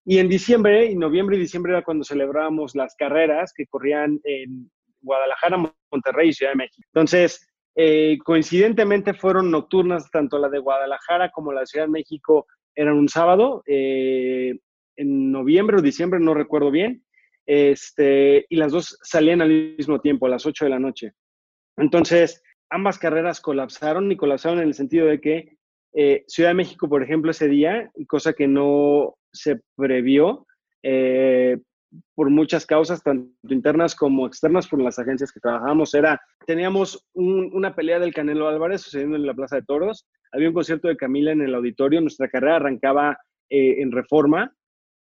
Y 0.06 0.18
en 0.18 0.30
diciembre, 0.30 0.86
y 0.86 0.96
noviembre 0.96 1.38
y 1.38 1.40
diciembre 1.40 1.74
era 1.74 1.84
cuando 1.84 2.04
celebrábamos 2.04 2.76
las 2.76 2.96
carreras 2.96 3.54
que 3.56 3.68
corrían 3.68 4.20
en 4.24 4.72
Guadalajara, 5.02 5.72
Monterrey 5.92 6.30
y 6.30 6.34
Ciudad 6.34 6.54
de 6.54 6.58
México. 6.58 6.88
Entonces, 6.94 7.47
eh, 7.80 8.18
coincidentemente 8.24 9.14
fueron 9.14 9.52
nocturnas, 9.52 10.10
tanto 10.10 10.40
la 10.40 10.50
de 10.50 10.58
Guadalajara 10.58 11.30
como 11.30 11.54
la 11.54 11.60
de 11.60 11.68
Ciudad 11.68 11.86
de 11.86 11.92
México 11.92 12.48
eran 12.74 12.98
un 12.98 13.08
sábado, 13.08 13.62
eh, 13.68 14.58
en 14.96 15.32
noviembre 15.32 15.78
o 15.78 15.82
diciembre, 15.84 16.20
no 16.20 16.34
recuerdo 16.34 16.72
bien, 16.72 17.06
este, 17.46 18.48
y 18.50 18.56
las 18.56 18.72
dos 18.72 18.98
salían 19.04 19.44
al 19.44 19.76
mismo 19.78 20.02
tiempo, 20.02 20.26
a 20.26 20.30
las 20.30 20.48
8 20.48 20.66
de 20.66 20.72
la 20.72 20.80
noche. 20.80 21.14
Entonces, 21.78 22.42
ambas 22.72 22.98
carreras 22.98 23.42
colapsaron 23.42 24.12
y 24.12 24.18
colapsaron 24.18 24.58
en 24.58 24.70
el 24.70 24.74
sentido 24.74 25.06
de 25.06 25.22
que 25.22 25.58
eh, 25.94 26.24
Ciudad 26.26 26.50
de 26.50 26.56
México, 26.56 26.90
por 26.90 27.04
ejemplo, 27.04 27.30
ese 27.30 27.48
día, 27.48 27.92
cosa 28.08 28.34
que 28.34 28.48
no 28.48 29.18
se 29.32 29.62
previó, 29.76 30.48
por 32.16 32.30
muchas 32.30 32.66
causas, 32.66 33.02
tanto 33.02 33.32
internas 33.50 33.96
como 33.96 34.28
externas, 34.28 34.68
por 34.68 34.82
las 34.82 35.00
agencias 35.00 35.32
que 35.32 35.40
trabajábamos, 35.40 35.94
era, 35.94 36.22
teníamos 36.46 37.08
una 37.14 37.76
pelea 37.76 38.00
del 38.00 38.14
Canelo 38.14 38.48
Álvarez 38.48 38.82
sucediendo 38.82 39.16
en 39.16 39.26
la 39.26 39.34
Plaza 39.34 39.58
de 39.58 39.64
Toros, 39.64 40.06
había 40.32 40.50
un 40.50 40.54
concierto 40.54 40.88
de 40.88 40.98
Camila 40.98 41.32
en 41.32 41.42
el 41.42 41.56
auditorio, 41.56 42.02
nuestra 42.02 42.28
carrera 42.28 42.58
arrancaba 42.58 43.18
eh, 43.50 43.82
en 43.82 43.92
Reforma, 43.92 44.54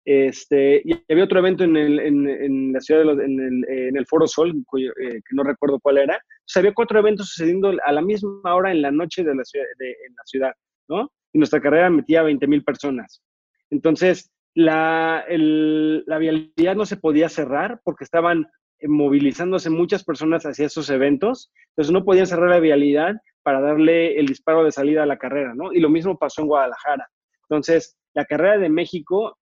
este, 0.03 0.81
y 0.83 0.93
había 1.11 1.25
otro 1.25 1.39
evento 1.39 1.63
en, 1.63 1.77
el, 1.77 1.99
en, 1.99 2.73
la 2.73 2.79
ciudad, 2.79 3.15
de 3.15 3.23
en, 3.23 3.39
el, 3.39 3.65
en, 3.69 3.97
el, 3.97 4.07
Foro 4.07 4.27
Sol, 4.27 4.49
eh, 4.49 4.89
que 4.97 5.35
no 5.35 5.43
recuerdo 5.43 5.79
cuál 5.79 5.99
era. 5.99 6.15
O 6.15 6.59
había 6.59 6.73
cuatro 6.73 6.99
eventos 6.99 7.29
sucediendo 7.29 7.71
a 7.85 7.91
la 7.91 8.01
misma 8.01 8.55
hora 8.55 8.71
en 8.71 8.81
la 8.81 8.91
noche 8.91 9.23
de 9.23 9.35
la 9.35 9.43
ciudad, 9.43 9.67
en 9.79 10.15
la 10.15 10.23
ciudad, 10.25 10.53
¿no? 10.89 11.11
Y 11.33 11.37
nuestra 11.37 11.61
carrera 11.61 11.89
metía 11.89 12.21
a 12.21 12.23
20 12.23 12.47
mil 12.47 12.63
personas. 12.63 13.21
Entonces, 13.69 14.31
la, 14.53 15.25
la 15.29 16.17
vialidad 16.17 16.75
no 16.75 16.85
se 16.85 16.97
podía 16.97 17.29
cerrar 17.29 17.81
porque 17.83 18.03
estaban 18.03 18.47
eh, 18.79 18.87
movilizándose 18.87 19.69
muchas 19.69 20.03
personas 20.03 20.45
hacia 20.45 20.65
esos 20.65 20.89
eventos, 20.89 21.51
entonces 21.69 21.93
no 21.93 22.03
podían 22.03 22.27
cerrar 22.27 22.49
la 22.49 22.59
vialidad 22.59 23.15
para 23.43 23.61
darle 23.61 24.19
el 24.19 24.27
disparo 24.27 24.63
de 24.63 24.71
salida 24.71 25.03
a 25.03 25.07
la 25.07 25.17
carrera, 25.17 25.53
¿no? 25.55 25.73
Y 25.73 25.79
lo 25.79 25.89
mismo 25.89 26.17
pasó 26.17 26.41
en 26.41 26.47
Guadalajara. 26.47 27.07
Entonces, 27.49 27.97
la 28.13 28.25
carrera 28.25 28.57
de 28.57 28.69
México 28.69 29.37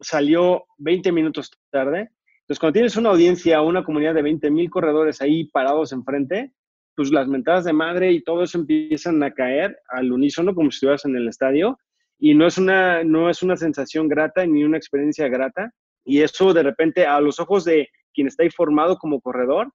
salió 0.00 0.64
20 0.78 1.12
minutos 1.12 1.50
tarde. 1.70 2.10
Entonces, 2.40 2.58
cuando 2.58 2.74
tienes 2.74 2.96
una 2.96 3.10
audiencia, 3.10 3.62
una 3.62 3.84
comunidad 3.84 4.14
de 4.14 4.22
20 4.22 4.50
mil 4.50 4.70
corredores 4.70 5.20
ahí 5.20 5.44
parados 5.44 5.92
enfrente, 5.92 6.52
pues 6.96 7.10
las 7.10 7.28
mentadas 7.28 7.64
de 7.64 7.72
madre 7.72 8.12
y 8.12 8.22
todo 8.22 8.42
eso 8.42 8.58
empiezan 8.58 9.22
a 9.22 9.32
caer 9.32 9.76
al 9.88 10.12
unísono 10.12 10.54
como 10.54 10.70
si 10.70 10.76
estuvieras 10.76 11.04
en 11.04 11.16
el 11.16 11.28
estadio 11.28 11.78
y 12.24 12.34
no 12.34 12.46
es 12.46 12.56
una, 12.56 13.04
no 13.04 13.28
es 13.28 13.42
una 13.42 13.54
sensación 13.54 14.08
grata 14.08 14.46
ni 14.46 14.64
una 14.64 14.78
experiencia 14.78 15.28
grata. 15.28 15.70
Y 16.06 16.22
eso 16.22 16.54
de 16.54 16.62
repente 16.62 17.04
a 17.04 17.20
los 17.20 17.38
ojos 17.38 17.66
de 17.66 17.90
quien 18.14 18.28
está 18.28 18.44
informado 18.44 18.96
como 18.96 19.20
corredor, 19.20 19.70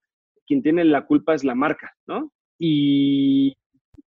quien 0.48 0.64
tiene 0.64 0.84
la 0.84 1.06
culpa 1.06 1.36
es 1.36 1.44
la 1.44 1.54
marca, 1.54 1.94
¿no? 2.08 2.32
Y, 2.58 3.56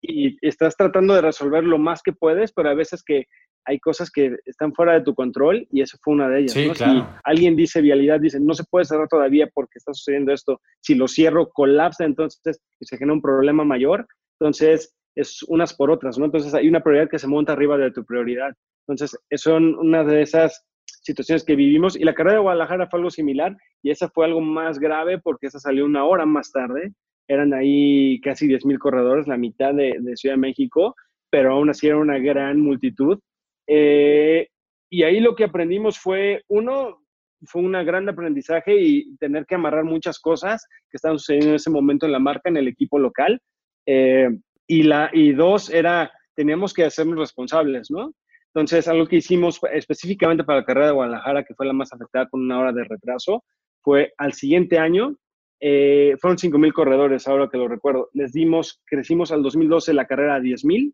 y 0.02 0.38
estás 0.42 0.78
tratando 0.78 1.16
de 1.16 1.22
resolver 1.22 1.66
lo 1.66 1.80
más 1.80 2.02
que 2.02 2.14
puedes, 2.14 2.54
pero 2.54 2.70
a 2.70 2.76
veces 2.76 3.04
que 3.04 3.26
hay 3.66 3.78
cosas 3.78 4.10
que 4.10 4.38
están 4.46 4.74
fuera 4.74 4.94
de 4.94 5.02
tu 5.02 5.14
control 5.14 5.68
y 5.70 5.82
eso 5.82 5.98
fue 6.02 6.14
una 6.14 6.30
de 6.30 6.40
ellas. 6.40 6.56
¿no? 6.56 6.76
Si 6.76 7.04
alguien 7.26 7.58
dice 7.58 7.82
vialidad, 7.82 8.22
dice 8.22 8.40
no 8.40 8.54
se 8.54 8.64
puede 8.64 8.86
cerrar 8.86 9.10
todavía 9.10 9.50
porque 9.54 9.80
está 9.80 9.94
sucediendo 9.94 10.32
esto, 10.32 10.62
si 10.80 10.96
lo 10.96 11.10
cierro 11.10 11.50
colapsa, 11.50 12.06
entonces 12.06 12.62
se 12.80 12.98
genera 12.98 13.16
un 13.16 13.22
problema 13.22 13.66
mayor. 13.66 14.08
Entonces, 14.40 14.96
es 15.16 15.44
unas 15.44 15.74
por 15.74 15.92
otras, 15.92 16.18
¿no? 16.18 16.26
Entonces 16.26 16.54
hay 16.54 16.68
una 16.68 16.82
prioridad 16.82 17.10
que 17.10 17.20
se 17.20 17.28
monta 17.28 17.54
arriba 17.54 17.78
de 17.78 17.92
tu 17.92 18.06
prioridad. 18.06 18.54
Entonces, 18.88 19.20
son 19.36 19.76
una 19.76 20.04
de 20.04 20.24
esas 20.24 20.66
situaciones 21.02 21.44
que 21.44 21.56
vivimos 21.56 21.96
y 21.96 22.04
la 22.04 22.14
carrera 22.14 22.38
de 22.38 22.42
Guadalajara 22.42 22.88
fue 22.88 23.00
algo 23.00 23.10
similar 23.12 23.56
y 23.84 23.92
esa 23.92 24.10
fue 24.10 24.26
algo 24.26 24.42
más 24.42 24.80
grave 24.80 25.20
porque 25.20 25.48
esa 25.48 25.60
salió 25.60 25.86
una 25.86 26.06
hora 26.06 26.26
más 26.26 26.52
tarde. 26.52 26.94
Eran 27.28 27.54
ahí 27.54 28.20
casi 28.22 28.48
10.000 28.48 28.80
corredores, 28.80 29.28
la 29.28 29.38
mitad 29.38 29.74
de, 29.74 30.00
Ciudad 30.16 30.36
de 30.36 30.42
México, 30.42 30.96
pero 31.30 31.54
aún 31.54 31.70
así 31.70 31.88
era 31.88 31.98
una 31.98 32.18
gran 32.18 32.60
multitud. 32.60 33.20
Eh, 33.68 34.48
y 34.90 35.04
ahí 35.04 35.20
lo 35.20 35.36
que 35.36 35.44
aprendimos 35.44 36.00
fue, 36.00 36.42
uno, 36.48 37.04
fue 37.44 37.62
un 37.62 37.74
gran 37.74 38.10
aprendizaje 38.10 38.76
y 38.82 39.16
tener 39.18 39.46
que 39.46 39.54
amarrar 39.54 39.84
muchas 39.84 40.20
cosas 40.20 40.66
que 40.90 40.98
estaban 40.98 41.20
sucediendo 41.20 41.50
en 41.50 41.56
ese 41.56 41.70
momento 41.70 42.08
en 42.08 42.14
la 42.14 42.20
marca, 42.20 42.50
en 42.50 42.58
el 42.58 42.68
equipo 42.68 42.98
local. 42.98 43.40
Eh, 43.86 44.30
y, 44.70 44.84
la, 44.84 45.10
y 45.12 45.34
dos 45.34 45.72
era, 45.72 46.12
teníamos 46.36 46.74
que 46.74 46.86
hacernos 46.86 47.18
responsables, 47.18 47.90
¿no? 47.90 48.14
Entonces, 48.54 48.88
algo 48.88 49.08
que 49.08 49.16
hicimos 49.16 49.60
específicamente 49.74 50.44
para 50.44 50.60
la 50.60 50.66
carrera 50.66 50.88
de 50.88 50.94
Guadalajara, 50.94 51.44
que 51.44 51.56
fue 51.56 51.66
la 51.66 51.74
más 51.74 51.92
afectada 51.92 52.30
con 52.30 52.42
una 52.42 52.60
hora 52.60 52.72
de 52.72 52.84
retraso, 52.84 53.44
fue 53.82 54.14
al 54.18 54.34
siguiente 54.34 54.78
año, 54.78 55.16
eh, 55.60 56.16
fueron 56.22 56.38
5.000 56.38 56.72
corredores, 56.72 57.28
ahora 57.28 57.50
que 57.52 57.58
lo 57.58 57.68
recuerdo, 57.68 58.10
les 58.14 58.32
dimos, 58.32 58.80
crecimos 58.86 59.32
al 59.32 59.42
2012 59.42 59.94
la 59.94 60.06
carrera 60.06 60.36
a 60.36 60.40
10.000 60.40 60.94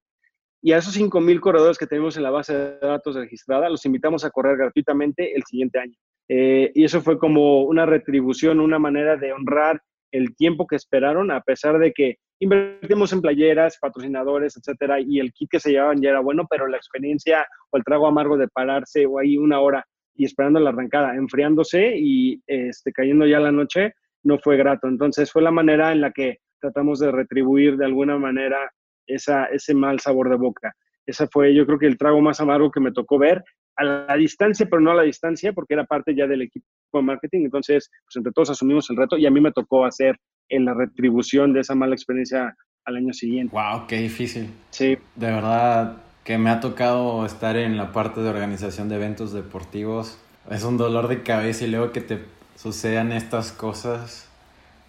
y 0.62 0.72
a 0.72 0.78
esos 0.78 0.98
5.000 0.98 1.40
corredores 1.42 1.78
que 1.78 1.86
tenemos 1.86 2.16
en 2.16 2.24
la 2.24 2.32
base 2.32 2.54
de 2.54 2.80
datos 2.80 3.16
registrada, 3.16 3.70
los 3.70 3.86
invitamos 3.86 4.24
a 4.24 4.30
correr 4.30 4.56
gratuitamente 4.56 5.36
el 5.36 5.44
siguiente 5.44 5.80
año. 5.80 5.98
Eh, 6.30 6.72
y 6.74 6.86
eso 6.86 7.02
fue 7.02 7.20
como 7.20 7.64
una 7.64 7.86
retribución, 7.86 8.62
una 8.62 8.80
manera 8.80 9.18
de 9.18 9.34
honrar 9.34 9.82
el 10.12 10.34
tiempo 10.36 10.66
que 10.66 10.78
esperaron, 10.78 11.30
a 11.30 11.42
pesar 11.42 11.78
de 11.78 11.92
que 11.92 12.20
invertimos 12.40 13.14
en 13.14 13.22
playeras, 13.22 13.78
patrocinadores, 13.80 14.58
etcétera, 14.58 15.00
y 15.00 15.20
el 15.20 15.32
kit 15.34 15.50
que 15.50 15.60
se 15.60 15.72
llevaban 15.72 16.02
ya 16.02 16.10
era 16.10 16.20
bueno, 16.20 16.46
pero 16.50 16.68
la 16.68 16.78
experiencia 16.78 17.48
o 17.70 17.78
el 17.78 17.84
trago 17.84 18.08
amargo 18.08 18.38
de 18.38 18.48
pararse 18.48 19.06
o 19.06 19.20
ahí 19.20 19.38
una 19.38 19.60
hora 19.60 19.86
y 20.16 20.26
esperando 20.26 20.60
la 20.60 20.70
arrancada, 20.70 21.16
enfriándose 21.16 21.94
y 21.98 22.42
este, 22.48 22.92
cayendo 22.92 23.26
ya 23.26 23.40
la 23.40 23.52
noche, 23.52 23.94
no 24.24 24.40
fue 24.40 24.58
grato. 24.58 24.88
Entonces 24.88 25.32
fue 25.32 25.42
la 25.42 25.52
manera 25.52 25.92
en 25.92 26.02
la 26.02 26.12
que 26.12 26.40
tratamos 26.60 27.00
de 27.00 27.12
retribuir 27.12 27.78
de 27.78 27.86
alguna 27.86 28.18
manera 28.18 28.72
ese 29.06 29.74
mal 29.74 30.00
sabor 30.00 30.30
de 30.30 30.38
boca. 30.38 30.74
Ese 31.06 31.28
fue, 31.28 31.54
yo 31.54 31.66
creo 31.66 31.78
que 31.78 31.86
el 31.86 31.98
trago 31.98 32.22
más 32.22 32.40
amargo 32.42 32.72
que 32.72 32.80
me 32.80 32.92
tocó 32.92 33.20
ver 33.20 33.44
a 33.76 33.84
la 33.84 34.16
distancia, 34.16 34.66
pero 34.70 34.82
no 34.82 34.92
a 34.92 34.96
la 34.96 35.04
distancia, 35.04 35.54
porque 35.54 35.74
era 35.74 35.86
parte 35.86 36.16
ya 36.16 36.26
del 36.26 36.42
equipo 36.44 36.66
de 36.94 37.02
marketing. 37.02 37.42
Entonces, 37.46 37.92
pues 38.06 38.16
entre 38.16 38.32
todos 38.32 38.50
asumimos 38.50 38.90
el 38.90 38.98
reto 38.98 39.18
y 39.18 39.26
a 39.26 39.32
mí 39.32 39.42
me 39.42 39.52
tocó 39.52 39.86
hacer 39.86 40.18
en 40.50 40.66
la 40.66 40.74
retribución 40.74 41.54
de 41.54 41.62
esa 41.62 41.76
mala 41.76 41.96
experiencia 41.96 42.56
al 42.86 42.96
año 42.98 43.14
siguiente. 43.14 43.56
Wow, 43.56 43.88
qué 43.88 43.98
difícil. 43.98 44.50
Sí. 44.70 44.98
De 45.16 45.28
verdad 45.28 45.98
que 46.24 46.38
me 46.38 46.50
ha 46.50 46.60
tocado 46.60 47.26
estar 47.26 47.56
en 47.56 47.78
la 47.78 47.92
parte 47.92 48.22
de 48.22 48.30
organización 48.30 48.90
de 48.90 48.96
eventos 48.96 49.32
deportivos 49.32 50.20
Es 50.50 50.64
un 50.64 50.78
dolor 50.78 51.08
de 51.08 51.24
cabeza 51.24 51.66
y 51.66 51.70
luego 51.70 51.92
que 51.92 52.02
te 52.02 52.20
sucedan 52.56 53.12
estas 53.12 53.52
cosas. 53.52 54.32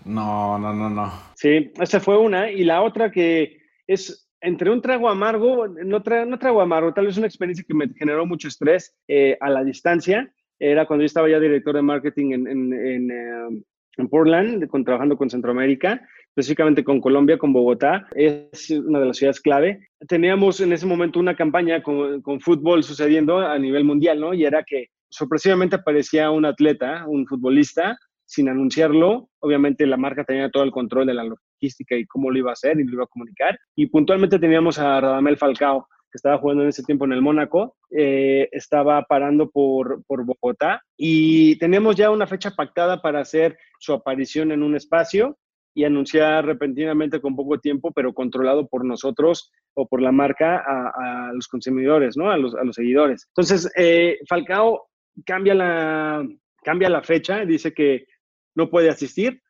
No, 0.04 0.59
no, 0.59 0.72
no, 0.72 0.88
no. 0.88 1.12
Sí, 1.34 1.72
esa 1.80 2.00
fue 2.00 2.18
una. 2.18 2.50
Y 2.50 2.64
la 2.64 2.82
otra 2.82 3.11
que 3.11 3.59
es 3.86 4.26
entre 4.40 4.70
un 4.70 4.80
trago 4.80 5.09
amargo, 5.09 5.66
no, 5.66 6.02
no 6.26 6.38
trago 6.38 6.61
amargo, 6.61 6.92
tal 6.92 7.07
vez 7.07 7.16
una 7.16 7.26
experiencia 7.26 7.64
que 7.66 7.74
me 7.74 7.88
generó 7.88 8.26
mucho 8.26 8.48
estrés 8.48 8.94
eh, 9.09 9.36
a 9.40 9.50
la 9.50 9.64
distancia. 9.64 10.30
Era 10.59 10.86
cuando 10.86 11.02
yo 11.02 11.07
estaba 11.07 11.28
ya 11.28 11.40
director 11.40 11.74
de 11.74 11.82
marketing 11.82 12.32
en, 12.32 12.46
en, 12.46 12.72
en, 12.72 13.11
eh, 13.11 13.62
en 13.97 14.09
Portland, 14.09 14.68
trabajando 14.84 15.16
con 15.16 15.30
Centroamérica, 15.30 16.07
específicamente 16.28 16.84
con 16.84 17.01
Colombia, 17.01 17.38
con 17.38 17.53
Bogotá. 17.53 18.07
Es 18.14 18.70
una 18.70 19.01
de 19.01 19.07
las 19.07 19.16
ciudades 19.16 19.40
clave. 19.40 19.88
Teníamos 20.07 20.61
en 20.61 20.72
ese 20.72 20.86
momento 20.86 21.18
una 21.18 21.36
campaña 21.36 21.82
con, 21.82 22.20
con 22.22 22.40
fútbol 22.40 22.82
sucediendo 22.82 23.38
a 23.38 23.59
nivel 23.59 23.84
mundial, 23.84 24.20
¿no? 24.20 24.34
Y 24.34 24.44
era 24.44 24.62
que 24.62 24.88
sorpresivamente 25.09 25.76
aparecía 25.76 26.30
un 26.30 26.44
atleta, 26.44 27.05
un 27.07 27.26
futbolista, 27.26 27.99
sin 28.26 28.49
anunciarlo. 28.49 29.30
Obviamente 29.38 29.86
la 29.86 29.97
marca 29.97 30.24
tenía 30.24 30.51
todo 30.51 30.64
el 30.64 30.72
control 30.72 31.07
de 31.07 31.14
la 31.14 31.24
logística 31.24 31.97
y 31.97 32.05
cómo 32.07 32.30
lo 32.30 32.38
iba 32.38 32.51
a 32.51 32.55
hacer 32.55 32.78
y 32.78 32.84
lo 32.84 32.94
iba 32.94 33.05
a 33.05 33.09
comunicar. 33.09 33.59
Y 33.74 33.86
puntualmente 33.86 34.38
teníamos 34.38 34.78
a 34.78 35.01
Radamel 35.01 35.38
Falcao, 35.38 35.86
que 36.11 36.16
estaba 36.16 36.38
jugando 36.38 36.62
en 36.62 36.68
ese 36.68 36.82
tiempo 36.82 37.04
en 37.04 37.12
el 37.12 37.22
Mónaco, 37.22 37.76
eh, 37.90 38.48
estaba 38.52 39.02
parando 39.02 39.50
por, 39.50 40.02
por 40.04 40.24
Bogotá 40.24 40.82
y 40.96 41.59
teníamos 41.59 41.96
ya 41.96 42.11
una 42.11 42.26
fecha 42.26 42.52
pactada 42.52 43.00
para 43.02 43.20
hacer 43.20 43.59
su 43.78 43.92
aparición 43.92 44.52
en 44.52 44.62
un 44.62 44.76
espacio 44.76 45.38
y 45.74 45.84
anunciar 45.84 46.46
repentinamente 46.46 47.20
con 47.20 47.36
poco 47.36 47.59
tiempo, 47.59 47.92
pero 47.92 48.14
controlado 48.14 48.66
por 48.66 48.84
nosotros 48.84 49.52
o 49.74 49.86
por 49.86 50.00
la 50.00 50.11
marca 50.11 50.64
a, 50.66 51.32
los 51.34 51.48
consumidores, 51.48 52.16
¿no? 52.16 52.30
A 52.30 52.38
los, 52.38 52.54
a 52.54 52.64
los 52.64 52.76
seguidores. 52.76 53.26
Entonces, 53.28 53.70
eh, 53.76 54.18
Falcao 54.26 54.88
cambia 55.26 55.54
la, 55.54 56.26
cambia 56.62 56.88
la 56.88 57.02
fecha, 57.02 57.44
dice 57.44 57.74
que 57.74 58.07
no 58.54 58.70
puede 58.70 58.88
asistir 58.88 59.42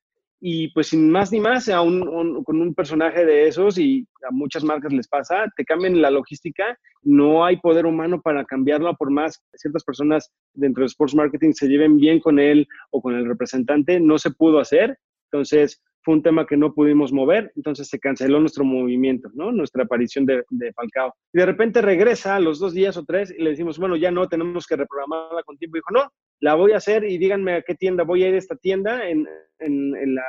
y 0.49 0.69
pues 0.69 0.87
sin 0.87 1.11
más 1.11 1.33
ni 1.33 1.41
más, 1.41 1.69
a 1.69 1.83
un, 1.83 2.45
con 2.45 2.61
un 2.61 2.73
personaje 2.73 3.27
de 3.27 3.49
esos 3.49 3.79
y 3.79 4.07
a 4.29 4.31
muchas 4.31 4.63
marcas 4.63 4.93
les 4.93 5.09
pasa, 5.09 5.53
te 5.57 5.65
cambian 5.65 6.01
la 6.01 6.09
logística, 6.09 6.79
no 7.03 7.45
hay 7.45 7.57
poder 7.57 7.85
humano 7.85 8.23
para 8.23 8.45
cambiarlo, 8.45 8.95
por 8.95 9.11
más 9.11 9.39
que 9.39 9.59
ciertas 9.59 9.83
personas 9.83 10.33
dentro 10.55 10.83
de 10.83 10.87
Sports 10.87 11.17
Marketing 11.17 11.51
se 11.53 11.67
lleven 11.67 11.97
bien 11.97 12.21
con 12.21 12.39
él 12.39 12.69
o 12.93 13.03
con 13.03 13.17
el 13.17 13.27
representante, 13.27 13.99
no 13.99 14.19
se 14.19 14.31
pudo 14.31 14.61
hacer. 14.61 14.97
Entonces, 15.33 15.83
fue 16.03 16.15
un 16.15 16.23
tema 16.23 16.47
que 16.47 16.57
no 16.57 16.73
pudimos 16.73 17.13
mover, 17.13 17.51
entonces 17.57 17.89
se 17.89 17.99
canceló 17.99 18.39
nuestro 18.39 18.65
movimiento, 18.65 19.29
¿no? 19.35 19.51
Nuestra 19.51 19.83
aparición 19.83 20.27
de, 20.27 20.45
de, 20.51 20.73
Falcao. 20.75 21.13
Y 21.33 21.39
de 21.39 21.47
repente 21.47 21.83
regresa 21.83 22.37
a 22.37 22.41
los 22.41 22.61
dos 22.61 22.73
días 22.73 22.97
o 22.97 23.05
tres 23.05 23.35
y 23.37 23.43
le 23.43 23.51
decimos, 23.51 23.81
bueno, 23.81 23.97
ya 23.97 24.13
no, 24.13 24.29
tenemos 24.29 24.65
que 24.69 24.77
reprogramarla 24.77 25.43
con 25.43 25.59
tiempo. 25.59 25.77
Y 25.77 25.81
dijo, 25.81 25.91
no, 25.91 26.09
la 26.41 26.55
voy 26.55 26.73
a 26.73 26.77
hacer 26.77 27.05
y 27.05 27.19
díganme 27.19 27.55
a 27.55 27.63
qué 27.63 27.75
tienda 27.75 28.05
voy 28.05 28.23
a 28.23 28.29
ir 28.29 28.35
a 28.35 28.39
esta 28.39 28.57
tienda 28.57 29.09
en, 29.09 29.27
en, 29.59 29.97
en 29.97 30.15
la 30.15 30.25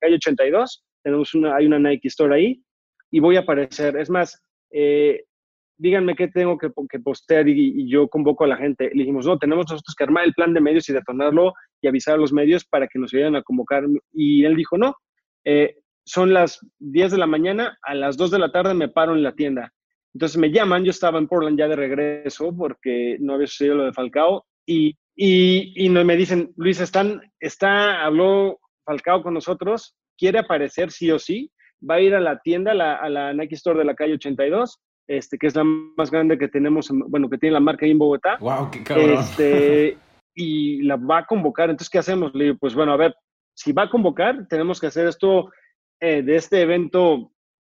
calle 0.00 0.16
82. 0.16 0.84
Tenemos 1.02 1.34
una, 1.34 1.56
hay 1.56 1.66
una 1.66 1.78
Nike 1.78 2.08
Store 2.08 2.34
ahí 2.34 2.62
y 3.10 3.20
voy 3.20 3.36
a 3.36 3.40
aparecer. 3.40 3.96
Es 3.96 4.10
más, 4.10 4.40
eh, 4.70 5.24
díganme 5.78 6.14
qué 6.14 6.28
tengo 6.28 6.58
que, 6.58 6.70
postear 7.00 7.48
y, 7.48 7.82
y, 7.82 7.88
yo 7.90 8.08
convoco 8.08 8.44
a 8.44 8.48
la 8.48 8.56
gente. 8.56 8.90
Le 8.92 9.00
dijimos, 9.00 9.26
no, 9.26 9.38
tenemos 9.38 9.66
nosotros 9.70 9.94
que 9.96 10.04
armar 10.04 10.24
el 10.24 10.34
plan 10.34 10.52
de 10.52 10.60
medios 10.60 10.88
y 10.88 10.92
detonarlo 10.92 11.54
y 11.80 11.88
avisar 11.88 12.14
a 12.14 12.18
los 12.18 12.32
medios 12.32 12.64
para 12.64 12.88
que 12.88 12.98
nos 12.98 13.12
ayuden 13.14 13.36
a 13.36 13.42
convocar. 13.42 13.84
Y 14.12 14.44
él 14.44 14.56
dijo, 14.56 14.76
no, 14.76 14.96
eh, 15.44 15.76
son 16.04 16.32
las 16.32 16.58
10 16.78 17.12
de 17.12 17.18
la 17.18 17.26
mañana, 17.26 17.78
a 17.82 17.94
las 17.94 18.16
2 18.16 18.30
de 18.30 18.38
la 18.38 18.50
tarde 18.50 18.74
me 18.74 18.88
paro 18.88 19.14
en 19.14 19.22
la 19.22 19.34
tienda. 19.34 19.72
Entonces 20.14 20.38
me 20.38 20.50
llaman, 20.50 20.84
yo 20.84 20.90
estaba 20.90 21.18
en 21.18 21.28
Portland 21.28 21.58
ya 21.58 21.68
de 21.68 21.76
regreso 21.76 22.54
porque 22.56 23.18
no 23.20 23.34
había 23.34 23.46
sucedido 23.46 23.76
lo 23.76 23.84
de 23.84 23.92
Falcao 23.92 24.46
y, 24.66 24.96
y, 25.20 25.72
y 25.74 25.90
me 25.90 26.16
dicen, 26.16 26.52
Luis, 26.56 26.80
están, 26.80 27.20
está, 27.40 28.04
habló 28.04 28.60
Falcao 28.84 29.20
con 29.20 29.34
nosotros, 29.34 29.96
quiere 30.16 30.38
aparecer 30.38 30.92
sí 30.92 31.10
o 31.10 31.18
sí, 31.18 31.50
va 31.78 31.96
a 31.96 32.00
ir 32.00 32.14
a 32.14 32.20
la 32.20 32.38
tienda, 32.38 32.70
a 32.70 32.74
la, 32.74 32.94
a 32.94 33.08
la 33.08 33.32
Nike 33.32 33.56
Store 33.56 33.76
de 33.76 33.84
la 33.84 33.96
calle 33.96 34.14
82, 34.14 34.78
este, 35.08 35.36
que 35.36 35.48
es 35.48 35.56
la 35.56 35.64
más 35.64 36.12
grande 36.12 36.38
que 36.38 36.46
tenemos, 36.46 36.88
bueno, 37.08 37.28
que 37.28 37.36
tiene 37.36 37.54
la 37.54 37.60
marca 37.60 37.84
ahí 37.84 37.90
en 37.90 37.98
Bogotá. 37.98 38.36
¡Wow, 38.38 38.70
qué 38.70 38.84
cabrón! 38.84 39.10
Este, 39.14 39.98
y 40.36 40.82
la 40.82 40.94
va 40.94 41.18
a 41.18 41.26
convocar. 41.26 41.68
Entonces, 41.68 41.90
¿qué 41.90 41.98
hacemos? 41.98 42.32
Le 42.32 42.44
digo, 42.44 42.56
pues 42.60 42.76
bueno, 42.76 42.92
a 42.92 42.96
ver, 42.96 43.16
si 43.54 43.72
va 43.72 43.82
a 43.82 43.90
convocar, 43.90 44.46
tenemos 44.48 44.80
que 44.80 44.86
hacer 44.86 45.08
esto 45.08 45.50
eh, 45.98 46.22
de 46.22 46.36
este 46.36 46.60
evento 46.60 47.32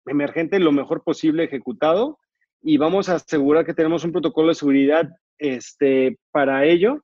emergente 0.07 0.61
lo 0.61 0.71
mejor 0.71 1.03
posible 1.03 1.43
ejecutado 1.43 2.21
y 2.63 2.77
vamos 2.77 3.09
a 3.09 3.17
asegurar 3.17 3.67
que 3.67 3.75
tenemos 3.75 4.05
un 4.05 4.13
protocolo 4.13 4.49
de 4.49 4.55
seguridad 4.55 5.09
este, 5.39 6.19
para 6.31 6.65
ello, 6.65 7.03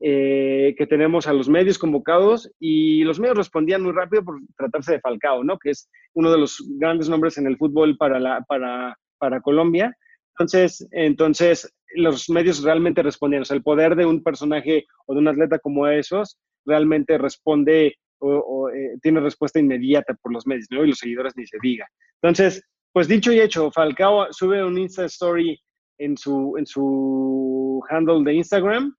eh, 0.00 0.74
que 0.78 0.86
tenemos 0.86 1.26
a 1.26 1.32
los 1.32 1.48
medios 1.48 1.78
convocados 1.78 2.50
y 2.60 3.02
los 3.04 3.18
medios 3.18 3.36
respondían 3.36 3.82
muy 3.82 3.92
rápido 3.92 4.24
por 4.24 4.40
tratarse 4.56 4.92
de 4.92 5.00
Falcao, 5.00 5.42
¿no? 5.42 5.58
que 5.58 5.70
es 5.70 5.90
uno 6.14 6.30
de 6.30 6.38
los 6.38 6.64
grandes 6.78 7.08
nombres 7.08 7.36
en 7.38 7.46
el 7.46 7.56
fútbol 7.56 7.96
para, 7.96 8.40
para, 8.46 9.40
Colombia. 9.42 9.92
Entonces, 10.38 10.86
entonces, 10.92 11.74
los 11.96 12.30
medios 12.30 12.62
realmente 12.62 13.02
respondían. 13.02 13.42
O 13.42 13.44
sea, 13.44 13.56
el 13.56 13.62
poder 13.62 13.96
de 13.96 14.06
un 14.06 14.22
personaje 14.22 14.86
o 15.06 15.14
de 15.14 15.20
un 15.20 15.28
atleta 15.28 15.58
como 15.58 15.88
esos 15.88 16.38
realmente 16.64 17.18
responde 17.18 17.96
o, 18.20 18.28
o 18.28 18.70
eh, 18.70 18.98
tiene 19.02 19.20
respuesta 19.20 19.58
inmediata 19.58 20.14
por 20.22 20.32
los 20.32 20.46
medios, 20.46 20.68
¿no? 20.70 20.84
Y 20.84 20.88
los 20.88 20.98
seguidores 20.98 21.36
ni 21.36 21.46
se 21.46 21.58
diga. 21.60 21.88
Entonces, 22.22 22.62
pues 22.92 23.08
dicho 23.08 23.32
y 23.32 23.40
hecho, 23.40 23.70
Falcao 23.70 24.32
sube 24.32 24.64
un 24.64 24.78
Insta 24.78 25.04
Story 25.04 25.60
en 25.98 26.16
su, 26.16 26.54
en 26.56 26.66
su 26.66 27.82
handle 27.88 28.24
de 28.24 28.34
Instagram, 28.34 28.94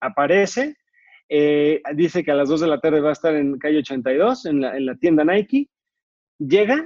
aparece, 0.00 0.76
eh, 1.28 1.80
dice 1.94 2.24
que 2.24 2.30
a 2.30 2.34
las 2.34 2.48
2 2.48 2.62
de 2.62 2.66
la 2.66 2.80
tarde 2.80 3.00
va 3.00 3.10
a 3.10 3.12
estar 3.12 3.34
en 3.34 3.58
calle 3.58 3.78
82, 3.78 4.46
en 4.46 4.60
la, 4.60 4.76
en 4.76 4.86
la 4.86 4.96
tienda 4.96 5.24
Nike, 5.24 5.68
llega, 6.38 6.84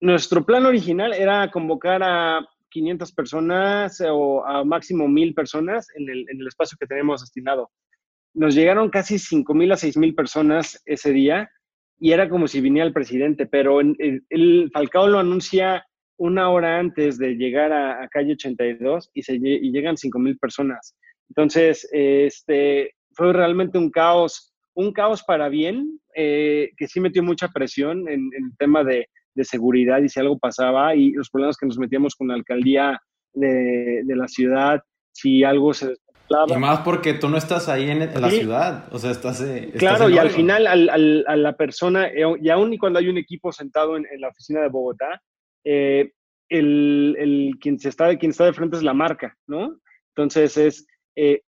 nuestro 0.00 0.44
plan 0.44 0.66
original 0.66 1.12
era 1.12 1.50
convocar 1.50 2.02
a 2.02 2.46
500 2.70 3.12
personas 3.12 4.02
o 4.08 4.44
a 4.46 4.64
máximo 4.64 5.08
1000 5.08 5.34
personas 5.34 5.88
en 5.96 6.08
el, 6.08 6.26
en 6.28 6.40
el 6.40 6.46
espacio 6.46 6.76
que 6.78 6.86
tenemos 6.86 7.20
destinado 7.20 7.70
nos 8.34 8.54
llegaron 8.54 8.90
casi 8.90 9.18
5 9.18 9.54
mil 9.54 9.72
a 9.72 9.76
6 9.76 9.96
mil 9.96 10.14
personas 10.14 10.80
ese 10.86 11.12
día 11.12 11.50
y 11.98 12.12
era 12.12 12.28
como 12.28 12.48
si 12.48 12.60
viniera 12.60 12.86
el 12.86 12.92
presidente, 12.92 13.46
pero 13.46 13.80
el, 13.80 14.24
el 14.28 14.70
Falcao 14.72 15.06
lo 15.08 15.18
anuncia 15.18 15.84
una 16.16 16.50
hora 16.50 16.78
antes 16.78 17.18
de 17.18 17.34
llegar 17.34 17.72
a, 17.72 18.02
a 18.02 18.08
calle 18.08 18.32
82 18.32 19.10
y, 19.14 19.22
se, 19.22 19.34
y 19.34 19.70
llegan 19.70 19.96
5 19.96 20.18
mil 20.18 20.38
personas. 20.38 20.96
Entonces, 21.30 21.88
este, 21.92 22.94
fue 23.12 23.32
realmente 23.32 23.78
un 23.78 23.90
caos, 23.90 24.52
un 24.74 24.92
caos 24.92 25.22
para 25.22 25.48
bien, 25.48 26.00
eh, 26.14 26.70
que 26.76 26.86
sí 26.86 27.00
metió 27.00 27.22
mucha 27.22 27.48
presión 27.48 28.08
en, 28.08 28.30
en 28.36 28.44
el 28.44 28.56
tema 28.58 28.84
de, 28.84 29.06
de, 29.34 29.44
seguridad 29.44 30.02
y 30.02 30.08
si 30.08 30.20
algo 30.20 30.38
pasaba 30.38 30.94
y 30.94 31.12
los 31.12 31.30
problemas 31.30 31.56
que 31.56 31.66
nos 31.66 31.78
metíamos 31.78 32.14
con 32.14 32.28
la 32.28 32.34
alcaldía 32.34 33.00
de, 33.32 34.02
de 34.04 34.16
la 34.16 34.26
ciudad, 34.26 34.82
si 35.12 35.44
algo 35.44 35.72
se 35.72 35.94
Claro. 36.30 36.54
Y 36.54 36.58
más 36.58 36.82
porque 36.82 37.14
tú 37.14 37.28
no 37.28 37.36
estás 37.36 37.68
ahí 37.68 37.90
en, 37.90 38.02
en 38.02 38.20
la 38.20 38.30
sí. 38.30 38.38
ciudad, 38.38 38.86
o 38.92 39.00
sea, 39.00 39.10
estás... 39.10 39.40
Eh, 39.40 39.64
estás 39.74 39.80
claro, 39.80 40.08
y 40.08 40.16
al 40.16 40.30
final 40.30 40.68
al, 40.68 40.88
al, 40.88 41.24
a 41.26 41.34
la 41.34 41.56
persona, 41.56 42.06
eh, 42.06 42.22
y 42.40 42.48
aún 42.50 42.72
y 42.72 42.78
cuando 42.78 43.00
hay 43.00 43.08
un 43.08 43.18
equipo 43.18 43.50
sentado 43.50 43.96
en, 43.96 44.06
en 44.12 44.20
la 44.20 44.28
oficina 44.28 44.60
de 44.60 44.68
Bogotá, 44.68 45.20
eh, 45.64 46.12
el, 46.48 47.16
el, 47.18 47.58
quien, 47.60 47.80
se 47.80 47.88
está, 47.88 48.16
quien 48.16 48.30
está 48.30 48.44
de 48.44 48.52
frente 48.52 48.76
es 48.76 48.84
la 48.84 48.94
marca, 48.94 49.36
¿no? 49.48 49.76
Entonces 50.14 50.56
es, 50.56 50.86
eh, 51.16 51.42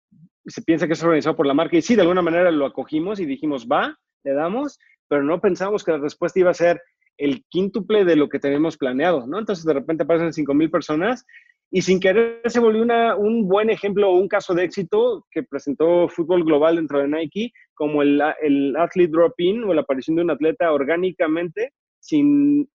se 0.46 0.62
piensa 0.62 0.88
que 0.88 0.94
es 0.94 1.04
organizado 1.04 1.36
por 1.36 1.46
la 1.46 1.54
marca 1.54 1.78
y 1.78 1.82
sí, 1.82 1.96
de 1.96 2.02
alguna 2.02 2.22
manera 2.22 2.52
lo 2.52 2.66
acogimos 2.66 3.20
y 3.20 3.26
dijimos, 3.26 3.68
va, 3.68 3.98
le 4.24 4.34
damos, 4.34 4.80
pero 5.08 5.24
no 5.24 5.40
pensamos 5.42 5.84
que 5.84 5.92
la 5.92 5.98
respuesta 5.98 6.40
iba 6.40 6.52
a 6.52 6.56
ser 6.56 6.82
el 7.18 7.44
quíntuple 7.50 8.06
de 8.06 8.16
lo 8.16 8.30
que 8.30 8.40
tenemos 8.40 8.78
planeado, 8.78 9.28
¿no? 9.28 9.40
Entonces 9.40 9.66
de 9.66 9.74
repente 9.74 10.04
aparecen 10.04 10.34
5 10.34 10.54
mil 10.54 10.72
personas 10.72 11.26
y 11.72 11.82
sin 11.82 12.00
querer 12.00 12.42
se 12.46 12.60
volvió 12.60 12.82
una, 12.82 13.16
un 13.16 13.48
buen 13.48 13.70
ejemplo 13.70 14.10
o 14.10 14.18
un 14.18 14.28
caso 14.28 14.56
de 14.56 14.64
éxito 14.64 15.28
que 15.30 15.44
presentó 15.44 16.08
Fútbol 16.08 16.44
Global 16.44 16.78
dentro 16.78 17.00
de 17.00 17.08
Nike, 17.08 17.52
como 17.76 18.02
el, 18.02 18.22
el 18.42 18.76
athlete 18.78 19.12
drop-in 19.12 19.64
o 19.66 19.74
la 19.74 19.82
aparición 19.82 20.16
de 20.16 20.24
un 20.24 20.32
atleta 20.32 20.72
orgánicamente 20.72 21.74
sin 22.00 22.68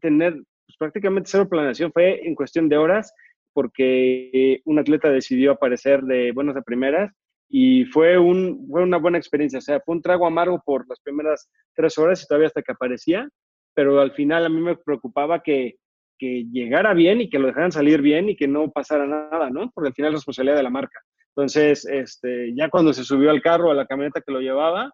tener 0.00 0.34
pues, 0.34 0.76
prácticamente 0.78 1.30
cero 1.30 1.48
planeación. 1.48 1.92
Fue 1.92 2.26
en 2.26 2.34
cuestión 2.34 2.68
de 2.68 2.76
horas 2.76 3.14
porque 3.52 4.60
un 4.64 4.78
atleta 4.78 5.10
decidió 5.10 5.52
aparecer 5.52 6.02
de 6.02 6.32
buenas 6.32 6.56
a 6.56 6.62
primeras 6.62 7.12
y 7.48 7.84
fue, 7.86 8.18
un, 8.18 8.66
fue 8.70 8.82
una 8.82 8.98
buena 8.98 9.18
experiencia. 9.18 9.58
O 9.58 9.62
sea, 9.62 9.80
fue 9.80 9.96
un 9.96 10.02
trago 10.02 10.26
amargo 10.26 10.62
por 10.64 10.88
las 10.88 11.00
primeras 11.00 11.50
tres 11.74 11.98
horas 11.98 12.22
y 12.22 12.26
todavía 12.26 12.48
hasta 12.48 12.62
que 12.62 12.72
aparecía, 12.72 13.28
pero 13.74 14.00
al 14.00 14.12
final 14.12 14.46
a 14.46 14.48
mí 14.48 14.60
me 14.60 14.76
preocupaba 14.76 15.42
que 15.42 15.76
que 16.22 16.46
llegara 16.52 16.94
bien 16.94 17.20
y 17.20 17.28
que 17.28 17.40
lo 17.40 17.48
dejaran 17.48 17.72
salir 17.72 18.00
bien 18.00 18.28
y 18.28 18.36
que 18.36 18.46
no 18.46 18.70
pasara 18.70 19.08
nada, 19.08 19.50
¿no? 19.50 19.72
Porque 19.74 19.88
al 19.88 19.94
final 19.94 20.12
es 20.12 20.18
responsabilidad 20.18 20.56
de 20.56 20.62
la 20.62 20.70
marca. 20.70 21.00
Entonces, 21.34 21.84
este, 21.84 22.54
ya 22.54 22.68
cuando 22.68 22.92
se 22.92 23.02
subió 23.02 23.32
al 23.32 23.42
carro, 23.42 23.72
a 23.72 23.74
la 23.74 23.86
camioneta 23.86 24.20
que 24.20 24.30
lo 24.30 24.40
llevaba, 24.40 24.84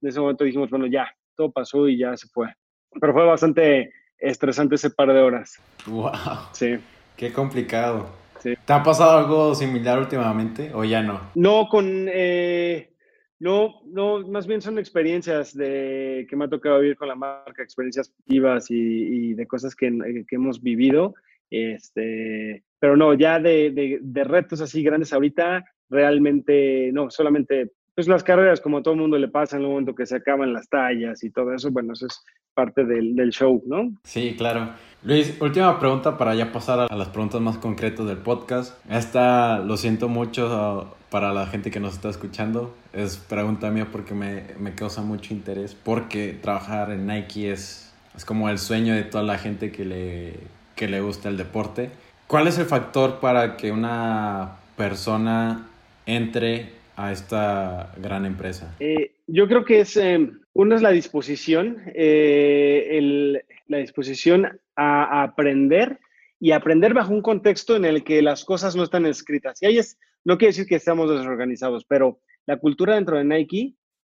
en 0.00 0.08
ese 0.08 0.20
momento 0.20 0.44
dijimos, 0.44 0.70
bueno, 0.70 0.86
ya, 0.86 1.12
todo 1.36 1.50
pasó 1.50 1.88
y 1.88 1.98
ya 1.98 2.16
se 2.16 2.28
fue. 2.28 2.54
Pero 3.00 3.12
fue 3.12 3.26
bastante 3.26 3.92
estresante 4.18 4.76
ese 4.76 4.90
par 4.90 5.12
de 5.12 5.20
horas. 5.20 5.60
¡Wow! 5.84 6.12
Sí. 6.52 6.78
Qué 7.18 7.32
complicado. 7.32 8.08
¿Te 8.40 8.56
ha 8.68 8.82
pasado 8.84 9.18
algo 9.18 9.52
similar 9.52 9.98
últimamente 9.98 10.70
o 10.72 10.84
ya 10.84 11.02
no? 11.02 11.20
No, 11.34 11.66
con... 11.68 12.06
Eh, 12.08 12.94
no, 13.40 13.80
no, 13.86 14.20
más 14.28 14.46
bien 14.46 14.62
son 14.62 14.78
experiencias 14.78 15.52
de, 15.52 16.28
que 16.30 16.36
me 16.36 16.44
ha 16.44 16.48
tocado 16.48 16.78
vivir 16.78 16.96
con 16.96 17.08
la 17.08 17.16
marca, 17.16 17.60
experiencias 17.60 18.14
vivas 18.24 18.66
y, 18.70 19.34
de 19.34 19.46
cosas 19.48 19.74
que, 19.74 19.90
que, 20.28 20.36
hemos 20.36 20.62
vivido. 20.62 21.14
Este, 21.50 22.62
pero 22.78 22.96
no, 22.96 23.14
ya 23.14 23.40
de, 23.40 23.72
de, 23.72 23.98
de 24.00 24.24
retos 24.24 24.60
así 24.60 24.84
grandes 24.84 25.12
ahorita, 25.12 25.64
realmente 25.90 26.90
no, 26.92 27.10
solamente 27.10 27.72
pues 27.98 28.06
las 28.06 28.22
carreras, 28.22 28.60
como 28.60 28.78
a 28.78 28.82
todo 28.84 28.94
mundo 28.94 29.18
le 29.18 29.26
pasa 29.26 29.56
en 29.56 29.62
el 29.62 29.68
momento 29.70 29.92
que 29.92 30.06
se 30.06 30.14
acaban 30.14 30.52
las 30.52 30.68
tallas 30.68 31.24
y 31.24 31.30
todo 31.30 31.52
eso, 31.52 31.72
bueno, 31.72 31.94
eso 31.94 32.06
es 32.06 32.22
parte 32.54 32.84
del, 32.84 33.16
del, 33.16 33.30
show, 33.30 33.60
¿no? 33.66 33.90
Sí, 34.04 34.36
claro. 34.38 34.70
Luis, 35.02 35.36
última 35.40 35.80
pregunta 35.80 36.16
para 36.16 36.32
ya 36.36 36.52
pasar 36.52 36.86
a 36.88 36.94
las 36.94 37.08
preguntas 37.08 37.40
más 37.40 37.58
concretas 37.58 38.06
del 38.06 38.18
podcast. 38.18 38.78
Esta 38.88 39.58
lo 39.58 39.76
siento 39.76 40.08
mucho 40.08 40.96
para 41.10 41.32
la 41.32 41.48
gente 41.48 41.72
que 41.72 41.80
nos 41.80 41.94
está 41.94 42.08
escuchando. 42.08 42.72
Es 42.92 43.16
pregunta 43.16 43.68
mía 43.72 43.88
porque 43.90 44.14
me, 44.14 44.44
me 44.60 44.76
causa 44.76 45.02
mucho 45.02 45.34
interés, 45.34 45.74
porque 45.74 46.38
trabajar 46.40 46.92
en 46.92 47.04
Nike 47.04 47.50
es, 47.50 47.92
es 48.14 48.24
como 48.24 48.48
el 48.48 48.60
sueño 48.60 48.94
de 48.94 49.02
toda 49.02 49.24
la 49.24 49.38
gente 49.38 49.72
que 49.72 49.84
le, 49.84 50.34
que 50.76 50.86
le 50.86 51.00
gusta 51.00 51.30
el 51.30 51.36
deporte. 51.36 51.90
¿Cuál 52.28 52.46
es 52.46 52.58
el 52.58 52.66
factor 52.66 53.18
para 53.18 53.56
que 53.56 53.72
una 53.72 54.58
persona 54.76 55.66
entre 56.06 56.77
a 56.98 57.12
esta 57.12 57.92
gran 57.96 58.26
empresa? 58.26 58.74
Eh, 58.80 59.14
yo 59.28 59.46
creo 59.46 59.64
que 59.64 59.80
es, 59.80 59.96
eh, 59.96 60.30
uno 60.52 60.74
es 60.74 60.82
la 60.82 60.90
disposición, 60.90 61.80
eh, 61.94 63.40
la 63.68 63.78
disposición 63.78 64.60
a, 64.74 65.22
aprender 65.22 66.00
y 66.40 66.50
aprender 66.50 66.94
bajo 66.94 67.12
un 67.12 67.22
contexto 67.22 67.76
en 67.76 67.84
el 67.84 68.02
que 68.02 68.20
las 68.20 68.44
cosas 68.44 68.74
no 68.74 68.82
están 68.82 69.06
escritas. 69.06 69.62
Y 69.62 69.66
ahí 69.66 69.78
es, 69.78 69.96
no 70.24 70.38
quiere 70.38 70.50
decir 70.50 70.66
que 70.66 70.74
estamos 70.74 71.08
desorganizados, 71.08 71.84
pero 71.84 72.18
la 72.46 72.56
cultura 72.56 72.96
dentro 72.96 73.16
de 73.16 73.24
Nike 73.24 73.74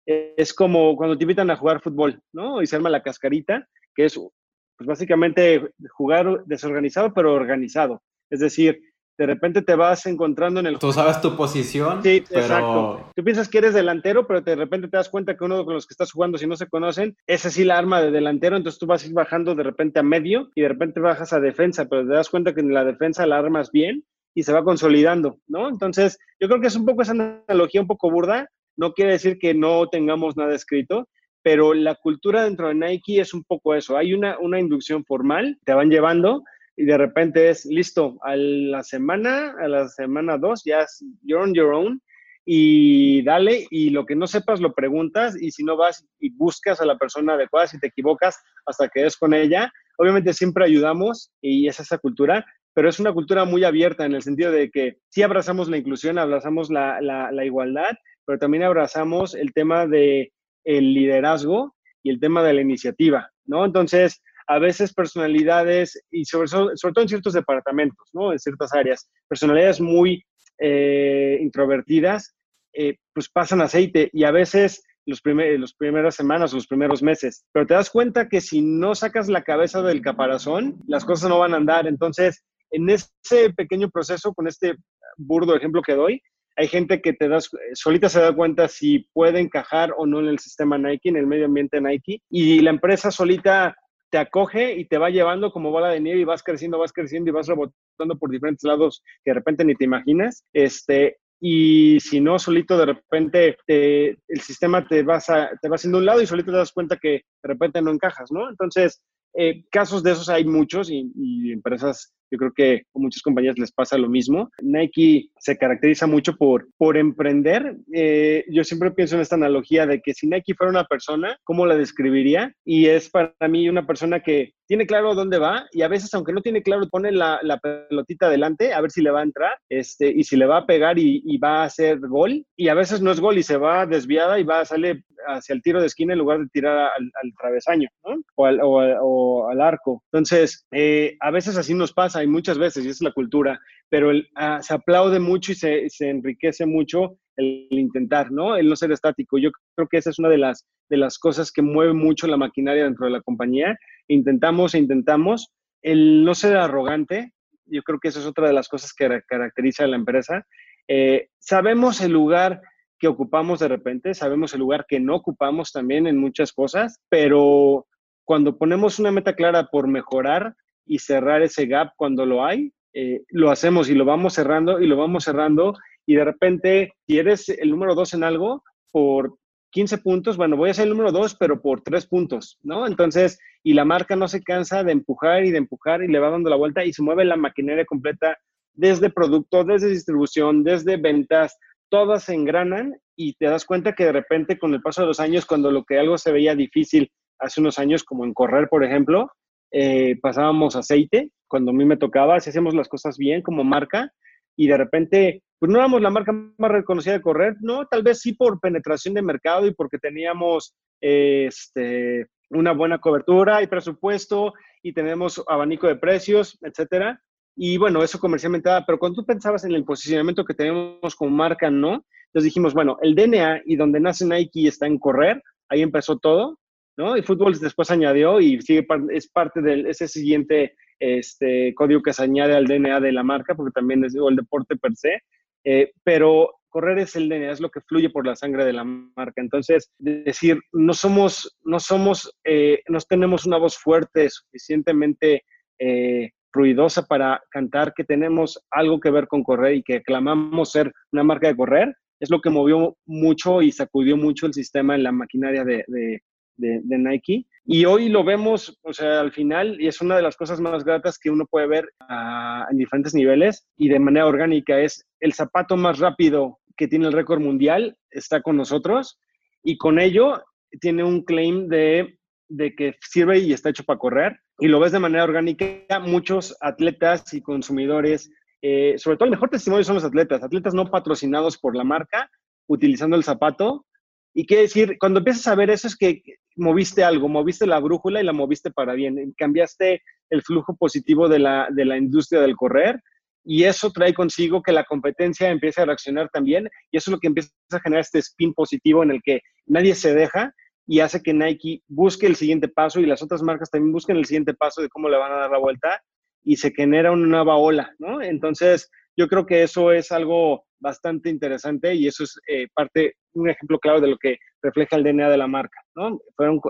es 0.06 0.54
como 0.54 0.96
cuando 0.96 1.18
te 1.18 1.24
invitan 1.24 1.50
a 1.50 1.56
jugar 1.56 1.82
fútbol, 1.82 2.22
¿no? 2.32 2.62
Y 2.62 2.66
se 2.66 2.76
arma 2.76 2.88
la 2.88 3.02
cascarita, 3.02 3.68
que 3.94 4.06
es 4.06 4.14
pues 4.16 4.86
básicamente 4.86 5.70
jugar 5.90 6.44
desorganizado, 6.46 7.12
pero 7.12 7.34
organizado. 7.34 8.02
Es 8.30 8.40
decir, 8.40 8.80
de 9.20 9.26
repente 9.26 9.60
te 9.60 9.74
vas 9.74 10.06
encontrando 10.06 10.60
en 10.60 10.66
el... 10.66 10.78
Tú 10.78 10.94
sabes 10.94 11.20
tu 11.20 11.36
posición. 11.36 12.02
Sí, 12.02 12.24
exacto. 12.30 13.10
Tú 13.14 13.22
piensas 13.22 13.50
que 13.50 13.58
eres 13.58 13.74
delantero, 13.74 14.26
pero 14.26 14.40
de 14.40 14.56
repente 14.56 14.88
te 14.88 14.96
das 14.96 15.10
cuenta 15.10 15.36
que 15.36 15.44
uno 15.44 15.62
con 15.66 15.74
los 15.74 15.86
que 15.86 15.92
estás 15.92 16.10
jugando, 16.10 16.38
si 16.38 16.46
no 16.46 16.56
se 16.56 16.68
conocen, 16.68 17.14
ese 17.26 17.50
sí 17.50 17.64
la 17.64 17.76
arma 17.76 18.00
de 18.00 18.10
delantero, 18.10 18.56
entonces 18.56 18.78
tú 18.78 18.86
vas 18.86 19.04
a 19.04 19.06
ir 19.06 19.12
bajando 19.12 19.54
de 19.54 19.62
repente 19.62 20.00
a 20.00 20.02
medio 20.02 20.48
y 20.54 20.62
de 20.62 20.68
repente 20.68 21.00
bajas 21.00 21.34
a 21.34 21.38
defensa, 21.38 21.84
pero 21.84 22.06
te 22.06 22.14
das 22.14 22.30
cuenta 22.30 22.54
que 22.54 22.62
en 22.62 22.72
la 22.72 22.82
defensa 22.82 23.26
la 23.26 23.36
armas 23.36 23.70
bien 23.70 24.04
y 24.34 24.42
se 24.42 24.54
va 24.54 24.64
consolidando, 24.64 25.36
¿no? 25.48 25.68
Entonces, 25.68 26.18
yo 26.40 26.48
creo 26.48 26.62
que 26.62 26.68
es 26.68 26.76
un 26.76 26.86
poco 26.86 27.02
esa 27.02 27.12
analogía 27.12 27.82
un 27.82 27.88
poco 27.88 28.10
burda, 28.10 28.48
no 28.78 28.94
quiere 28.94 29.12
decir 29.12 29.38
que 29.38 29.52
no 29.52 29.86
tengamos 29.88 30.38
nada 30.38 30.54
escrito, 30.54 31.10
pero 31.42 31.74
la 31.74 31.94
cultura 31.94 32.44
dentro 32.44 32.68
de 32.68 32.74
Nike 32.74 33.20
es 33.20 33.34
un 33.34 33.44
poco 33.44 33.74
eso, 33.74 33.98
hay 33.98 34.14
una, 34.14 34.38
una 34.38 34.58
inducción 34.58 35.04
formal, 35.04 35.58
te 35.66 35.74
van 35.74 35.90
llevando, 35.90 36.42
y 36.80 36.86
de 36.86 36.96
repente 36.96 37.50
es 37.50 37.66
listo, 37.66 38.16
a 38.22 38.34
la 38.36 38.82
semana, 38.82 39.54
a 39.60 39.68
la 39.68 39.86
semana 39.88 40.38
dos, 40.38 40.62
ya 40.64 40.80
es 40.80 41.04
you're 41.22 41.44
on 41.44 41.52
your 41.52 41.74
own 41.74 42.00
y 42.46 43.22
dale 43.22 43.66
y 43.70 43.90
lo 43.90 44.06
que 44.06 44.16
no 44.16 44.26
sepas 44.26 44.62
lo 44.62 44.72
preguntas 44.72 45.36
y 45.38 45.50
si 45.50 45.62
no 45.62 45.76
vas 45.76 46.08
y 46.20 46.30
buscas 46.30 46.80
a 46.80 46.86
la 46.86 46.96
persona 46.96 47.34
adecuada, 47.34 47.66
si 47.66 47.78
te 47.78 47.88
equivocas 47.88 48.42
hasta 48.64 48.88
que 48.88 49.04
es 49.04 49.18
con 49.18 49.34
ella, 49.34 49.70
obviamente 49.98 50.32
siempre 50.32 50.64
ayudamos 50.64 51.30
y 51.42 51.68
es 51.68 51.78
esa 51.80 51.98
cultura, 51.98 52.46
pero 52.72 52.88
es 52.88 52.98
una 52.98 53.12
cultura 53.12 53.44
muy 53.44 53.62
abierta 53.64 54.06
en 54.06 54.14
el 54.14 54.22
sentido 54.22 54.50
de 54.50 54.70
que 54.70 54.96
sí 55.10 55.22
abrazamos 55.22 55.68
la 55.68 55.76
inclusión, 55.76 56.18
abrazamos 56.18 56.70
la, 56.70 56.98
la, 57.02 57.30
la 57.30 57.44
igualdad, 57.44 57.90
pero 58.24 58.38
también 58.38 58.62
abrazamos 58.62 59.34
el 59.34 59.52
tema 59.52 59.86
de 59.86 60.32
el 60.64 60.94
liderazgo 60.94 61.76
y 62.02 62.08
el 62.08 62.20
tema 62.20 62.42
de 62.42 62.54
la 62.54 62.62
iniciativa, 62.62 63.30
¿no? 63.44 63.66
Entonces, 63.66 64.22
a 64.50 64.58
veces 64.58 64.92
personalidades, 64.92 66.02
y 66.10 66.24
sobre, 66.24 66.48
sobre 66.48 66.92
todo 66.92 67.02
en 67.02 67.08
ciertos 67.08 67.34
departamentos, 67.34 68.08
¿no? 68.12 68.32
En 68.32 68.38
ciertas 68.40 68.74
áreas, 68.74 69.08
personalidades 69.28 69.80
muy 69.80 70.24
eh, 70.58 71.38
introvertidas, 71.40 72.34
eh, 72.72 72.96
pues 73.14 73.28
pasan 73.28 73.60
aceite 73.60 74.10
y 74.12 74.24
a 74.24 74.32
veces 74.32 74.82
los 75.06 75.20
primer, 75.20 75.60
las 75.60 75.72
primeras 75.72 76.16
semanas 76.16 76.52
o 76.52 76.56
los 76.56 76.66
primeros 76.66 77.00
meses. 77.00 77.44
Pero 77.52 77.64
te 77.64 77.74
das 77.74 77.90
cuenta 77.90 78.28
que 78.28 78.40
si 78.40 78.60
no 78.60 78.96
sacas 78.96 79.28
la 79.28 79.44
cabeza 79.44 79.82
del 79.82 80.02
caparazón, 80.02 80.80
las 80.88 81.04
cosas 81.04 81.28
no 81.28 81.38
van 81.38 81.54
a 81.54 81.58
andar. 81.58 81.86
Entonces, 81.86 82.42
en 82.72 82.90
ese 82.90 83.52
pequeño 83.56 83.88
proceso, 83.88 84.34
con 84.34 84.48
este 84.48 84.74
burdo 85.16 85.54
ejemplo 85.54 85.80
que 85.80 85.94
doy, 85.94 86.20
hay 86.56 86.66
gente 86.66 87.00
que 87.00 87.12
te 87.12 87.28
das, 87.28 87.50
solita 87.74 88.08
se 88.08 88.20
da 88.20 88.34
cuenta 88.34 88.66
si 88.66 89.06
puede 89.12 89.38
encajar 89.38 89.94
o 89.96 90.06
no 90.06 90.18
en 90.18 90.26
el 90.26 90.40
sistema 90.40 90.76
Nike, 90.76 91.08
en 91.08 91.16
el 91.16 91.28
medio 91.28 91.46
ambiente 91.46 91.80
Nike, 91.80 92.20
y 92.28 92.60
la 92.62 92.70
empresa 92.70 93.12
solita 93.12 93.76
te 94.10 94.18
acoge 94.18 94.74
y 94.74 94.86
te 94.86 94.98
va 94.98 95.10
llevando 95.10 95.52
como 95.52 95.70
bola 95.70 95.88
de 95.88 96.00
nieve 96.00 96.20
y 96.20 96.24
vas 96.24 96.42
creciendo, 96.42 96.78
vas 96.78 96.92
creciendo 96.92 97.30
y 97.30 97.32
vas 97.32 97.46
rebotando 97.46 98.18
por 98.18 98.30
diferentes 98.30 98.64
lados 98.64 99.02
que 99.24 99.30
de 99.30 99.34
repente 99.34 99.64
ni 99.64 99.74
te 99.74 99.84
imaginas. 99.84 100.44
Este, 100.52 101.18
y 101.40 101.98
si 102.00 102.20
no, 102.20 102.38
solito 102.38 102.76
de 102.76 102.86
repente 102.86 103.56
el 103.66 104.40
sistema 104.40 104.86
te, 104.86 105.02
vas 105.02 105.26
te 105.26 105.68
va 105.68 105.76
haciendo 105.76 105.98
un 105.98 106.06
lado 106.06 106.20
y 106.20 106.26
solito 106.26 106.50
te 106.50 106.58
das 106.58 106.72
cuenta 106.72 106.98
que 106.98 107.08
de 107.42 107.48
repente 107.48 107.80
no 107.80 107.90
encajas, 107.90 108.30
¿no? 108.30 108.50
Entonces, 108.50 109.00
eh, 109.34 109.64
casos 109.70 110.02
de 110.02 110.12
esos 110.12 110.28
hay 110.28 110.44
muchos 110.44 110.90
y, 110.90 111.10
y, 111.14 111.52
empresas, 111.52 112.12
yo 112.30 112.38
creo 112.38 112.52
que 112.54 112.82
a 112.94 112.98
muchas 112.98 113.22
compañías 113.22 113.58
les 113.58 113.72
pasa 113.72 113.98
lo 113.98 114.08
mismo. 114.08 114.50
Nike 114.62 115.30
se 115.38 115.56
caracteriza 115.56 116.06
mucho 116.06 116.36
por, 116.36 116.68
por 116.76 116.96
emprender. 116.96 117.76
Eh, 117.92 118.44
yo 118.50 118.64
siempre 118.64 118.90
pienso 118.90 119.16
en 119.16 119.22
esta 119.22 119.36
analogía 119.36 119.86
de 119.86 120.00
que 120.00 120.14
si 120.14 120.26
Nike 120.26 120.54
fuera 120.54 120.70
una 120.70 120.84
persona, 120.84 121.36
¿cómo 121.44 121.66
la 121.66 121.76
describiría? 121.76 122.54
Y 122.64 122.86
es 122.86 123.10
para 123.10 123.34
mí 123.48 123.68
una 123.68 123.86
persona 123.86 124.20
que 124.20 124.54
tiene 124.70 124.86
claro 124.86 125.16
dónde 125.16 125.38
va 125.38 125.66
y 125.72 125.82
a 125.82 125.88
veces, 125.88 126.14
aunque 126.14 126.32
no 126.32 126.42
tiene 126.42 126.62
claro, 126.62 126.88
pone 126.88 127.10
la, 127.10 127.40
la 127.42 127.58
pelotita 127.58 128.26
adelante 128.26 128.72
a 128.72 128.80
ver 128.80 128.92
si 128.92 129.02
le 129.02 129.10
va 129.10 129.18
a 129.18 129.24
entrar 129.24 129.52
este, 129.68 130.08
y 130.08 130.22
si 130.22 130.36
le 130.36 130.46
va 130.46 130.58
a 130.58 130.66
pegar 130.66 130.96
y, 130.96 131.20
y, 131.24 131.38
va 131.38 131.62
a 131.62 131.64
hacer 131.64 131.98
gol. 131.98 132.44
Y 132.56 132.68
a 132.68 132.74
veces 132.74 133.00
no 133.02 133.10
es 133.10 133.18
gol 133.18 133.36
y 133.36 133.42
se 133.42 133.56
va 133.56 133.84
desviada 133.84 134.38
y 134.38 134.44
va 134.44 134.60
a 134.60 134.64
salir 134.64 135.02
hacia 135.26 135.54
el 135.54 135.62
tiro 135.62 135.80
de 135.80 135.86
esquina 135.86 136.12
en 136.12 136.20
lugar 136.20 136.38
de 136.38 136.46
tirar 136.52 136.76
al, 136.78 137.10
al 137.22 137.32
travesaño 137.38 137.88
¿no? 138.04 138.22
o, 138.36 138.46
al, 138.46 138.60
o, 138.60 138.78
o, 139.02 139.50
al, 139.50 139.60
arco. 139.60 140.04
Entonces, 140.12 140.64
eh, 140.70 141.16
a 141.20 141.32
veces 141.32 141.56
así 141.56 141.74
nos 141.74 141.92
pasa 141.92 142.19
y 142.22 142.26
muchas 142.26 142.58
veces, 142.58 142.84
y 142.84 142.88
es 142.88 143.00
la 143.00 143.12
cultura, 143.12 143.60
pero 143.88 144.10
uh, 144.10 144.62
se 144.62 144.74
aplaude 144.74 145.20
mucho 145.20 145.52
y 145.52 145.54
se, 145.54 145.88
se, 145.88 146.08
enriquece 146.08 146.66
mucho 146.66 147.18
el 147.36 147.66
intentar, 147.70 148.30
¿no? 148.30 148.56
El 148.56 148.68
no 148.68 148.76
ser 148.76 148.92
estático. 148.92 149.38
Yo 149.38 149.50
creo 149.74 149.88
que 149.88 149.98
esa 149.98 150.10
es 150.10 150.18
una 150.18 150.28
de 150.28 150.38
las, 150.38 150.66
de 150.88 150.96
las 150.96 151.18
cosas 151.18 151.52
que 151.52 151.62
mueve 151.62 151.92
mucho 151.92 152.26
la 152.26 152.36
maquinaria 152.36 152.84
dentro 152.84 153.06
de 153.06 153.12
la 153.12 153.22
compañía. 153.22 153.78
Intentamos 154.08 154.74
e 154.74 154.78
intentamos. 154.78 155.50
El 155.82 156.24
no 156.24 156.34
ser 156.34 156.56
arrogante, 156.56 157.32
yo 157.64 157.82
creo 157.82 157.98
que 157.98 158.08
esa 158.08 158.20
es 158.20 158.26
otra 158.26 158.46
de 158.46 158.52
las 158.52 158.68
cosas 158.68 158.92
que 158.92 159.22
caracteriza 159.26 159.84
a 159.84 159.88
la 159.88 159.96
empresa. 159.96 160.46
Eh, 160.88 161.28
sabemos 161.38 162.00
el 162.00 162.12
lugar 162.12 162.60
que 162.98 163.08
ocupamos 163.08 163.60
de 163.60 163.68
repente, 163.68 164.12
sabemos 164.12 164.52
el 164.52 164.60
lugar 164.60 164.84
que 164.86 165.00
no 165.00 165.16
ocupamos 165.16 165.72
también 165.72 166.06
en 166.06 166.18
muchas 166.18 166.52
cosas, 166.52 167.00
pero 167.08 167.86
cuando 168.26 168.58
ponemos 168.58 168.98
una 168.98 169.10
meta 169.10 169.34
clara 169.34 169.68
por 169.72 169.88
mejorar 169.88 170.54
y 170.90 170.98
cerrar 170.98 171.40
ese 171.42 171.66
gap 171.66 171.92
cuando 171.96 172.26
lo 172.26 172.44
hay, 172.44 172.72
eh, 172.92 173.22
lo 173.28 173.52
hacemos 173.52 173.88
y 173.88 173.94
lo 173.94 174.04
vamos 174.04 174.34
cerrando 174.34 174.80
y 174.80 174.88
lo 174.88 174.96
vamos 174.96 175.22
cerrando 175.22 175.74
y 176.04 176.16
de 176.16 176.24
repente, 176.24 176.94
si 177.06 177.16
eres 177.16 177.48
el 177.48 177.70
número 177.70 177.94
dos 177.94 178.12
en 178.12 178.24
algo, 178.24 178.64
por 178.90 179.36
15 179.70 179.98
puntos, 179.98 180.36
bueno, 180.36 180.56
voy 180.56 180.70
a 180.70 180.74
ser 180.74 180.88
el 180.88 180.90
número 180.90 181.12
dos, 181.12 181.36
pero 181.36 181.62
por 181.62 181.82
tres 181.82 182.08
puntos, 182.08 182.58
¿no? 182.62 182.88
Entonces, 182.88 183.38
y 183.62 183.74
la 183.74 183.84
marca 183.84 184.16
no 184.16 184.26
se 184.26 184.42
cansa 184.42 184.82
de 184.82 184.90
empujar 184.90 185.44
y 185.44 185.52
de 185.52 185.58
empujar 185.58 186.02
y 186.02 186.08
le 186.08 186.18
va 186.18 186.30
dando 186.30 186.50
la 186.50 186.56
vuelta 186.56 186.84
y 186.84 186.92
se 186.92 187.02
mueve 187.02 187.24
la 187.24 187.36
maquinaria 187.36 187.84
completa 187.84 188.36
desde 188.74 189.10
producto, 189.10 189.62
desde 189.62 189.90
distribución, 189.90 190.64
desde 190.64 190.96
ventas, 190.96 191.56
todas 191.88 192.24
se 192.24 192.34
engranan 192.34 192.96
y 193.14 193.34
te 193.34 193.46
das 193.46 193.64
cuenta 193.64 193.92
que 193.92 194.06
de 194.06 194.12
repente 194.12 194.58
con 194.58 194.74
el 194.74 194.82
paso 194.82 195.02
de 195.02 195.06
los 195.06 195.20
años, 195.20 195.46
cuando 195.46 195.70
lo 195.70 195.84
que 195.84 196.00
algo 196.00 196.18
se 196.18 196.32
veía 196.32 196.56
difícil 196.56 197.12
hace 197.38 197.60
unos 197.60 197.78
años, 197.78 198.02
como 198.02 198.24
en 198.24 198.34
correr, 198.34 198.68
por 198.68 198.82
ejemplo, 198.82 199.30
eh, 199.70 200.18
pasábamos 200.20 200.76
aceite, 200.76 201.30
cuando 201.48 201.70
a 201.70 201.74
mí 201.74 201.84
me 201.84 201.96
tocaba, 201.96 202.40
si 202.40 202.50
hacíamos 202.50 202.74
las 202.74 202.88
cosas 202.88 203.16
bien 203.16 203.42
como 203.42 203.64
marca, 203.64 204.12
y 204.56 204.66
de 204.66 204.76
repente, 204.76 205.42
pues 205.58 205.70
no 205.70 205.78
éramos 205.78 206.02
la 206.02 206.10
marca 206.10 206.32
más 206.32 206.70
reconocida 206.70 207.14
de 207.14 207.22
correr, 207.22 207.56
no, 207.60 207.86
tal 207.86 208.02
vez 208.02 208.20
sí 208.20 208.34
por 208.34 208.60
penetración 208.60 209.14
de 209.14 209.22
mercado 209.22 209.66
y 209.66 209.74
porque 209.74 209.98
teníamos 209.98 210.74
este, 211.00 212.26
una 212.50 212.72
buena 212.72 212.98
cobertura 212.98 213.62
y 213.62 213.66
presupuesto 213.66 214.52
y 214.82 214.92
tenemos 214.92 215.42
abanico 215.48 215.86
de 215.86 215.96
precios, 215.96 216.58
etcétera. 216.62 217.22
Y 217.56 217.78
bueno, 217.78 218.02
eso 218.02 218.18
comercialmente, 218.18 218.70
pero 218.86 218.98
cuando 218.98 219.22
tú 219.22 219.26
pensabas 219.26 219.64
en 219.64 219.72
el 219.72 219.84
posicionamiento 219.84 220.44
que 220.44 220.54
tenemos 220.54 221.14
como 221.16 221.30
marca, 221.30 221.70
no. 221.70 222.04
Entonces 222.26 222.44
dijimos, 222.44 222.74
bueno, 222.74 222.96
el 223.02 223.14
DNA 223.14 223.62
y 223.66 223.76
donde 223.76 224.00
nace 224.00 224.24
Nike 224.24 224.68
está 224.68 224.86
en 224.86 224.98
correr, 224.98 225.42
ahí 225.68 225.82
empezó 225.82 226.18
todo, 226.18 226.58
¿no? 227.00 227.16
Y 227.16 227.22
fútbol 227.22 227.58
después 227.58 227.90
añadió 227.90 228.40
y 228.40 228.60
sigue, 228.60 228.86
es 229.10 229.28
parte 229.28 229.60
de 229.60 229.88
ese 229.88 230.06
siguiente 230.06 230.74
este 231.00 231.74
código 231.74 232.02
que 232.02 232.12
se 232.12 232.22
añade 232.22 232.54
al 232.54 232.66
DNA 232.66 233.00
de 233.00 233.12
la 233.12 233.22
marca, 233.22 233.54
porque 233.54 233.72
también 233.72 234.04
es 234.04 234.14
el 234.14 234.36
deporte 234.36 234.76
per 234.76 234.94
se, 234.94 235.22
eh, 235.64 235.92
pero 236.04 236.50
correr 236.68 236.98
es 236.98 237.16
el 237.16 237.28
DNA, 237.28 237.52
es 237.52 237.60
lo 237.60 237.70
que 237.70 237.80
fluye 237.80 238.10
por 238.10 238.26
la 238.26 238.36
sangre 238.36 238.64
de 238.64 238.74
la 238.74 238.84
marca. 238.84 239.40
Entonces, 239.40 239.90
decir, 239.98 240.60
no 240.72 240.92
somos, 240.92 241.56
no 241.64 241.80
somos, 241.80 242.32
eh, 242.44 242.80
no 242.88 242.98
tenemos 243.00 243.46
una 243.46 243.56
voz 243.56 243.76
fuerte, 243.76 244.28
suficientemente 244.28 245.42
eh, 245.78 246.30
ruidosa 246.52 247.06
para 247.06 247.42
cantar 247.50 247.92
que 247.94 248.04
tenemos 248.04 248.62
algo 248.70 249.00
que 249.00 249.10
ver 249.10 249.26
con 249.26 249.42
correr 249.42 249.76
y 249.76 249.82
que 249.82 250.02
clamamos 250.02 250.72
ser 250.72 250.92
una 251.12 251.24
marca 251.24 251.48
de 251.48 251.56
correr, 251.56 251.94
es 252.20 252.30
lo 252.30 252.40
que 252.40 252.50
movió 252.50 252.96
mucho 253.06 253.62
y 253.62 253.72
sacudió 253.72 254.16
mucho 254.16 254.46
el 254.46 254.52
sistema 254.52 254.94
en 254.94 255.02
la 255.02 255.12
maquinaria 255.12 255.64
de, 255.64 255.84
de, 255.88 256.22
Nike. 256.60 257.46
Y 257.64 257.84
hoy 257.84 258.08
lo 258.08 258.24
vemos, 258.24 258.78
o 258.82 258.92
sea, 258.92 259.20
al 259.20 259.32
final, 259.32 259.80
y 259.80 259.86
es 259.86 260.00
una 260.00 260.16
de 260.16 260.22
las 260.22 260.36
cosas 260.36 260.60
más 260.60 260.84
gratas 260.84 261.18
que 261.18 261.30
uno 261.30 261.46
puede 261.46 261.66
ver 261.66 261.88
ah, 262.00 262.66
en 262.70 262.78
diferentes 262.78 263.14
niveles 263.14 263.66
y 263.76 263.88
de 263.88 263.98
manera 263.98 264.26
orgánica, 264.26 264.80
es 264.80 265.06
el 265.20 265.32
zapato 265.32 265.76
más 265.76 265.98
rápido 265.98 266.58
que 266.76 266.88
tiene 266.88 267.06
el 267.06 267.12
récord 267.12 267.40
mundial, 267.40 267.96
está 268.10 268.42
con 268.42 268.56
nosotros 268.56 269.18
y 269.62 269.76
con 269.76 269.98
ello 269.98 270.42
tiene 270.80 271.04
un 271.04 271.22
claim 271.24 271.68
de, 271.68 272.18
de 272.48 272.74
que 272.74 272.96
sirve 273.00 273.38
y 273.38 273.52
está 273.52 273.70
hecho 273.70 273.84
para 273.84 273.98
correr. 273.98 274.40
Y 274.58 274.68
lo 274.68 274.80
ves 274.80 274.92
de 274.92 274.98
manera 274.98 275.24
orgánica, 275.24 276.00
muchos 276.00 276.56
atletas 276.60 277.32
y 277.34 277.40
consumidores, 277.40 278.30
eh, 278.62 278.94
sobre 278.98 279.16
todo 279.16 279.24
el 279.26 279.30
mejor 279.30 279.48
testimonio 279.48 279.84
son 279.84 279.94
los 279.94 280.04
atletas, 280.04 280.42
atletas 280.42 280.74
no 280.74 280.90
patrocinados 280.90 281.58
por 281.58 281.76
la 281.76 281.84
marca, 281.84 282.30
utilizando 282.66 283.16
el 283.16 283.24
zapato 283.24 283.86
y 284.34 284.46
qué 284.46 284.58
decir, 284.58 284.96
cuando 284.98 285.18
empiezas 285.18 285.46
a 285.48 285.54
ver 285.54 285.70
eso 285.70 285.88
es 285.88 285.96
que 285.96 286.22
moviste 286.56 287.02
algo, 287.02 287.28
moviste 287.28 287.66
la 287.66 287.80
brújula 287.80 288.20
y 288.20 288.24
la 288.24 288.32
moviste 288.32 288.70
para 288.70 288.94
bien, 288.94 289.34
cambiaste 289.36 290.02
el 290.30 290.42
flujo 290.42 290.76
positivo 290.76 291.28
de 291.28 291.40
la, 291.40 291.68
de 291.70 291.84
la 291.84 291.96
industria 291.96 292.40
del 292.40 292.56
correr 292.56 293.00
y 293.44 293.64
eso 293.64 293.90
trae 293.90 294.14
consigo 294.14 294.62
que 294.62 294.72
la 294.72 294.84
competencia 294.84 295.50
empiece 295.50 295.80
a 295.80 295.86
reaccionar 295.86 296.28
también 296.28 296.68
y 296.90 296.98
eso 296.98 297.10
es 297.10 297.12
lo 297.12 297.18
que 297.18 297.28
empieza 297.28 297.50
a 297.72 297.80
generar 297.80 298.02
este 298.02 298.18
spin 298.18 298.54
positivo 298.54 299.02
en 299.02 299.10
el 299.12 299.20
que 299.22 299.40
nadie 299.66 299.94
se 299.94 300.14
deja 300.14 300.54
y 300.86 301.00
hace 301.00 301.22
que 301.22 301.32
Nike 301.32 301.82
busque 301.88 302.26
el 302.26 302.36
siguiente 302.36 302.68
paso 302.68 303.00
y 303.00 303.06
las 303.06 303.22
otras 303.22 303.42
marcas 303.42 303.70
también 303.70 303.92
busquen 303.92 304.16
el 304.16 304.26
siguiente 304.26 304.54
paso 304.54 304.82
de 304.82 304.88
cómo 304.88 305.08
le 305.08 305.16
van 305.16 305.32
a 305.32 305.36
dar 305.36 305.50
la 305.50 305.58
vuelta 305.58 306.02
y 306.42 306.56
se 306.56 306.72
genera 306.72 307.12
una 307.12 307.26
nueva 307.26 307.56
ola, 307.56 307.94
¿no? 307.98 308.20
Entonces, 308.22 308.90
yo 309.20 309.28
creo 309.28 309.44
que 309.44 309.62
eso 309.62 309.92
es 309.92 310.10
algo 310.12 310.64
bastante 310.78 311.28
interesante 311.28 311.94
y 311.94 312.06
eso 312.06 312.24
es 312.24 312.40
eh, 312.48 312.68
parte, 312.74 313.16
un 313.34 313.50
ejemplo 313.50 313.78
claro 313.78 314.00
de 314.00 314.08
lo 314.08 314.16
que 314.16 314.38
refleja 314.62 314.96
el 314.96 315.04
DNA 315.04 315.28
de 315.28 315.36
la 315.36 315.46
marca, 315.46 315.78
¿no? 315.94 316.18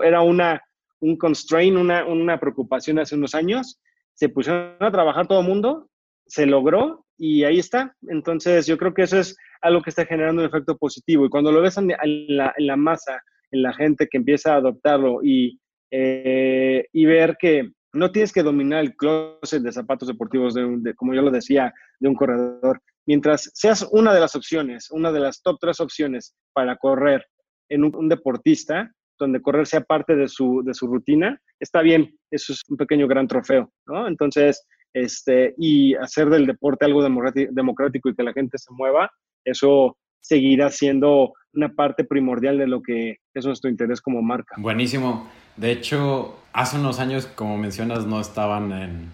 era 0.03 0.21
una, 0.21 0.61
un 0.99 1.15
constraint, 1.15 1.77
una, 1.77 2.03
una 2.05 2.37
preocupación 2.41 2.99
hace 2.99 3.15
unos 3.15 3.35
años, 3.35 3.79
se 4.15 4.27
pusieron 4.27 4.75
a 4.81 4.91
trabajar 4.91 5.27
todo 5.27 5.39
el 5.39 5.47
mundo, 5.47 5.89
se 6.27 6.45
logró 6.45 7.05
y 7.17 7.45
ahí 7.45 7.59
está. 7.59 7.95
Entonces, 8.09 8.67
yo 8.67 8.77
creo 8.77 8.93
que 8.93 9.03
eso 9.03 9.17
es 9.17 9.37
algo 9.61 9.81
que 9.81 9.91
está 9.91 10.05
generando 10.05 10.41
un 10.41 10.49
efecto 10.49 10.77
positivo 10.77 11.25
y 11.25 11.29
cuando 11.29 11.53
lo 11.53 11.61
ves 11.61 11.77
en 11.77 11.87
la, 11.87 12.53
en 12.57 12.67
la 12.67 12.75
masa, 12.75 13.21
en 13.51 13.61
la 13.61 13.73
gente 13.73 14.07
que 14.11 14.17
empieza 14.17 14.53
a 14.53 14.57
adoptarlo 14.57 15.23
y, 15.23 15.57
eh, 15.89 16.85
y 16.91 17.05
ver 17.05 17.37
que 17.39 17.71
no 17.93 18.11
tienes 18.11 18.31
que 18.31 18.43
dominar 18.43 18.81
el 18.81 18.95
closet 18.95 19.61
de 19.61 19.71
zapatos 19.71 20.07
deportivos, 20.07 20.53
de, 20.53 20.93
como 20.95 21.13
yo 21.13 21.21
lo 21.21 21.31
decía, 21.31 21.73
de 21.99 22.09
un 22.09 22.15
corredor. 22.15 22.81
Mientras 23.05 23.49
seas 23.53 23.87
una 23.91 24.13
de 24.13 24.19
las 24.19 24.35
opciones, 24.35 24.89
una 24.91 25.11
de 25.11 25.19
las 25.19 25.41
top 25.41 25.57
tres 25.59 25.79
opciones 25.79 26.35
para 26.53 26.77
correr 26.77 27.25
en 27.69 27.83
un, 27.83 28.09
deportista, 28.09 28.91
donde 29.19 29.41
correr 29.41 29.67
sea 29.67 29.81
parte 29.81 30.15
de 30.15 30.27
su, 30.27 30.61
de 30.63 30.73
su 30.73 30.87
rutina, 30.87 31.39
está 31.59 31.81
bien, 31.81 32.17
eso 32.31 32.53
es 32.53 32.61
un 32.67 32.77
pequeño 32.77 33.07
gran 33.07 33.27
trofeo, 33.27 33.71
¿no? 33.85 34.07
Entonces, 34.07 34.65
este, 34.93 35.53
y 35.57 35.95
hacer 35.95 36.29
del 36.29 36.47
deporte 36.47 36.85
algo 36.85 37.01
democrático 37.01 38.09
y 38.09 38.15
que 38.15 38.23
la 38.23 38.33
gente 38.33 38.57
se 38.57 38.73
mueva, 38.73 39.09
eso 39.45 39.97
seguirá 40.21 40.69
siendo 40.69 41.33
una 41.53 41.69
parte 41.69 42.03
primordial 42.03 42.57
de 42.57 42.67
lo 42.67 42.81
que 42.81 43.17
es 43.33 43.45
nuestro 43.45 43.69
interés 43.69 44.01
como 44.01 44.21
marca. 44.21 44.55
Buenísimo. 44.57 45.27
De 45.57 45.71
hecho, 45.71 46.37
hace 46.53 46.77
unos 46.77 46.99
años, 46.99 47.25
como 47.27 47.57
mencionas, 47.57 48.05
no 48.05 48.21
estaban 48.21 48.71
en, 48.71 49.11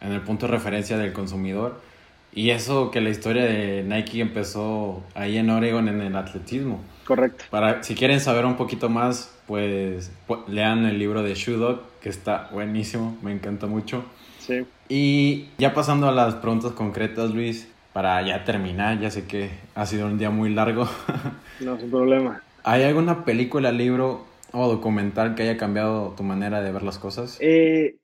en 0.00 0.12
el 0.12 0.20
punto 0.20 0.46
de 0.46 0.52
referencia 0.52 0.98
del 0.98 1.12
consumidor. 1.12 1.80
Y 2.32 2.50
eso 2.50 2.90
que 2.90 3.00
la 3.00 3.08
historia 3.08 3.44
de 3.44 3.82
Nike 3.82 4.20
empezó 4.20 5.02
ahí 5.14 5.38
en 5.38 5.48
Oregon 5.48 5.88
en 5.88 6.02
el 6.02 6.14
atletismo. 6.16 6.80
Correcto. 7.06 7.44
Para, 7.48 7.82
si 7.82 7.94
quieren 7.94 8.20
saber 8.20 8.44
un 8.44 8.56
poquito 8.56 8.90
más, 8.90 9.34
pues, 9.46 10.12
lean 10.46 10.84
el 10.84 10.98
libro 10.98 11.22
de 11.22 11.34
Shoe 11.34 11.56
Dog, 11.56 11.80
que 12.02 12.10
está 12.10 12.50
buenísimo, 12.52 13.16
me 13.22 13.32
encanta 13.32 13.66
mucho. 13.66 14.04
Sí. 14.38 14.66
Y 14.90 15.46
ya 15.56 15.72
pasando 15.72 16.08
a 16.08 16.12
las 16.12 16.34
preguntas 16.34 16.72
concretas, 16.72 17.30
Luis, 17.30 17.72
para 17.96 18.20
ya 18.20 18.44
terminar, 18.44 19.00
ya 19.00 19.10
sé 19.10 19.26
que 19.26 19.48
ha 19.74 19.86
sido 19.86 20.06
un 20.06 20.18
día 20.18 20.28
muy 20.28 20.52
largo. 20.52 20.86
no, 21.60 21.78
sin 21.78 21.90
problema. 21.90 22.42
¿Hay 22.62 22.82
alguna 22.82 23.24
película, 23.24 23.72
libro 23.72 24.26
o 24.52 24.68
documental 24.68 25.34
que 25.34 25.44
haya 25.44 25.56
cambiado 25.56 26.12
tu 26.14 26.22
manera 26.22 26.60
de 26.60 26.72
ver 26.72 26.82
las 26.82 26.98
cosas? 26.98 27.38
Eh, 27.40 27.96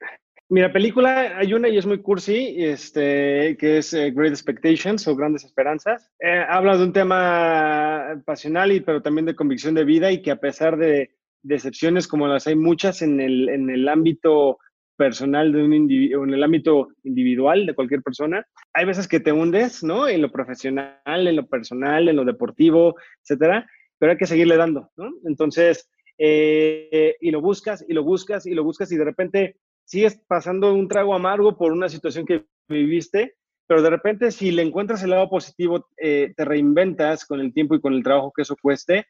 mira, 0.49 0.73
película 0.73 1.37
hay 1.37 1.53
una 1.53 1.69
y 1.69 1.77
es 1.77 1.85
muy 1.85 2.01
cursi, 2.01 2.55
este, 2.57 3.59
que 3.59 3.77
es 3.77 3.93
eh, 3.93 4.13
Great 4.13 4.33
Expectations 4.33 5.07
o 5.09 5.15
Grandes 5.15 5.45
Esperanzas. 5.45 6.11
Eh, 6.21 6.43
habla 6.49 6.79
de 6.79 6.85
un 6.85 6.95
tema 6.95 8.19
pasional 8.25 8.73
y 8.73 8.81
pero 8.81 9.03
también 9.03 9.27
de 9.27 9.37
convicción 9.37 9.75
de 9.75 9.85
vida 9.85 10.11
y 10.11 10.23
que 10.23 10.31
a 10.31 10.41
pesar 10.41 10.79
de 10.79 11.11
decepciones 11.43 12.09
como 12.09 12.29
las 12.29 12.47
hay 12.47 12.57
muchas 12.57 13.03
en 13.03 13.21
el, 13.21 13.51
en 13.51 13.69
el 13.69 13.87
ámbito 13.91 14.57
personal 14.97 15.53
de 15.53 15.63
un 15.63 15.73
individuo, 15.73 16.25
en 16.25 16.35
el 16.35 16.43
ámbito 16.43 16.89
individual 17.05 17.67
de 17.67 17.75
cualquier 17.75 18.03
persona, 18.03 18.47
hay 18.73 18.85
veces 18.85 19.09
que 19.09 19.21
te 19.21 19.33
hundes, 19.33 19.83
¿no? 19.83 20.09
En 20.09 20.23
lo 20.23 20.31
profesional, 20.31 20.99
en 21.05 21.37
lo 21.37 21.47
personal, 21.47 22.09
en 22.09 22.17
lo 22.17 22.25
deportivo, 22.25 22.97
etcétera, 23.23 23.69
pero 23.99 24.13
hay 24.13 24.19
que 24.19 24.27
seguirle 24.27 24.57
dando. 24.57 24.91
Entonces, 25.25 25.89
eh, 26.19 27.17
y 27.21 27.31
lo 27.31 27.41
buscas, 27.41 27.85
y 27.89 27.93
lo 27.95 28.05
buscas, 28.05 28.47
y 28.47 28.55
lo 28.55 28.65
buscas, 28.65 28.93
y 28.93 28.97
de 28.97 29.05
repente 29.05 29.57
sigues 29.85 30.21
pasando 30.27 30.73
un 30.75 30.89
trago 30.89 31.15
amargo 31.15 31.57
por 31.57 31.73
una 31.73 31.89
situación 31.89 32.27
que 32.27 32.45
viviste, 32.69 33.35
pero 33.67 33.83
de 33.83 33.91
repente 33.91 34.31
si 34.31 34.51
le 34.51 34.63
encuentras 34.63 35.03
el 35.03 35.11
lado 35.11 35.29
positivo, 35.29 35.89
eh, 35.97 36.33
te 36.37 36.45
reinventas 36.45 37.25
con 37.25 37.41
el 37.41 37.53
tiempo 37.53 37.75
y 37.75 37.81
con 37.81 37.95
el 37.95 38.03
trabajo 38.03 38.33
que 38.35 38.43
eso 38.43 38.57
cueste, 38.61 39.07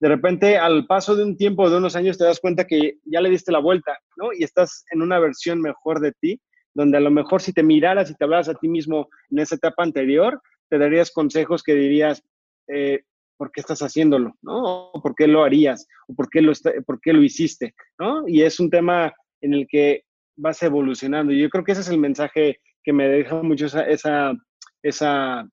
de 0.00 0.08
repente 0.08 0.58
al 0.58 0.86
paso 0.86 1.14
de 1.16 1.24
un 1.24 1.36
tiempo, 1.36 1.70
de 1.70 1.76
unos 1.76 1.96
años, 1.96 2.18
te 2.18 2.24
das 2.24 2.40
cuenta 2.40 2.66
que 2.66 2.98
ya 3.04 3.20
le 3.20 3.30
diste 3.30 3.52
la 3.52 3.60
vuelta, 3.60 3.98
¿no? 4.16 4.32
Y 4.32 4.44
estás 4.44 4.84
en 4.90 5.02
una 5.02 5.18
versión 5.18 5.60
mejor 5.60 6.00
de 6.00 6.12
ti, 6.12 6.40
donde 6.74 6.98
a 6.98 7.00
lo 7.00 7.10
mejor 7.10 7.40
si 7.40 7.52
te 7.52 7.62
miraras 7.62 8.10
y 8.10 8.14
te 8.14 8.24
hablaras 8.24 8.48
a 8.48 8.54
ti 8.54 8.68
mismo 8.68 9.08
en 9.30 9.38
esa 9.38 9.54
etapa 9.54 9.82
anterior, 9.82 10.40
te 10.68 10.78
darías 10.78 11.10
consejos 11.12 11.62
que 11.62 11.74
dirías, 11.74 12.22
eh, 12.68 13.02
¿por 13.36 13.52
qué 13.52 13.60
estás 13.60 13.80
haciéndolo? 13.80 14.36
¿no? 14.42 14.90
¿Por 15.02 15.14
qué 15.14 15.26
lo 15.26 15.44
harías? 15.44 15.86
¿O 16.08 16.14
por 16.14 16.28
qué 16.28 16.42
lo, 16.42 16.52
por 16.86 17.00
qué 17.00 17.12
lo 17.12 17.22
hiciste? 17.22 17.74
¿no? 17.98 18.26
Y 18.26 18.42
es 18.42 18.58
un 18.58 18.70
tema 18.70 19.14
en 19.40 19.54
el 19.54 19.66
que 19.68 20.04
vas 20.36 20.62
evolucionando. 20.62 21.32
Y 21.32 21.40
yo 21.40 21.48
creo 21.48 21.64
que 21.64 21.72
ese 21.72 21.82
es 21.82 21.88
el 21.88 21.98
mensaje 21.98 22.60
que 22.82 22.92
me 22.92 23.08
deja 23.08 23.42
mucho 23.42 23.66
esa, 23.66 23.82
esa, 23.86 24.34
esa, 24.82 25.48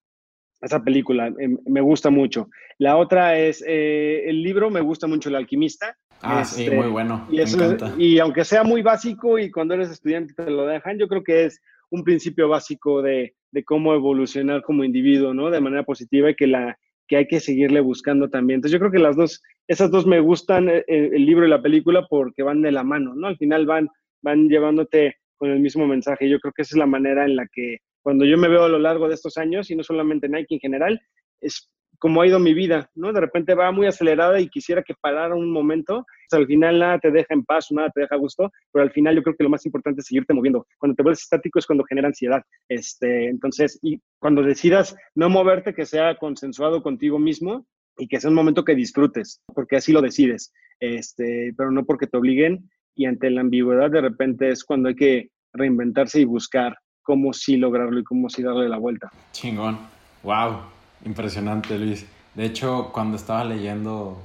esa 0.62 0.82
película. 0.82 1.32
Em, 1.38 1.58
me 1.66 1.80
gusta 1.80 2.10
mucho. 2.10 2.48
La 2.78 2.96
otra 2.96 3.38
es, 3.38 3.62
eh, 3.66 4.22
el 4.26 4.42
libro 4.42 4.70
me 4.70 4.80
gusta 4.80 5.06
mucho, 5.06 5.28
El 5.28 5.36
alquimista. 5.36 5.96
Ah, 6.22 6.44
sí, 6.44 6.64
este, 6.64 6.76
muy 6.76 6.88
bueno. 6.88 7.26
Y, 7.30 8.04
y 8.04 8.18
aunque 8.20 8.44
sea 8.44 8.62
muy 8.62 8.82
básico 8.82 9.38
y 9.38 9.50
cuando 9.50 9.74
eres 9.74 9.90
estudiante 9.90 10.34
te 10.34 10.50
lo 10.50 10.66
dejan, 10.66 10.98
yo 10.98 11.08
creo 11.08 11.24
que 11.24 11.44
es 11.46 11.60
un 11.90 12.04
principio 12.04 12.48
básico 12.48 13.02
de, 13.02 13.34
de 13.50 13.64
cómo 13.64 13.92
evolucionar 13.92 14.62
como 14.62 14.84
individuo, 14.84 15.34
¿no? 15.34 15.50
De 15.50 15.60
manera 15.60 15.82
positiva 15.82 16.30
y 16.30 16.36
que, 16.36 16.46
la, 16.46 16.78
que 17.08 17.16
hay 17.16 17.26
que 17.26 17.40
seguirle 17.40 17.80
buscando 17.80 18.30
también. 18.30 18.58
Entonces 18.58 18.72
yo 18.72 18.78
creo 18.78 18.92
que 18.92 18.98
las 18.98 19.16
dos, 19.16 19.42
esas 19.66 19.90
dos 19.90 20.06
me 20.06 20.20
gustan, 20.20 20.68
el, 20.68 20.84
eh, 20.86 21.10
el 21.12 21.26
libro 21.26 21.44
y 21.44 21.50
la 21.50 21.60
película, 21.60 22.06
porque 22.08 22.42
van 22.42 22.62
de 22.62 22.72
la 22.72 22.84
mano, 22.84 23.14
¿no? 23.14 23.26
Al 23.26 23.36
final 23.36 23.66
van, 23.66 23.88
van 24.22 24.48
llevándote 24.48 25.16
con 25.36 25.50
el 25.50 25.60
mismo 25.60 25.86
mensaje. 25.86 26.28
Yo 26.28 26.38
creo 26.38 26.52
que 26.52 26.62
esa 26.62 26.76
es 26.76 26.78
la 26.78 26.86
manera 26.86 27.24
en 27.24 27.36
la 27.36 27.46
que 27.52 27.78
cuando 28.02 28.24
yo 28.24 28.36
me 28.36 28.48
veo 28.48 28.64
a 28.64 28.68
lo 28.68 28.78
largo 28.78 29.08
de 29.08 29.14
estos 29.14 29.36
años, 29.38 29.70
y 29.70 29.76
no 29.76 29.82
solamente 29.82 30.28
Nike 30.28 30.54
en 30.54 30.60
general, 30.60 31.00
es 31.40 31.70
como 32.02 32.20
ha 32.20 32.26
ido 32.26 32.40
mi 32.40 32.52
vida, 32.52 32.90
¿no? 32.96 33.12
De 33.12 33.20
repente 33.20 33.54
va 33.54 33.70
muy 33.70 33.86
acelerada 33.86 34.40
y 34.40 34.48
quisiera 34.48 34.82
que 34.82 34.94
parara 35.00 35.36
un 35.36 35.52
momento. 35.52 36.04
al 36.32 36.46
final 36.48 36.80
nada 36.80 36.98
te 36.98 37.12
deja 37.12 37.32
en 37.32 37.44
paz, 37.44 37.68
nada 37.70 37.90
te 37.94 38.00
deja 38.00 38.16
gusto, 38.16 38.50
pero 38.72 38.82
al 38.82 38.90
final 38.90 39.14
yo 39.14 39.22
creo 39.22 39.36
que 39.36 39.44
lo 39.44 39.50
más 39.50 39.64
importante 39.66 40.00
es 40.00 40.08
seguirte 40.08 40.34
moviendo. 40.34 40.66
Cuando 40.78 40.96
te 40.96 41.04
vuelves 41.04 41.22
estático 41.22 41.60
es 41.60 41.66
cuando 41.66 41.84
genera 41.84 42.08
ansiedad. 42.08 42.42
Este, 42.68 43.28
entonces, 43.28 43.78
y 43.82 44.00
cuando 44.18 44.42
decidas 44.42 44.96
no 45.14 45.30
moverte, 45.30 45.74
que 45.74 45.86
sea 45.86 46.16
consensuado 46.16 46.82
contigo 46.82 47.20
mismo 47.20 47.68
y 47.96 48.08
que 48.08 48.18
sea 48.18 48.30
un 48.30 48.36
momento 48.36 48.64
que 48.64 48.74
disfrutes, 48.74 49.40
porque 49.54 49.76
así 49.76 49.92
lo 49.92 50.02
decides, 50.02 50.52
este, 50.80 51.54
pero 51.56 51.70
no 51.70 51.84
porque 51.84 52.08
te 52.08 52.16
obliguen. 52.16 52.68
Y 52.96 53.06
ante 53.06 53.30
la 53.30 53.42
ambigüedad, 53.42 53.92
de 53.92 54.00
repente 54.00 54.48
es 54.48 54.64
cuando 54.64 54.88
hay 54.88 54.96
que 54.96 55.30
reinventarse 55.52 56.18
y 56.18 56.24
buscar 56.24 56.76
cómo 57.02 57.32
sí 57.32 57.56
lograrlo 57.56 57.98
y 57.98 58.04
cómo 58.04 58.28
sí 58.30 58.42
darle 58.42 58.68
la 58.68 58.78
vuelta. 58.78 59.10
Chingón. 59.32 59.78
Wow. 60.22 60.58
Impresionante, 61.04 61.78
Luis. 61.78 62.06
De 62.34 62.44
hecho, 62.44 62.90
cuando 62.92 63.16
estaba 63.16 63.44
leyendo 63.44 64.22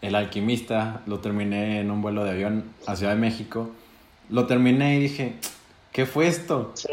El 0.00 0.14
alquimista, 0.14 1.02
lo 1.06 1.18
terminé 1.18 1.80
en 1.80 1.90
un 1.90 2.00
vuelo 2.00 2.24
de 2.24 2.30
avión 2.30 2.64
a 2.86 2.94
Ciudad 2.94 3.14
de 3.14 3.20
México. 3.20 3.70
Lo 4.30 4.46
terminé 4.46 4.96
y 4.96 5.00
dije, 5.00 5.34
¿qué 5.92 6.06
fue 6.06 6.28
esto? 6.28 6.72
Sí. 6.74 6.88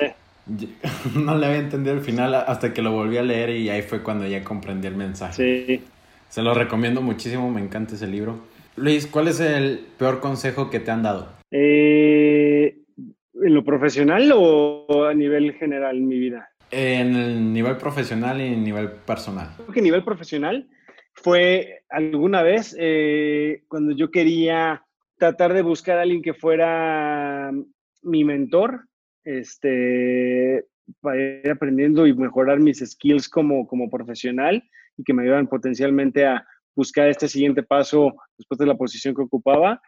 No 1.15 1.35
le 1.37 1.47
había 1.47 1.59
entendido 1.59 1.95
el 1.95 2.01
final 2.01 2.35
hasta 2.35 2.73
que 2.73 2.81
lo 2.81 2.91
volví 2.91 3.17
a 3.17 3.23
leer 3.23 3.49
y 3.51 3.69
ahí 3.69 3.81
fue 3.81 4.03
cuando 4.03 4.27
ya 4.27 4.43
comprendí 4.43 4.87
el 4.87 4.95
mensaje. 4.95 5.65
Sí. 5.65 5.83
Se 6.29 6.41
lo 6.41 6.53
recomiendo 6.53 7.01
muchísimo, 7.01 7.49
me 7.49 7.61
encanta 7.61 7.95
ese 7.95 8.07
libro. 8.07 8.39
Luis, 8.75 9.07
¿cuál 9.07 9.27
es 9.27 9.39
el 9.39 9.87
peor 9.97 10.19
consejo 10.19 10.69
que 10.69 10.79
te 10.79 10.91
han 10.91 11.01
dado? 11.01 11.29
Eh, 11.51 12.54
¿En 13.45 13.53
lo 13.53 13.63
profesional 13.63 14.31
o 14.33 15.05
a 15.05 15.13
nivel 15.13 15.53
general 15.53 15.97
en 15.97 16.07
mi 16.07 16.17
vida? 16.17 16.49
En 16.71 17.15
el 17.15 17.53
nivel 17.53 17.77
profesional 17.77 18.41
y 18.41 18.47
en 18.47 18.53
el 18.53 18.63
nivel 18.63 18.89
personal. 18.89 19.51
Creo 19.55 19.71
que 19.71 19.83
nivel 19.83 20.03
profesional 20.03 20.67
fue 21.13 21.83
alguna 21.89 22.41
vez 22.41 22.75
eh, 22.79 23.61
cuando 23.67 23.95
yo 23.95 24.09
quería 24.09 24.83
tratar 25.19 25.53
de 25.53 25.61
buscar 25.61 25.99
a 25.99 26.01
alguien 26.01 26.23
que 26.23 26.33
fuera 26.33 27.51
mi 28.01 28.23
mentor, 28.23 28.87
este, 29.23 30.65
para 31.01 31.15
ir 31.15 31.51
aprendiendo 31.51 32.07
y 32.07 32.15
mejorar 32.15 32.59
mis 32.59 32.79
skills 32.79 33.29
como, 33.29 33.67
como 33.67 33.91
profesional 33.91 34.63
y 34.97 35.03
que 35.03 35.13
me 35.13 35.21
ayudaran 35.21 35.45
potencialmente 35.45 36.25
a 36.25 36.43
buscar 36.73 37.09
este 37.09 37.27
siguiente 37.27 37.61
paso 37.61 38.15
después 38.39 38.57
de 38.57 38.65
la 38.65 38.75
posición 38.75 39.13
que 39.13 39.21
ocupaba. 39.21 39.79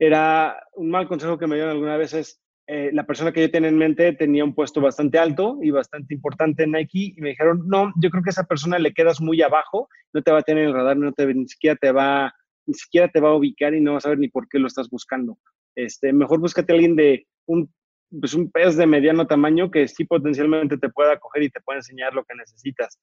Era 0.00 0.60
un 0.74 0.90
mal 0.90 1.06
consejo 1.06 1.38
que 1.38 1.46
me 1.46 1.54
dieron 1.54 1.70
alguna 1.70 1.96
vez 1.96 2.12
es, 2.12 2.40
eh, 2.66 2.90
la 2.92 3.04
persona 3.04 3.30
que 3.30 3.42
yo 3.42 3.50
tenía 3.50 3.68
en 3.68 3.76
mente 3.76 4.12
tenía 4.14 4.42
un 4.42 4.54
puesto 4.54 4.80
bastante 4.80 5.18
alto 5.18 5.58
y 5.62 5.70
bastante 5.70 6.14
importante 6.14 6.62
en 6.62 6.72
Nike 6.72 7.12
y 7.16 7.20
me 7.20 7.30
dijeron, 7.30 7.62
no, 7.66 7.92
yo 8.00 8.08
creo 8.08 8.22
que 8.22 8.30
a 8.30 8.32
esa 8.32 8.44
persona 8.44 8.78
le 8.78 8.94
quedas 8.94 9.20
muy 9.20 9.42
abajo, 9.42 9.88
no 10.14 10.22
te 10.22 10.32
va 10.32 10.38
a 10.38 10.42
tener 10.42 10.62
en 10.64 10.68
el 10.70 10.74
radar, 10.74 10.96
no 10.96 11.12
te, 11.12 11.26
ni 11.34 11.46
siquiera 11.46 11.76
te 11.76 11.92
va 11.92 12.32
ni 12.66 12.72
siquiera 12.72 13.08
te 13.08 13.20
va 13.20 13.28
a 13.28 13.34
ubicar 13.34 13.74
y 13.74 13.80
no 13.80 13.92
vas 13.92 14.02
a 14.02 14.08
saber 14.08 14.18
ni 14.18 14.28
por 14.28 14.48
qué 14.48 14.58
lo 14.58 14.66
estás 14.66 14.88
buscando. 14.88 15.38
Este, 15.74 16.14
mejor 16.14 16.40
búscate 16.40 16.72
a 16.72 16.76
alguien 16.76 16.96
de 16.96 17.26
un, 17.46 17.70
pues 18.18 18.32
un 18.32 18.50
pez 18.50 18.76
de 18.76 18.86
mediano 18.86 19.26
tamaño 19.26 19.70
que 19.70 19.86
sí 19.86 20.04
potencialmente 20.04 20.78
te 20.78 20.88
pueda 20.88 21.18
coger 21.18 21.42
y 21.42 21.50
te 21.50 21.60
pueda 21.60 21.80
enseñar 21.80 22.14
lo 22.14 22.24
que 22.24 22.34
necesitas. 22.34 22.98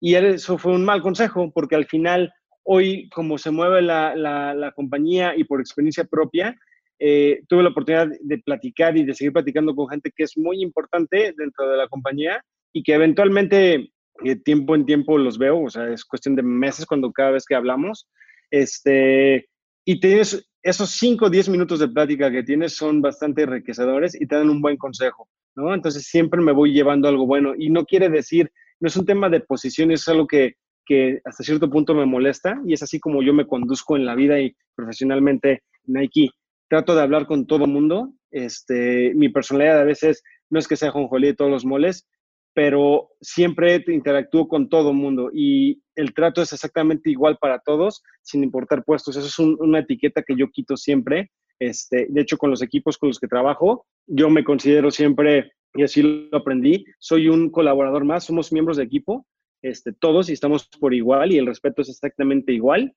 Y 0.00 0.16
eso 0.16 0.58
fue 0.58 0.72
un 0.72 0.84
mal 0.84 1.00
consejo 1.00 1.52
porque 1.52 1.76
al 1.76 1.86
final, 1.86 2.32
hoy, 2.64 3.08
como 3.10 3.38
se 3.38 3.52
mueve 3.52 3.82
la, 3.82 4.16
la 4.16 4.72
compañía 4.72 5.34
y 5.36 5.44
por 5.44 5.60
experiencia 5.60 6.04
propia, 6.04 6.58
eh, 6.98 7.42
tuve 7.48 7.62
la 7.62 7.70
oportunidad 7.70 8.08
de 8.20 8.38
platicar 8.38 8.96
y 8.96 9.04
de 9.04 9.14
seguir 9.14 9.32
platicando 9.32 9.74
con 9.74 9.88
gente 9.88 10.12
que 10.14 10.24
es 10.24 10.36
muy 10.36 10.62
importante 10.62 11.34
dentro 11.36 11.68
de 11.68 11.76
la 11.76 11.88
compañía 11.88 12.42
y 12.72 12.82
que 12.82 12.94
eventualmente, 12.94 13.92
eh, 14.24 14.36
tiempo 14.44 14.74
en 14.74 14.86
tiempo 14.86 15.18
los 15.18 15.38
veo, 15.38 15.62
o 15.62 15.70
sea, 15.70 15.88
es 15.88 16.04
cuestión 16.04 16.36
de 16.36 16.42
meses 16.42 16.86
cuando 16.86 17.12
cada 17.12 17.32
vez 17.32 17.44
que 17.46 17.54
hablamos, 17.54 18.08
este, 18.50 19.48
y 19.84 20.00
tienes 20.00 20.48
esos 20.62 20.90
5 20.90 21.26
o 21.26 21.30
10 21.30 21.50
minutos 21.50 21.78
de 21.78 21.88
plática 21.88 22.30
que 22.30 22.42
tienes 22.42 22.74
son 22.74 23.02
bastante 23.02 23.42
enriquecedores 23.42 24.18
y 24.18 24.26
te 24.26 24.36
dan 24.36 24.48
un 24.48 24.62
buen 24.62 24.76
consejo, 24.76 25.28
¿no? 25.56 25.74
Entonces 25.74 26.06
siempre 26.06 26.40
me 26.40 26.52
voy 26.52 26.72
llevando 26.72 27.08
algo 27.08 27.26
bueno 27.26 27.52
y 27.56 27.70
no 27.70 27.84
quiere 27.84 28.08
decir, 28.08 28.50
no 28.80 28.88
es 28.88 28.96
un 28.96 29.04
tema 29.04 29.28
de 29.28 29.40
posición, 29.40 29.90
es 29.90 30.08
algo 30.08 30.26
que, 30.26 30.54
que 30.86 31.20
hasta 31.24 31.44
cierto 31.44 31.68
punto 31.68 31.94
me 31.94 32.06
molesta 32.06 32.60
y 32.66 32.72
es 32.72 32.82
así 32.82 32.98
como 32.98 33.22
yo 33.22 33.34
me 33.34 33.46
conduzco 33.46 33.96
en 33.96 34.06
la 34.06 34.14
vida 34.14 34.40
y 34.40 34.56
profesionalmente 34.74 35.62
Nike 35.84 36.30
trato 36.68 36.94
de 36.94 37.02
hablar 37.02 37.26
con 37.26 37.46
todo 37.46 37.66
mundo. 37.66 38.12
Este, 38.30 39.12
mi 39.14 39.28
personalidad 39.28 39.80
a 39.80 39.84
veces 39.84 40.22
no 40.50 40.58
es 40.58 40.68
que 40.68 40.76
sea 40.76 40.90
jonjolí 40.90 41.28
de 41.28 41.34
todos 41.34 41.50
los 41.50 41.64
moles, 41.64 42.08
pero 42.54 43.10
siempre 43.20 43.82
interactúo 43.88 44.48
con 44.48 44.68
todo 44.68 44.92
mundo 44.92 45.30
y 45.32 45.82
el 45.96 46.14
trato 46.14 46.42
es 46.42 46.52
exactamente 46.52 47.10
igual 47.10 47.36
para 47.40 47.58
todos, 47.58 48.02
sin 48.22 48.44
importar 48.44 48.84
puestos. 48.84 49.16
Eso 49.16 49.26
es 49.26 49.38
una 49.38 49.80
etiqueta 49.80 50.22
que 50.22 50.36
yo 50.36 50.48
quito 50.50 50.76
siempre. 50.76 51.30
Este, 51.58 52.06
de 52.08 52.20
hecho, 52.20 52.36
con 52.36 52.50
los 52.50 52.62
equipos 52.62 52.98
con 52.98 53.08
los 53.08 53.18
que 53.18 53.28
trabajo, 53.28 53.86
yo 54.06 54.30
me 54.30 54.44
considero 54.44 54.90
siempre, 54.90 55.52
y 55.74 55.82
así 55.82 56.02
lo 56.02 56.38
aprendí, 56.38 56.84
soy 56.98 57.28
un 57.28 57.50
colaborador 57.50 58.04
más, 58.04 58.24
somos 58.24 58.52
miembros 58.52 58.76
de 58.76 58.84
equipo, 58.84 59.26
este, 59.62 59.92
todos 59.92 60.28
y 60.28 60.32
estamos 60.34 60.68
por 60.78 60.92
igual 60.92 61.32
y 61.32 61.38
el 61.38 61.46
respeto 61.46 61.82
es 61.82 61.88
exactamente 61.88 62.52
igual. 62.52 62.94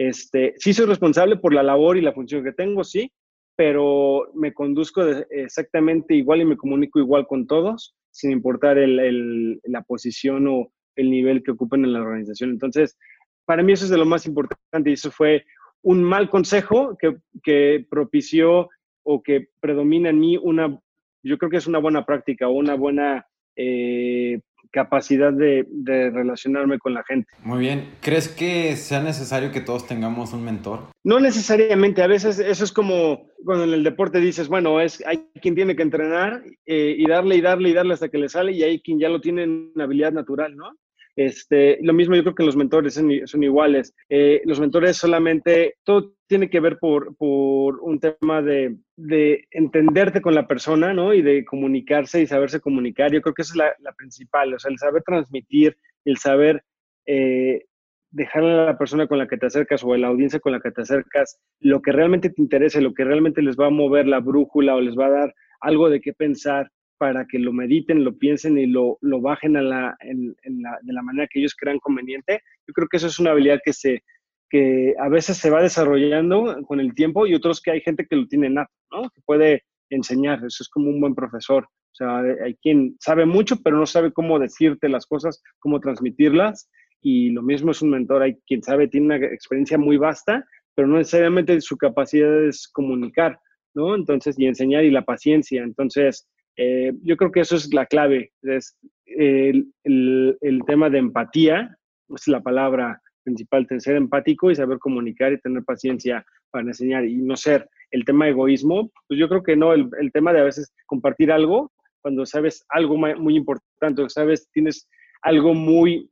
Este, 0.00 0.54
sí 0.56 0.72
soy 0.72 0.86
responsable 0.86 1.36
por 1.36 1.52
la 1.52 1.62
labor 1.62 1.98
y 1.98 2.00
la 2.00 2.14
función 2.14 2.42
que 2.42 2.52
tengo, 2.52 2.84
sí, 2.84 3.12
pero 3.54 4.30
me 4.32 4.54
conduzco 4.54 5.02
exactamente 5.28 6.14
igual 6.14 6.40
y 6.40 6.46
me 6.46 6.56
comunico 6.56 7.00
igual 7.00 7.26
con 7.26 7.46
todos, 7.46 7.94
sin 8.10 8.30
importar 8.30 8.78
el, 8.78 9.60
la 9.62 9.82
posición 9.82 10.48
o 10.48 10.72
el 10.96 11.10
nivel 11.10 11.42
que 11.42 11.50
ocupen 11.50 11.84
en 11.84 11.92
la 11.92 12.00
organización. 12.00 12.48
Entonces, 12.48 12.96
para 13.44 13.62
mí 13.62 13.74
eso 13.74 13.84
es 13.84 13.90
de 13.90 13.98
lo 13.98 14.06
más 14.06 14.24
importante 14.24 14.88
y 14.88 14.94
eso 14.94 15.10
fue 15.10 15.44
un 15.82 16.02
mal 16.02 16.30
consejo 16.30 16.96
que, 16.96 17.86
propició 17.90 18.70
o 19.02 19.22
que 19.22 19.48
predomina 19.60 20.08
en 20.08 20.18
mí 20.18 20.38
una, 20.38 20.80
yo 21.22 21.36
creo 21.36 21.50
que 21.50 21.58
es 21.58 21.66
una 21.66 21.78
buena 21.78 22.06
práctica 22.06 22.48
o 22.48 22.52
una 22.52 22.74
buena 22.74 23.26
eh, 23.54 24.40
capacidad 24.70 25.32
de, 25.32 25.64
relacionarme 26.12 26.78
con 26.78 26.94
la 26.94 27.04
gente. 27.04 27.28
Muy 27.42 27.60
bien. 27.60 27.90
¿Crees 28.00 28.28
que 28.28 28.76
sea 28.76 29.02
necesario 29.02 29.50
que 29.50 29.60
todos 29.60 29.86
tengamos 29.86 30.32
un 30.32 30.44
mentor? 30.44 30.88
No 31.04 31.20
necesariamente. 31.20 32.02
A 32.02 32.06
veces 32.06 32.38
eso 32.38 32.64
es 32.64 32.72
como 32.72 33.28
cuando 33.44 33.64
en 33.64 33.74
el 33.74 33.84
deporte 33.84 34.20
dices, 34.20 34.48
bueno, 34.48 34.80
es, 34.80 35.04
hay 35.06 35.28
quien 35.40 35.54
tiene 35.54 35.76
que 35.76 35.82
entrenar 35.82 36.42
eh, 36.66 36.94
y 36.96 37.06
darle 37.06 37.36
y 37.36 37.40
darle 37.40 37.68
y 37.70 37.74
darle 37.74 37.94
hasta 37.94 38.08
que 38.08 38.18
le 38.18 38.28
sale 38.28 38.52
y 38.52 38.62
hay 38.62 38.80
quien 38.80 38.98
ya 38.98 39.08
lo 39.08 39.20
tiene 39.20 39.42
en 39.44 39.72
habilidad 39.78 40.12
natural, 40.12 40.56
¿no? 40.56 40.76
Este, 41.16 41.78
lo 41.82 41.92
mismo 41.92 42.14
yo 42.14 42.22
creo 42.22 42.34
que 42.34 42.44
los 42.44 42.56
mentores 42.56 42.94
son, 42.94 43.42
iguales. 43.42 43.94
Eh, 44.08 44.40
los 44.44 44.60
mentores 44.60 44.96
solamente, 44.96 45.74
todo 45.84 46.14
tiene 46.30 46.48
que 46.48 46.60
ver 46.60 46.78
por, 46.78 47.16
por 47.16 47.80
un 47.80 47.98
tema 47.98 48.40
de, 48.40 48.76
de, 48.94 49.48
entenderte 49.50 50.20
con 50.20 50.32
la 50.32 50.46
persona, 50.46 50.94
¿no? 50.94 51.12
Y 51.12 51.22
de 51.22 51.44
comunicarse 51.44 52.22
y 52.22 52.28
saberse 52.28 52.60
comunicar. 52.60 53.10
Yo 53.10 53.20
creo 53.20 53.34
que 53.34 53.42
esa 53.42 53.54
es 53.54 53.56
la, 53.56 53.74
la 53.80 53.92
principal, 53.94 54.54
o 54.54 54.58
sea, 54.60 54.70
el 54.70 54.78
saber 54.78 55.02
transmitir, 55.02 55.76
el 56.04 56.18
saber 56.18 56.62
eh, 57.04 57.64
dejarle 58.12 58.52
a 58.52 58.64
la 58.66 58.78
persona 58.78 59.08
con 59.08 59.18
la 59.18 59.26
que 59.26 59.38
te 59.38 59.46
acercas 59.46 59.82
o 59.82 59.92
a 59.92 59.98
la 59.98 60.06
audiencia 60.06 60.38
con 60.38 60.52
la 60.52 60.60
que 60.60 60.70
te 60.70 60.82
acercas 60.82 61.40
lo 61.58 61.82
que 61.82 61.90
realmente 61.90 62.30
te 62.30 62.40
interesa, 62.40 62.80
lo 62.80 62.94
que 62.94 63.02
realmente 63.02 63.42
les 63.42 63.56
va 63.56 63.66
a 63.66 63.70
mover 63.70 64.06
la 64.06 64.20
brújula 64.20 64.76
o 64.76 64.80
les 64.80 64.96
va 64.96 65.06
a 65.06 65.10
dar 65.10 65.34
algo 65.60 65.90
de 65.90 66.00
qué 66.00 66.12
pensar 66.12 66.70
para 66.96 67.26
que 67.26 67.40
lo 67.40 67.52
mediten, 67.52 68.04
lo 68.04 68.16
piensen 68.16 68.56
y 68.56 68.66
lo, 68.66 68.98
lo 69.00 69.20
bajen 69.20 69.56
a 69.56 69.62
la, 69.62 69.96
en, 69.98 70.36
la, 70.44 70.78
de 70.80 70.92
la 70.92 71.02
manera 71.02 71.26
que 71.28 71.40
ellos 71.40 71.56
crean 71.56 71.80
conveniente. 71.80 72.40
Yo 72.68 72.72
creo 72.72 72.86
que 72.86 72.98
eso 72.98 73.08
es 73.08 73.18
una 73.18 73.32
habilidad 73.32 73.58
que, 73.64 73.72
se, 73.72 74.04
que 74.50 74.94
a 74.98 75.08
veces 75.08 75.38
se 75.38 75.48
va 75.48 75.62
desarrollando 75.62 76.58
con 76.66 76.80
el 76.80 76.92
tiempo 76.94 77.26
y 77.26 77.34
otros 77.34 77.62
que 77.62 77.70
hay 77.70 77.80
gente 77.80 78.06
que 78.06 78.16
lo 78.16 78.26
tiene 78.26 78.50
nato, 78.50 78.72
¿no? 78.90 79.08
Que 79.10 79.20
puede 79.24 79.62
enseñar, 79.88 80.38
eso 80.38 80.62
es 80.62 80.68
como 80.68 80.90
un 80.90 81.00
buen 81.00 81.14
profesor. 81.14 81.64
O 81.64 81.94
sea, 81.94 82.18
hay 82.44 82.54
quien 82.56 82.96
sabe 83.00 83.26
mucho, 83.26 83.56
pero 83.62 83.76
no 83.76 83.86
sabe 83.86 84.12
cómo 84.12 84.38
decirte 84.38 84.88
las 84.88 85.06
cosas, 85.06 85.42
cómo 85.60 85.80
transmitirlas. 85.80 86.68
Y 87.00 87.30
lo 87.30 87.42
mismo 87.42 87.70
es 87.70 87.80
un 87.80 87.90
mentor, 87.90 88.22
hay 88.22 88.36
quien 88.46 88.62
sabe, 88.62 88.88
tiene 88.88 89.06
una 89.06 89.16
experiencia 89.16 89.78
muy 89.78 89.96
vasta, 89.96 90.44
pero 90.74 90.88
no 90.88 90.98
necesariamente 90.98 91.60
su 91.60 91.76
capacidad 91.76 92.44
es 92.44 92.68
comunicar, 92.68 93.38
¿no? 93.74 93.94
Entonces, 93.94 94.38
y 94.38 94.46
enseñar 94.46 94.84
y 94.84 94.90
la 94.90 95.04
paciencia. 95.04 95.62
Entonces, 95.62 96.28
eh, 96.56 96.92
yo 97.02 97.16
creo 97.16 97.30
que 97.32 97.40
eso 97.40 97.56
es 97.56 97.72
la 97.72 97.86
clave, 97.86 98.32
es 98.42 98.76
el, 99.06 99.72
el, 99.84 100.60
tema 100.66 100.90
de 100.90 100.98
empatía, 100.98 101.76
es 102.14 102.28
la 102.28 102.40
palabra 102.40 103.00
principal, 103.22 103.66
ser 103.78 103.96
empático 103.96 104.50
y 104.50 104.54
saber 104.54 104.78
comunicar 104.78 105.32
y 105.32 105.40
tener 105.40 105.64
paciencia 105.64 106.24
para 106.50 106.66
enseñar 106.66 107.04
y 107.04 107.16
no 107.16 107.36
ser 107.36 107.68
el 107.90 108.04
tema 108.04 108.24
de 108.24 108.32
egoísmo, 108.32 108.90
pues 109.08 109.18
yo 109.18 109.28
creo 109.28 109.42
que 109.42 109.56
no, 109.56 109.72
el, 109.72 109.88
el 110.00 110.12
tema 110.12 110.32
de 110.32 110.40
a 110.40 110.44
veces 110.44 110.72
compartir 110.86 111.32
algo, 111.32 111.72
cuando 112.02 112.24
sabes 112.26 112.64
algo 112.68 112.96
muy 112.96 113.36
importante, 113.36 114.08
sabes, 114.08 114.48
tienes 114.52 114.88
algo 115.22 115.54
muy, 115.54 116.10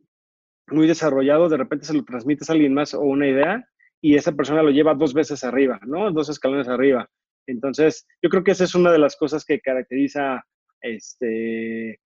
muy 0.69 0.87
desarrollado, 0.87 1.49
de 1.49 1.57
repente 1.57 1.87
se 1.87 1.95
lo 1.95 2.05
transmites 2.05 2.51
a 2.51 2.53
alguien 2.53 2.75
más 2.75 2.95
o 2.95 3.01
una 3.01 3.29
idea 3.29 3.65
y 4.01 4.15
esa 4.15 4.33
persona 4.33 4.63
lo 4.63 4.71
lleva 4.71 4.95
dos 4.95 5.15
veces 5.15 5.45
arriba, 5.45 5.81
¿no? 5.87 6.11
Dos 6.13 6.29
escalones 6.29 6.69
arriba. 6.69 7.09
Entonces, 7.47 8.07
yo 8.23 8.29
creo 8.29 8.45
que 8.45 8.53
esa 8.53 8.65
es 8.65 8.75
una 8.75 8.93
de 8.93 8.99
las 8.99 9.17
cosas 9.17 9.45
que 9.45 9.61
caracteriza 9.61 10.45
este, 10.81 11.99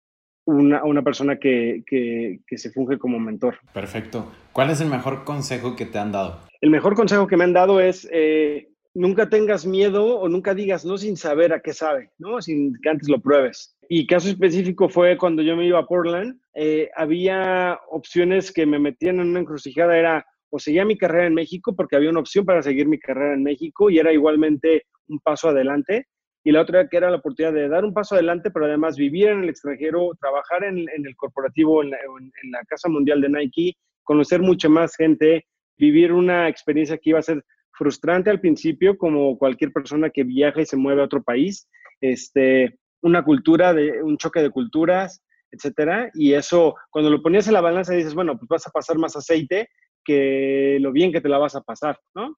una, 0.45 0.85
una 0.85 1.03
persona 1.03 1.39
que, 1.39 1.83
que, 1.87 2.59
se 2.59 2.71
funge 2.71 2.99
como 2.99 3.19
mentor. 3.19 3.59
Perfecto. 3.73 4.33
¿Cuál 4.53 4.71
es 4.71 4.81
el 4.81 4.89
mejor 4.89 5.25
consejo 5.25 5.77
que 5.77 5.87
te 5.87 5.99
han 5.99 6.13
dado? 6.13 6.41
El 6.61 6.71
mejor 6.71 6.95
consejo 6.95 7.27
que 7.27 7.37
me 7.37 7.45
han 7.45 7.53
dado 7.53 7.81
es 7.81 8.09
eh, 8.13 8.69
nunca 8.95 9.29
tengas 9.29 9.67
miedo 9.67 10.19
o 10.19 10.29
nunca 10.29 10.55
digas 10.55 10.85
no 10.85 10.99
sin 10.99 11.17
saber 11.17 11.53
a 11.53 11.61
qué 11.61 11.73
sabe, 11.73 12.11
¿no? 12.19 12.41
Sin 12.43 12.75
que 12.81 12.89
antes 12.89 13.09
lo 13.09 13.21
pruebes. 13.21 13.77
Y 13.89 14.07
caso 14.07 14.29
específico 14.29 14.89
fue 14.89 15.17
cuando 15.17 15.43
yo 15.43 15.57
me 15.57 15.67
iba 15.67 15.79
a 15.79 15.87
Portland, 15.87 16.41
eh, 16.55 16.91
había 16.97 17.79
opciones 17.91 18.53
que 18.53 18.67
me 18.67 18.79
metían 18.79 19.21
en 19.21 19.29
una 19.29 19.41
encrucijada, 19.41 19.97
era 19.97 20.27
o 20.51 20.59
seguía 20.59 20.85
mi 20.85 20.99
carrera 20.99 21.27
en 21.27 21.35
México 21.35 21.75
porque 21.75 21.97
había 21.97 22.11
una 22.11 22.21
opción 22.21 22.45
para 22.45 22.63
seguir 22.63 22.87
mi 22.87 22.99
carrera 22.99 23.35
en 23.35 23.43
México 23.43 23.89
y 23.89 23.99
era 23.99 24.13
igualmente 24.13 24.85
un 25.09 25.19
paso 25.21 25.49
adelante. 25.49 26.09
Y 26.45 26.51
la 26.51 26.63
otra 26.63 26.89
que 26.89 26.97
era 26.97 27.11
la 27.11 27.19
oportunidad 27.19 27.53
de 27.53 27.69
dar 27.69 27.85
un 27.85 27.95
paso 27.95 28.15
adelante, 28.15 28.51
pero 28.51 28.67
además 28.67 28.97
vivir 28.97 29.29
en 29.29 29.45
el 29.45 29.49
extranjero, 29.49 30.11
trabajar 30.21 30.65
en, 30.65 30.79
el 30.79 31.17
corporativo, 31.17 31.83
en 31.83 31.91
la, 31.91 32.65
Casa 32.67 32.89
Mundial 32.89 33.21
de 33.21 33.29
Nike, 33.29 33.77
conocer 34.03 34.41
mucha 34.41 34.69
más 34.69 34.97
gente, 34.97 35.47
vivir 35.79 36.13
una 36.13 36.49
experiencia 36.49 36.99
que 36.99 37.11
iba 37.11 37.21
a 37.21 37.23
ser 37.23 37.45
frustrante 37.73 38.31
al 38.31 38.41
principio, 38.41 38.99
como 38.99 39.39
cualquier 39.39 39.73
persona 39.73 40.11
que 40.11 40.25
viaja 40.25 40.61
y 40.61 40.67
se 40.67 40.77
mueve 40.77 41.03
a 41.03 41.07
otro 41.07 41.23
país, 41.23 41.69
este, 42.01 42.79
una 43.03 43.25
cultura, 43.25 43.73
de 43.73 44.03
un 44.03 44.17
choque 44.17 44.43
de 44.43 44.51
culturas, 44.51 45.23
etcétera. 45.53 46.11
Y 46.15 46.33
eso, 46.33 46.75
cuando 46.91 47.11
lo 47.11 47.23
ponías 47.23 47.47
en 47.47 47.55
la 47.55 47.61
balanza, 47.61 47.95
dices, 47.95 48.15
bueno, 48.15 48.37
pues 48.37 48.49
vas 48.49 48.67
a 48.67 48.71
pasar 48.71 48.99
más 48.99 49.15
aceite 49.17 49.69
que 50.05 50.79
lo 50.81 50.91
bien 50.91 51.13
que 51.13 51.21
te 51.21 51.29
la 51.29 51.39
vas 51.39 51.55
a 51.55 51.61
pasar, 51.61 51.99
¿no? 52.15 52.37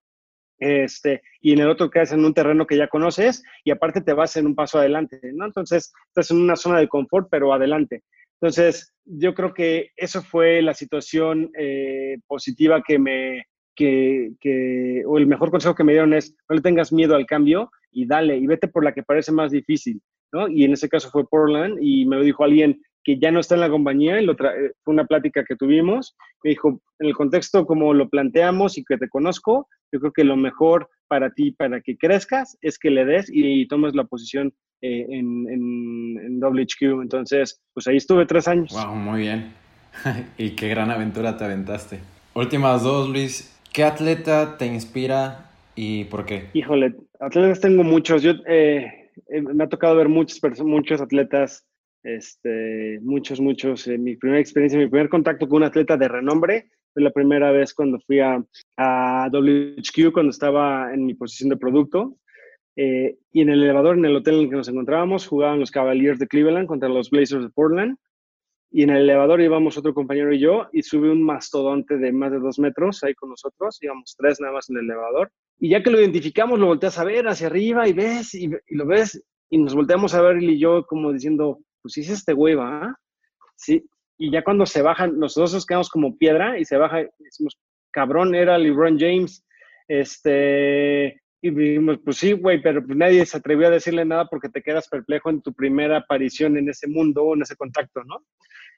Este, 0.59 1.23
y 1.41 1.53
en 1.53 1.61
el 1.61 1.69
otro 1.69 1.91
quedas 1.91 2.13
en 2.13 2.25
un 2.25 2.35
terreno 2.35 2.67
que 2.67 2.77
ya 2.77 2.89
conoces 2.89 3.43
y 3.65 3.71
aparte 3.71 4.01
te 4.01 4.13
vas 4.13 4.37
en 4.37 4.47
un 4.47 4.55
paso 4.55 4.79
adelante, 4.79 5.21
¿no? 5.35 5.47
Entonces, 5.47 5.93
estás 6.09 6.31
en 6.31 6.39
una 6.39 6.57
zona 6.57 6.79
de 6.79 6.89
confort, 6.89 7.29
pero 7.31 7.53
adelante. 7.53 8.03
Entonces, 8.41 8.95
yo 9.05 9.35
creo 9.35 9.55
que 9.55 9.91
eso 9.97 10.23
fue 10.23 10.63
la 10.63 10.75
situación 10.75 11.51
eh, 11.59 12.19
positiva 12.27 12.83
que 12.87 12.99
me, 12.99 13.45
que, 13.75 14.33
que, 14.41 15.03
o 15.07 15.19
el 15.19 15.27
mejor 15.27 15.51
consejo 15.51 15.75
que 15.75 15.85
me 15.85 15.93
dieron 15.93 16.15
es, 16.15 16.37
no 16.49 16.57
le 16.57 16.63
tengas 16.63 16.93
miedo 16.93 17.15
al 17.15 17.27
cambio 17.27 17.71
y 17.91 18.07
dale, 18.07 18.37
y 18.37 18.47
vete 18.47 18.69
por 18.69 18.85
la 18.85 18.93
que 18.93 19.03
parece 19.03 19.33
más 19.33 19.51
difícil, 19.51 20.01
¿no? 20.33 20.49
Y 20.49 20.65
en 20.65 20.73
ese 20.73 20.89
caso 20.89 21.11
fue 21.11 21.29
Portland 21.29 21.79
y 21.81 22.07
me 22.07 22.17
lo 22.17 22.23
dijo 22.23 22.45
alguien 22.45 22.81
que 23.05 23.19
ya 23.19 23.31
no 23.31 23.41
está 23.41 23.55
en 23.55 23.61
la 23.61 23.71
compañía, 23.71 24.21
y 24.21 24.25
eh, 24.25 24.73
fue 24.83 24.95
una 24.95 25.05
plática 25.05 25.45
que 25.45 25.57
tuvimos, 25.57 26.17
me 26.43 26.51
dijo, 26.51 26.81
en 26.99 27.07
el 27.07 27.15
contexto 27.15 27.67
como 27.67 27.93
lo 27.93 28.09
planteamos 28.09 28.79
y 28.79 28.85
que 28.85 28.97
te 28.97 29.09
conozco, 29.09 29.69
yo 29.93 30.01
creo 30.01 30.13
que 30.13 30.25
lo 30.25 30.37
mejor 30.37 30.89
para 31.07 31.31
ti, 31.31 31.53
para 31.53 31.81
que 31.81 31.97
crezcas, 31.97 32.57
es 32.63 32.79
que 32.79 32.91
le 32.91 33.05
des 33.05 33.31
y, 33.31 33.67
tomes 33.69 33.95
la 33.95 34.05
posición 34.05 34.53
eh, 34.81 35.07
en, 35.09 35.47
en, 35.49 36.19
en 36.25 36.43
WHQ. 36.43 37.03
Entonces, 37.03 37.63
pues 37.73 37.87
ahí 37.87 37.99
estuve 37.99 38.27
tres 38.27 38.49
años. 38.49 38.73
Wow, 38.73 38.95
muy 38.95 39.21
bien. 39.21 39.53
y 40.39 40.51
qué 40.51 40.69
gran 40.69 40.91
aventura 40.91 41.37
te 41.37 41.45
aventaste. 41.45 42.01
Últimas 42.35 42.83
dos, 42.83 43.09
Luis. 43.09 43.51
¿Qué 43.73 43.85
atleta 43.85 44.57
te 44.57 44.67
inspira 44.67 45.51
y 45.77 46.05
por 46.05 46.25
qué? 46.25 46.49
Híjole, 46.55 46.95
atletas 47.21 47.61
tengo 47.61 47.85
muchos. 47.85 48.23
Yo 48.23 48.33
eh, 48.47 49.11
me 49.53 49.65
ha 49.65 49.69
tocado 49.69 49.97
ver 49.97 50.09
muchos, 50.09 50.41
muchos 50.61 51.01
atletas 51.01 51.67
este, 52.05 53.01
muchos, 53.03 53.41
muchos. 53.41 53.89
Eh, 53.89 53.99
mi 53.99 54.17
primera 54.17 54.41
experiencia, 54.41 54.79
mi 54.79 54.89
primer 54.89 55.09
contacto 55.09 55.49
con 55.49 55.59
un 55.59 55.65
atleta 55.65 55.97
de 55.97 56.09
renombre 56.09 56.71
fue 56.93 57.03
la 57.03 57.11
primera 57.11 57.51
vez 57.51 57.75
cuando 57.75 57.99
fui 58.07 58.21
a, 58.21 58.45
a 58.77 59.29
WHQ, 59.33 60.13
cuando 60.13 60.31
estaba 60.31 60.95
en 60.95 61.07
mi 61.07 61.15
posición 61.15 61.51
de 61.51 61.57
producto. 61.57 62.17
Eh, 62.77 63.17
y 63.33 63.41
en 63.41 63.51
el 63.51 63.63
elevador, 63.63 63.97
en 63.97 64.05
el 64.05 64.17
hotel 64.17 64.35
en 64.35 64.41
el 64.43 64.51
que 64.51 64.57
nos 64.57 64.69
encontrábamos, 64.69 65.27
jugaban 65.27 65.61
los 65.61 65.71
Cavaliers 65.71 66.19
de 66.19 66.29
Cleveland 66.29 66.69
contra 66.69 66.89
los 66.89 67.11
Blazers 67.11 67.43
de 67.43 67.51
Portland. 67.51 67.97
Y 68.71 68.83
en 68.83 68.91
el 68.91 69.03
elevador 69.03 69.41
íbamos 69.41 69.79
otro 69.79 69.95
compañero 69.95 70.33
y 70.33 70.41
yo, 70.41 70.67
y 70.73 70.83
sube 70.83 71.11
un 71.11 71.23
mastodonte 71.23 71.97
de 71.97 72.13
más 72.13 72.33
de 72.33 72.41
dos 72.41 72.59
metros 72.59 73.05
ahí 73.05 73.15
con 73.15 73.31
nosotros. 73.31 73.79
Íbamos 73.81 74.17
tres 74.19 74.41
nada 74.41 74.53
más 74.53 74.69
en 74.69 74.79
el 74.79 74.85
elevador. 74.85 75.31
Y 75.61 75.71
ya 75.71 75.83
que 75.83 75.91
lo 75.91 76.01
identificamos, 76.01 76.59
lo 76.59 76.67
volteas 76.67 76.99
a 76.99 77.05
ver 77.05 77.29
hacia 77.29 77.47
arriba 77.47 77.89
y 77.89 77.93
ves, 77.93 78.35
y, 78.35 78.51
lo 78.71 78.87
ves, 78.87 79.25
y 79.49 79.59
nos 79.59 79.75
volteamos 79.75 80.15
a 80.15 80.23
ver 80.23 80.43
y 80.43 80.59
yo 80.59 80.85
como 80.87 81.13
diciendo, 81.13 81.61
pues 81.85 81.99
es 81.99 82.09
este 82.09 82.33
güey, 82.33 82.55
¿va? 82.55 82.99
Sí, 83.57 83.85
y 84.17 84.31
ya 84.31 84.43
cuando 84.43 84.65
se 84.65 84.81
bajan, 84.81 85.19
nosotros 85.19 85.53
nos 85.53 85.67
quedamos 85.67 85.91
como 85.91 86.17
piedra 86.17 86.59
y 86.59 86.65
se 86.65 86.79
baja, 86.79 87.03
y 87.03 87.09
decimos, 87.19 87.59
cabrón, 87.93 88.35
era 88.35 88.57
LeBron 88.57 88.99
James, 88.99 89.45
este, 89.87 91.21
y 91.43 91.51
dijimos, 91.51 91.99
pues 92.03 92.17
sí, 92.17 92.33
güey, 92.33 92.63
pero 92.63 92.83
pues 92.85 92.97
nadie 92.97 93.27
se 93.27 93.37
atrevió 93.37 93.67
a 93.67 93.73
decirle 93.73 94.07
nada 94.07 94.27
porque 94.29 94.49
te 94.49 94.63
quedas 94.63 94.89
perplejo 94.89 95.29
en 95.29 95.43
tu 95.43 95.53
primera 95.53 95.99
aparición 95.99 96.57
en 96.57 96.71
ese 96.71 96.89
mundo, 96.89 97.35
en 97.35 97.43
ese 97.43 97.55
contacto, 97.55 98.03
¿no? 98.05 98.25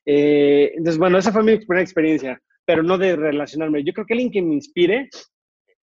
Eh, 0.05 0.73
entonces, 0.75 0.99
bueno, 0.99 1.17
esa 1.17 1.31
fue 1.31 1.45
mi 1.45 1.59
primera 1.59 1.83
experiencia, 1.83 2.41
pero 2.65 2.83
no 2.83 2.99
de 2.99 3.15
relacionarme. 3.15 3.85
Yo 3.85 3.93
creo 3.93 4.05
que 4.05 4.15
alguien 4.15 4.33
que 4.33 4.43
me 4.43 4.55
inspire, 4.55 5.09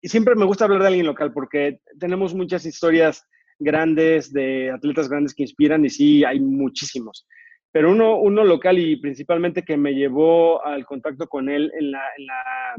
y 0.03 0.09
siempre 0.09 0.35
me 0.35 0.47
gusta 0.47 0.65
hablar 0.65 0.83
de 0.83 0.89
alguien 0.89 1.07
local 1.07 1.33
porque 1.33 1.79
tenemos 2.01 2.35
muchas 2.35 2.67
historias 2.67 3.25
grandes, 3.59 4.33
de 4.33 4.71
atletas 4.71 5.09
grandes 5.09 5.35
que 5.35 5.43
inspiran 5.43 5.85
y 5.85 5.91
sí, 5.91 6.25
hay 6.25 6.41
muchísimos. 6.41 7.27
Pero 7.73 7.91
uno, 7.91 8.19
uno 8.19 8.45
local 8.45 8.79
y 8.79 8.97
principalmente 8.97 9.65
que 9.65 9.77
me 9.77 9.95
llevó 9.95 10.65
al 10.65 10.87
contacto 10.87 11.27
con 11.27 11.49
él 11.49 11.73
en 11.79 11.91
la, 11.91 12.03
en 12.17 12.27
la, 12.27 12.75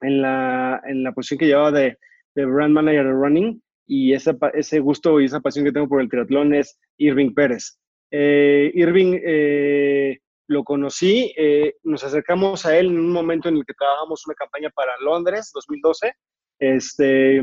en 0.00 0.22
la, 0.22 0.82
en 0.86 1.02
la 1.02 1.12
posición 1.12 1.38
que 1.38 1.46
llevaba 1.46 1.70
de, 1.70 1.98
de 2.34 2.44
brand 2.44 2.72
manager 2.72 3.04
de 3.04 3.12
running 3.12 3.62
y 3.86 4.14
esa, 4.14 4.36
ese 4.54 4.80
gusto 4.80 5.20
y 5.20 5.26
esa 5.26 5.40
pasión 5.40 5.64
que 5.64 5.72
tengo 5.72 5.88
por 5.88 6.00
el 6.00 6.08
triatlón 6.08 6.54
es 6.54 6.78
Irving 6.96 7.34
Pérez. 7.34 7.78
Eh, 8.10 8.70
Irving 8.74 9.18
eh, 9.24 10.18
lo 10.48 10.64
conocí, 10.64 11.32
eh, 11.36 11.74
nos 11.82 12.04
acercamos 12.04 12.64
a 12.66 12.78
él 12.78 12.86
en 12.86 12.98
un 12.98 13.10
momento 13.10 13.48
en 13.48 13.56
el 13.56 13.64
que 13.66 13.74
trabajamos 13.74 14.26
una 14.26 14.34
campaña 14.34 14.70
para 14.70 14.92
Londres, 15.00 15.50
2012. 15.54 16.14
Este, 16.58 17.42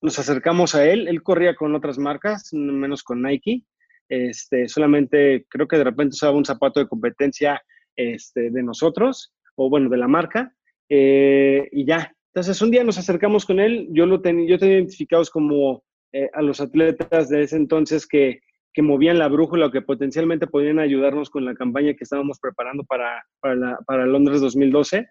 nos 0.00 0.18
acercamos 0.18 0.74
a 0.74 0.88
él, 0.88 1.08
él 1.08 1.22
corría 1.22 1.54
con 1.54 1.74
otras 1.74 1.98
marcas, 1.98 2.52
menos 2.52 3.02
con 3.02 3.22
Nike, 3.22 3.64
este, 4.08 4.68
solamente 4.68 5.46
creo 5.48 5.66
que 5.66 5.78
de 5.78 5.84
repente 5.84 6.14
usaba 6.14 6.36
un 6.36 6.44
zapato 6.44 6.80
de 6.80 6.88
competencia 6.88 7.62
este, 7.96 8.50
de 8.50 8.62
nosotros, 8.62 9.34
o 9.56 9.68
bueno, 9.68 9.88
de 9.88 9.96
la 9.96 10.08
marca, 10.08 10.54
eh, 10.88 11.68
y 11.72 11.84
ya. 11.84 12.14
Entonces 12.34 12.60
un 12.60 12.70
día 12.70 12.84
nos 12.84 12.98
acercamos 12.98 13.46
con 13.46 13.58
él, 13.58 13.88
yo 13.90 14.06
lo 14.06 14.20
tenía, 14.20 14.48
yo 14.48 14.58
tenía 14.58 14.76
identificados 14.76 15.30
como 15.30 15.82
eh, 16.12 16.28
a 16.34 16.42
los 16.42 16.60
atletas 16.60 17.28
de 17.28 17.42
ese 17.42 17.56
entonces 17.56 18.06
que, 18.06 18.40
que 18.72 18.82
movían 18.82 19.18
la 19.18 19.28
brújula 19.28 19.66
o 19.66 19.70
que 19.70 19.80
potencialmente 19.80 20.46
podían 20.46 20.78
ayudarnos 20.78 21.30
con 21.30 21.46
la 21.46 21.54
campaña 21.54 21.94
que 21.94 22.04
estábamos 22.04 22.38
preparando 22.38 22.84
para, 22.84 23.24
para, 23.40 23.54
la, 23.54 23.78
para 23.86 24.06
Londres 24.06 24.42
2012. 24.42 25.08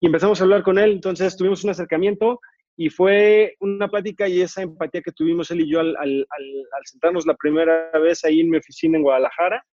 Y 0.00 0.06
empezamos 0.06 0.40
a 0.40 0.44
hablar 0.44 0.62
con 0.62 0.78
él, 0.78 0.92
entonces 0.92 1.36
tuvimos 1.36 1.62
un 1.62 1.70
acercamiento, 1.70 2.40
y 2.76 2.88
fue 2.88 3.54
una 3.60 3.88
plática 3.88 4.28
y 4.28 4.40
esa 4.40 4.62
empatía 4.62 5.02
que 5.02 5.12
tuvimos 5.12 5.50
él 5.50 5.60
y 5.60 5.70
yo 5.70 5.80
al, 5.80 6.26
sentarnos 6.84 7.26
la 7.26 7.34
primera 7.34 7.90
vez 7.98 8.24
ahí 8.24 8.40
en 8.40 8.50
mi 8.50 8.56
oficina 8.56 8.96
en 8.96 9.04
Guadalajara. 9.04 9.64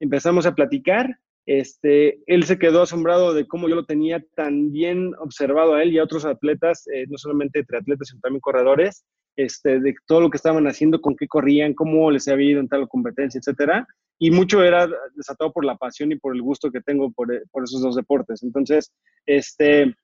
Empezamos 0.00 0.46
a 0.46 0.54
platicar. 0.54 1.08
Este, 1.44 2.20
él 2.26 2.44
se 2.44 2.58
quedó 2.58 2.82
asombrado 2.82 3.34
de 3.34 3.48
cómo 3.48 3.68
yo 3.68 3.74
lo 3.74 3.84
tenía 3.84 4.22
tan 4.36 4.70
bien 4.70 5.12
observado 5.18 5.74
a 5.74 5.82
él 5.82 5.92
y 5.92 5.98
a 5.98 6.04
otros 6.04 6.24
atletas, 6.24 6.86
eh, 6.92 7.06
no 7.08 7.18
solamente 7.18 7.64
triatletas, 7.64 8.08
sino 8.08 8.20
también 8.20 8.40
corredores, 8.40 9.04
este, 9.34 9.80
de 9.80 9.94
todo 10.06 10.20
lo 10.20 10.30
que 10.30 10.36
estaban 10.36 10.66
haciendo, 10.66 11.00
con 11.00 11.16
qué 11.16 11.26
corrían, 11.26 11.74
cómo 11.74 12.10
les 12.10 12.28
había 12.28 12.50
ido 12.50 12.60
en 12.60 12.68
tal 12.68 12.86
competencia, 12.86 13.38
etcétera. 13.38 13.86
Y 14.18 14.30
mucho 14.30 14.62
era 14.62 14.88
desatado 15.16 15.52
por 15.52 15.64
la 15.64 15.76
pasión 15.76 16.12
y 16.12 16.16
por 16.16 16.36
el 16.36 16.42
gusto 16.42 16.70
que 16.70 16.80
tengo 16.80 17.10
por, 17.10 17.28
por 17.50 17.64
esos 17.64 17.82
dos 17.82 17.96
deportes. 17.96 18.44
Entonces, 18.44 18.92
este, 19.26 19.96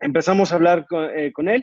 empezamos 0.00 0.50
a 0.50 0.54
hablar 0.54 0.86
eh, 1.14 1.30
con 1.32 1.48
él 1.48 1.62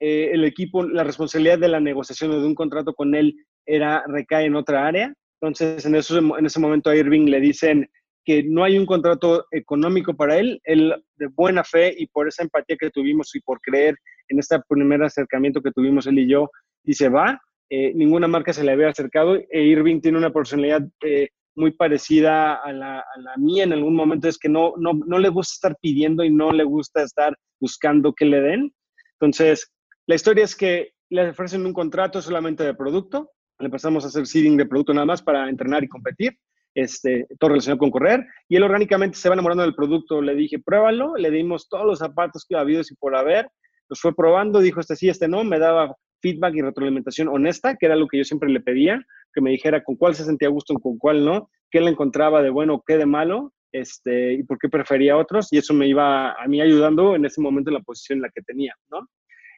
eh, 0.00 0.30
el 0.32 0.44
equipo, 0.44 0.84
la 0.84 1.04
responsabilidad 1.04 1.58
de 1.58 1.68
la 1.68 1.80
negociación 1.80 2.30
de 2.30 2.46
un 2.46 2.54
contrato 2.54 2.94
con 2.94 3.14
él 3.14 3.34
era, 3.66 4.04
recae 4.06 4.46
en 4.46 4.56
otra 4.56 4.86
área. 4.86 5.14
Entonces, 5.40 5.84
en, 5.86 5.94
eso, 5.94 6.18
en 6.18 6.46
ese 6.46 6.60
momento 6.60 6.90
a 6.90 6.96
Irving 6.96 7.26
le 7.26 7.40
dicen 7.40 7.88
que 8.24 8.42
no 8.42 8.64
hay 8.64 8.78
un 8.78 8.86
contrato 8.86 9.46
económico 9.50 10.14
para 10.14 10.38
él, 10.38 10.60
él 10.64 10.94
de 11.16 11.26
buena 11.28 11.62
fe 11.62 11.94
y 11.96 12.06
por 12.06 12.26
esa 12.26 12.42
empatía 12.42 12.76
que 12.78 12.90
tuvimos 12.90 13.34
y 13.34 13.40
por 13.40 13.60
creer 13.60 13.96
en 14.28 14.38
este 14.38 14.58
primer 14.66 15.02
acercamiento 15.02 15.60
que 15.60 15.72
tuvimos 15.72 16.06
él 16.06 16.18
y 16.18 16.28
yo, 16.28 16.50
dice, 16.82 17.08
va, 17.10 17.40
eh, 17.70 17.92
ninguna 17.94 18.26
marca 18.26 18.52
se 18.52 18.64
le 18.64 18.72
había 18.72 18.88
acercado 18.88 19.36
e 19.36 19.62
Irving 19.62 20.00
tiene 20.00 20.18
una 20.18 20.32
personalidad 20.32 20.82
eh, 21.04 21.28
muy 21.56 21.72
parecida 21.72 22.54
a 22.54 22.72
la, 22.72 22.98
a 23.00 23.20
la, 23.20 23.36
mía 23.36 23.64
en 23.64 23.72
algún 23.72 23.94
momento, 23.94 24.28
es 24.28 24.38
que 24.38 24.48
no, 24.48 24.74
no, 24.78 24.92
no 25.06 25.18
le 25.18 25.28
gusta 25.28 25.52
estar 25.54 25.76
pidiendo 25.80 26.24
y 26.24 26.30
no 26.30 26.50
le 26.50 26.64
gusta 26.64 27.02
estar 27.02 27.36
buscando 27.60 28.12
que 28.12 28.24
le 28.24 28.40
den. 28.40 28.74
Entonces, 29.20 29.70
la 30.06 30.14
historia 30.14 30.44
es 30.44 30.54
que 30.54 30.92
le 31.10 31.30
ofrecen 31.30 31.64
un 31.64 31.72
contrato 31.72 32.20
solamente 32.20 32.64
de 32.64 32.74
producto, 32.74 33.30
le 33.58 33.70
pasamos 33.70 34.04
a 34.04 34.08
hacer 34.08 34.26
seeding 34.26 34.56
de 34.56 34.66
producto 34.66 34.92
nada 34.92 35.06
más 35.06 35.22
para 35.22 35.48
entrenar 35.48 35.84
y 35.84 35.88
competir, 35.88 36.38
este, 36.74 37.26
todo 37.38 37.50
relacionado 37.50 37.78
con 37.78 37.90
correr, 37.90 38.26
y 38.48 38.56
él 38.56 38.64
orgánicamente 38.64 39.16
se 39.16 39.28
va 39.28 39.34
enamorando 39.34 39.62
del 39.62 39.74
producto. 39.74 40.20
Le 40.20 40.34
dije, 40.34 40.58
pruébalo, 40.58 41.16
le 41.16 41.30
dimos 41.30 41.68
todos 41.68 41.86
los 41.86 42.00
zapatos 42.00 42.44
que 42.48 42.56
ha 42.56 42.60
habido 42.60 42.82
y 42.82 42.94
por 42.96 43.14
haber, 43.14 43.48
los 43.88 44.00
fue 44.00 44.14
probando, 44.14 44.60
dijo 44.60 44.80
este 44.80 44.96
sí, 44.96 45.08
este 45.08 45.28
no, 45.28 45.44
me 45.44 45.58
daba 45.58 45.94
feedback 46.20 46.54
y 46.56 46.62
retroalimentación 46.62 47.28
honesta, 47.28 47.76
que 47.76 47.86
era 47.86 47.96
lo 47.96 48.08
que 48.08 48.18
yo 48.18 48.24
siempre 48.24 48.48
le 48.48 48.60
pedía, 48.60 49.00
que 49.32 49.40
me 49.40 49.50
dijera 49.50 49.84
con 49.84 49.96
cuál 49.96 50.14
se 50.14 50.24
sentía 50.24 50.48
a 50.48 50.50
gusto, 50.50 50.74
con 50.74 50.98
cuál 50.98 51.24
no, 51.24 51.50
qué 51.70 51.80
le 51.80 51.90
encontraba 51.90 52.42
de 52.42 52.50
bueno, 52.50 52.82
qué 52.86 52.96
de 52.96 53.06
malo, 53.06 53.52
este, 53.72 54.34
y 54.34 54.42
por 54.44 54.58
qué 54.58 54.68
prefería 54.68 55.16
otros, 55.16 55.52
y 55.52 55.58
eso 55.58 55.74
me 55.74 55.86
iba 55.86 56.32
a 56.32 56.46
mí 56.48 56.60
ayudando 56.60 57.14
en 57.14 57.24
ese 57.24 57.40
momento 57.40 57.70
en 57.70 57.74
la 57.74 57.82
posición 57.82 58.18
en 58.18 58.22
la 58.22 58.30
que 58.30 58.42
tenía, 58.42 58.74
¿no? 58.90 59.06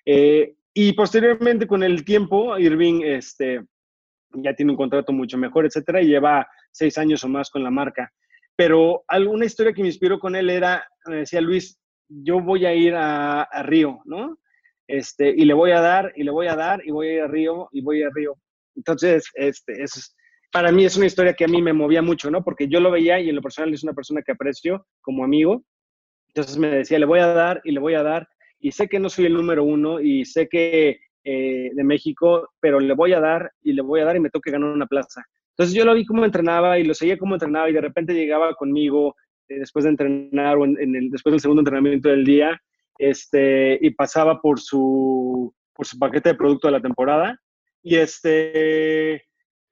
Eh, 0.06 0.54
y 0.72 0.92
posteriormente, 0.92 1.66
con 1.66 1.82
el 1.82 2.04
tiempo, 2.04 2.56
Irving 2.58 3.02
este, 3.02 3.64
ya 4.34 4.54
tiene 4.54 4.72
un 4.72 4.76
contrato 4.76 5.12
mucho 5.12 5.36
mejor, 5.36 5.66
etcétera, 5.66 6.00
y 6.00 6.06
lleva 6.06 6.46
seis 6.70 6.96
años 6.98 7.24
o 7.24 7.28
más 7.28 7.50
con 7.50 7.64
la 7.64 7.70
marca. 7.70 8.12
Pero 8.54 9.04
alguna 9.08 9.44
historia 9.44 9.72
que 9.72 9.82
me 9.82 9.88
inspiró 9.88 10.18
con 10.18 10.36
él 10.36 10.48
era, 10.48 10.86
me 11.06 11.16
decía 11.16 11.40
Luis, 11.40 11.78
yo 12.08 12.40
voy 12.40 12.64
a 12.66 12.74
ir 12.74 12.94
a, 12.94 13.48
Río, 13.64 14.00
¿no? 14.04 14.38
Este, 14.86 15.30
y 15.30 15.44
le 15.44 15.54
voy 15.54 15.72
a 15.72 15.80
dar, 15.80 16.12
y 16.14 16.22
le 16.22 16.30
voy 16.30 16.46
a 16.46 16.54
dar, 16.54 16.80
y 16.86 16.90
voy 16.90 17.08
a 17.08 17.14
ir 17.14 17.20
a 17.22 17.26
Río, 17.26 17.68
y 17.72 17.80
voy 17.82 18.02
a 18.02 18.10
Río. 18.14 18.36
Entonces, 18.76 19.28
este, 19.34 19.82
es, 19.82 20.14
para 20.52 20.70
mí 20.70 20.84
es 20.84 20.96
una 20.96 21.06
historia 21.06 21.34
que 21.34 21.44
a 21.44 21.48
mí 21.48 21.60
me 21.60 21.72
movía 21.72 22.02
mucho, 22.02 22.30
¿no? 22.30 22.44
Porque 22.44 22.68
yo 22.68 22.80
lo 22.80 22.90
veía 22.90 23.18
y 23.18 23.28
en 23.28 23.36
lo 23.36 23.42
personal 23.42 23.74
es 23.74 23.82
una 23.82 23.94
persona 23.94 24.22
que 24.22 24.32
aprecio 24.32 24.86
como 25.00 25.24
amigo. 25.24 25.64
Entonces 26.28 26.56
me 26.56 26.68
decía, 26.68 26.98
le 26.98 27.06
voy 27.06 27.18
a 27.18 27.26
dar, 27.26 27.60
y 27.64 27.72
le 27.72 27.80
voy 27.80 27.94
a 27.94 28.02
dar, 28.02 28.28
y 28.60 28.72
sé 28.72 28.88
que 28.88 28.98
no 28.98 29.08
soy 29.08 29.26
el 29.26 29.34
número 29.34 29.64
uno 29.64 30.00
y 30.00 30.24
sé 30.24 30.48
que 30.48 31.00
eh, 31.24 31.70
de 31.72 31.84
México, 31.84 32.50
pero 32.60 32.78
le 32.78 32.94
voy 32.94 33.12
a 33.12 33.20
dar 33.20 33.50
y 33.62 33.72
le 33.72 33.82
voy 33.82 34.00
a 34.00 34.04
dar 34.04 34.16
y 34.16 34.20
me 34.20 34.30
toque 34.30 34.50
ganar 34.50 34.70
una 34.70 34.86
plaza. 34.86 35.24
Entonces 35.50 35.74
yo 35.74 35.84
lo 35.84 35.94
vi 35.94 36.04
cómo 36.04 36.24
entrenaba 36.24 36.78
y 36.78 36.84
lo 36.84 36.94
seguía 36.94 37.18
cómo 37.18 37.34
entrenaba 37.34 37.68
y 37.68 37.72
de 37.72 37.80
repente 37.80 38.14
llegaba 38.14 38.54
conmigo 38.54 39.16
eh, 39.48 39.58
después 39.58 39.84
de 39.84 39.90
entrenar 39.90 40.56
o 40.56 40.64
en, 40.64 40.94
el, 40.94 41.10
después 41.10 41.32
del 41.32 41.40
segundo 41.40 41.60
entrenamiento 41.62 42.08
del 42.08 42.24
día 42.24 42.60
este, 42.98 43.78
y 43.80 43.90
pasaba 43.90 44.40
por 44.40 44.60
su, 44.60 45.52
por 45.74 45.86
su 45.86 45.98
paquete 45.98 46.30
de 46.30 46.34
producto 46.36 46.68
de 46.68 46.72
la 46.72 46.80
temporada 46.80 47.40
y 47.82 47.96
este, 47.96 49.24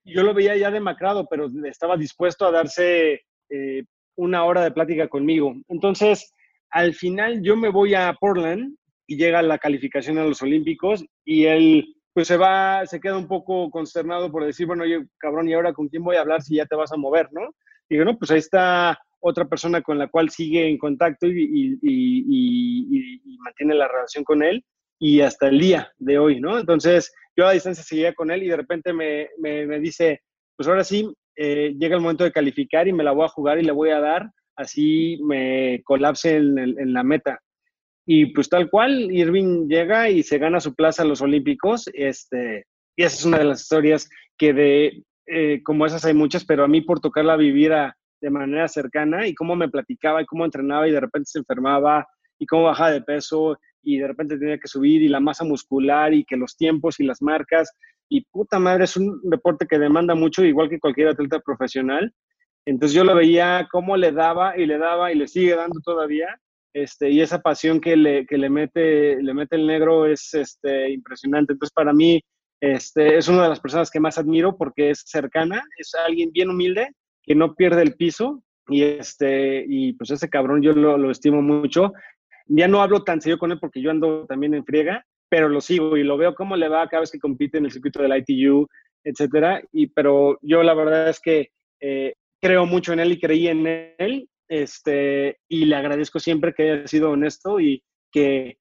yo 0.04 0.22
lo 0.22 0.34
veía 0.34 0.56
ya 0.56 0.70
demacrado, 0.70 1.26
pero 1.28 1.48
estaba 1.64 1.96
dispuesto 1.96 2.46
a 2.46 2.50
darse 2.50 3.22
eh, 3.48 3.84
una 4.16 4.44
hora 4.44 4.62
de 4.62 4.70
plática 4.70 5.08
conmigo. 5.08 5.54
Entonces, 5.68 6.33
al 6.74 6.92
final 6.92 7.40
yo 7.40 7.56
me 7.56 7.68
voy 7.68 7.94
a 7.94 8.12
Portland 8.18 8.76
y 9.06 9.16
llega 9.16 9.40
la 9.42 9.58
calificación 9.58 10.18
a 10.18 10.24
los 10.24 10.42
Olímpicos 10.42 11.04
y 11.24 11.44
él 11.44 11.86
pues 12.12 12.26
se 12.26 12.36
va, 12.36 12.84
se 12.86 13.00
queda 13.00 13.16
un 13.16 13.28
poco 13.28 13.70
consternado 13.70 14.30
por 14.30 14.44
decir, 14.44 14.66
bueno, 14.66 14.84
yo, 14.84 14.98
cabrón, 15.18 15.48
¿y 15.48 15.52
ahora 15.52 15.72
con 15.72 15.88
quién 15.88 16.02
voy 16.02 16.16
a 16.16 16.20
hablar 16.20 16.42
si 16.42 16.56
ya 16.56 16.66
te 16.66 16.74
vas 16.74 16.92
a 16.92 16.96
mover, 16.96 17.28
no? 17.32 17.42
Y 17.88 17.94
digo, 17.94 18.04
no, 18.04 18.18
pues 18.18 18.32
ahí 18.32 18.38
está 18.38 18.98
otra 19.20 19.44
persona 19.44 19.82
con 19.82 19.98
la 19.98 20.08
cual 20.08 20.30
sigue 20.30 20.68
en 20.68 20.76
contacto 20.76 21.28
y, 21.28 21.78
y, 21.80 23.38
mantiene 23.38 23.74
la 23.74 23.88
relación 23.88 24.24
con 24.24 24.42
él 24.42 24.64
y 24.98 25.20
hasta 25.20 25.48
el 25.48 25.60
día 25.60 25.92
de 25.98 26.18
hoy, 26.18 26.40
¿no? 26.40 26.58
Entonces, 26.58 27.12
yo 27.36 27.46
a 27.46 27.52
distancia 27.52 27.84
seguía 27.84 28.14
con 28.14 28.32
él 28.32 28.42
y 28.42 28.48
de 28.48 28.56
repente 28.56 28.92
me, 28.92 29.28
me, 29.38 29.66
me 29.66 29.78
dice, 29.78 30.22
pues 30.56 30.68
ahora 30.68 30.82
sí, 30.82 31.12
eh, 31.36 31.74
llega 31.78 31.94
el 31.96 32.02
momento 32.02 32.24
de 32.24 32.32
calificar 32.32 32.88
y 32.88 32.92
me 32.92 33.04
la 33.04 33.12
voy 33.12 33.26
a 33.26 33.28
jugar 33.28 33.58
y 33.58 33.64
le 33.64 33.72
voy 33.72 33.90
a 33.90 34.00
dar, 34.00 34.30
así 34.56 35.18
me 35.22 35.82
colapse 35.84 36.36
en, 36.36 36.92
la 36.92 37.02
meta. 37.02 37.40
Y 38.06 38.26
pues 38.26 38.48
tal 38.48 38.70
cual, 38.70 39.10
Irving 39.10 39.66
llega 39.68 40.10
y 40.10 40.22
se 40.22 40.38
gana 40.38 40.60
su 40.60 40.74
plaza 40.74 41.02
a 41.02 41.06
los 41.06 41.22
Olímpicos. 41.22 41.88
Este, 41.94 42.66
y 42.96 43.04
esa 43.04 43.16
es 43.16 43.24
una 43.24 43.38
de 43.38 43.44
las 43.44 43.62
historias 43.62 44.08
que 44.36 44.52
de, 44.52 45.02
eh, 45.26 45.62
como 45.62 45.86
esas 45.86 46.04
hay 46.04 46.14
muchas, 46.14 46.44
pero 46.44 46.64
a 46.64 46.68
mí 46.68 46.82
por 46.82 47.00
tocarla 47.00 47.36
vivir 47.36 47.72
de 48.20 48.30
manera 48.30 48.68
cercana 48.68 49.26
y 49.26 49.34
cómo 49.34 49.56
me 49.56 49.68
platicaba 49.68 50.22
y 50.22 50.26
cómo 50.26 50.44
entrenaba 50.44 50.88
y 50.88 50.92
de 50.92 51.00
repente 51.00 51.30
se 51.30 51.38
enfermaba 51.38 52.06
y 52.38 52.46
cómo 52.46 52.64
bajaba 52.64 52.90
de 52.90 53.02
peso 53.02 53.58
y 53.82 53.98
de 53.98 54.08
repente 54.08 54.38
tenía 54.38 54.58
que 54.58 54.68
subir 54.68 55.02
y 55.02 55.08
la 55.08 55.20
masa 55.20 55.44
muscular 55.44 56.14
y 56.14 56.24
que 56.24 56.36
los 56.36 56.56
tiempos 56.56 57.00
y 57.00 57.04
las 57.04 57.20
marcas 57.20 57.70
y 58.08 58.22
puta 58.30 58.58
madre, 58.58 58.84
es 58.84 58.96
un 58.96 59.20
deporte 59.24 59.66
que 59.66 59.78
demanda 59.78 60.14
mucho, 60.14 60.44
igual 60.44 60.68
que 60.68 60.78
cualquier 60.78 61.08
atleta 61.08 61.40
profesional. 61.40 62.12
Entonces 62.66 62.94
yo 62.94 63.04
lo 63.04 63.14
veía 63.14 63.68
cómo 63.70 63.96
le 63.96 64.12
daba 64.12 64.56
y 64.56 64.66
le 64.66 64.78
daba 64.78 65.12
y 65.12 65.16
le 65.16 65.28
sigue 65.28 65.54
dando 65.54 65.80
todavía 65.80 66.40
este, 66.74 67.08
y 67.08 67.20
esa 67.20 67.40
pasión 67.40 67.80
que 67.80 67.96
le, 67.96 68.26
que 68.26 68.36
le, 68.36 68.50
mete, 68.50 69.22
le 69.22 69.32
mete 69.32 69.54
el 69.54 69.66
negro 69.66 70.06
es 70.06 70.34
este, 70.34 70.90
impresionante. 70.90 71.52
Entonces, 71.52 71.72
para 71.72 71.92
mí, 71.92 72.20
este, 72.60 73.16
es 73.16 73.28
una 73.28 73.44
de 73.44 73.48
las 73.48 73.60
personas 73.60 73.90
que 73.90 74.00
más 74.00 74.18
admiro 74.18 74.56
porque 74.56 74.90
es 74.90 75.04
cercana, 75.06 75.62
es 75.78 75.94
alguien 75.94 76.32
bien 76.32 76.50
humilde, 76.50 76.90
que 77.22 77.36
no 77.36 77.54
pierde 77.54 77.82
el 77.82 77.94
piso, 77.94 78.42
y, 78.68 78.82
este, 78.82 79.64
y 79.68 79.92
pues 79.92 80.10
ese 80.10 80.28
cabrón 80.28 80.62
yo 80.62 80.72
lo, 80.72 80.98
lo 80.98 81.10
estimo 81.12 81.40
mucho. 81.42 81.92
Ya 82.46 82.66
no 82.66 82.82
hablo 82.82 83.04
tan 83.04 83.20
serio 83.20 83.38
con 83.38 83.52
él 83.52 83.58
porque 83.60 83.80
yo 83.80 83.90
ando 83.90 84.26
también 84.26 84.54
en 84.54 84.64
friega, 84.64 85.06
pero 85.28 85.48
lo 85.48 85.60
sigo 85.60 85.96
y 85.96 86.02
lo 86.02 86.16
veo 86.16 86.34
cómo 86.34 86.56
le 86.56 86.68
va 86.68 86.88
cada 86.88 87.02
vez 87.02 87.12
que 87.12 87.20
compite 87.20 87.58
en 87.58 87.66
el 87.66 87.70
circuito 87.70 88.02
del 88.02 88.24
ITU, 88.26 88.66
etcétera. 89.04 89.62
Y, 89.70 89.86
pero 89.88 90.38
yo 90.42 90.62
la 90.64 90.74
verdad 90.74 91.08
es 91.08 91.20
que 91.20 91.50
eh, 91.80 92.14
creo 92.44 92.66
mucho 92.66 92.92
en 92.92 93.00
él 93.00 93.12
y 93.12 93.18
creí 93.18 93.48
en 93.48 93.66
él 93.96 94.28
este, 94.48 95.38
y 95.48 95.64
le 95.64 95.76
agradezco 95.76 96.20
siempre 96.20 96.52
que 96.52 96.72
haya 96.72 96.86
sido 96.86 97.10
honesto 97.10 97.58
y 97.58 97.82
que 98.12 98.58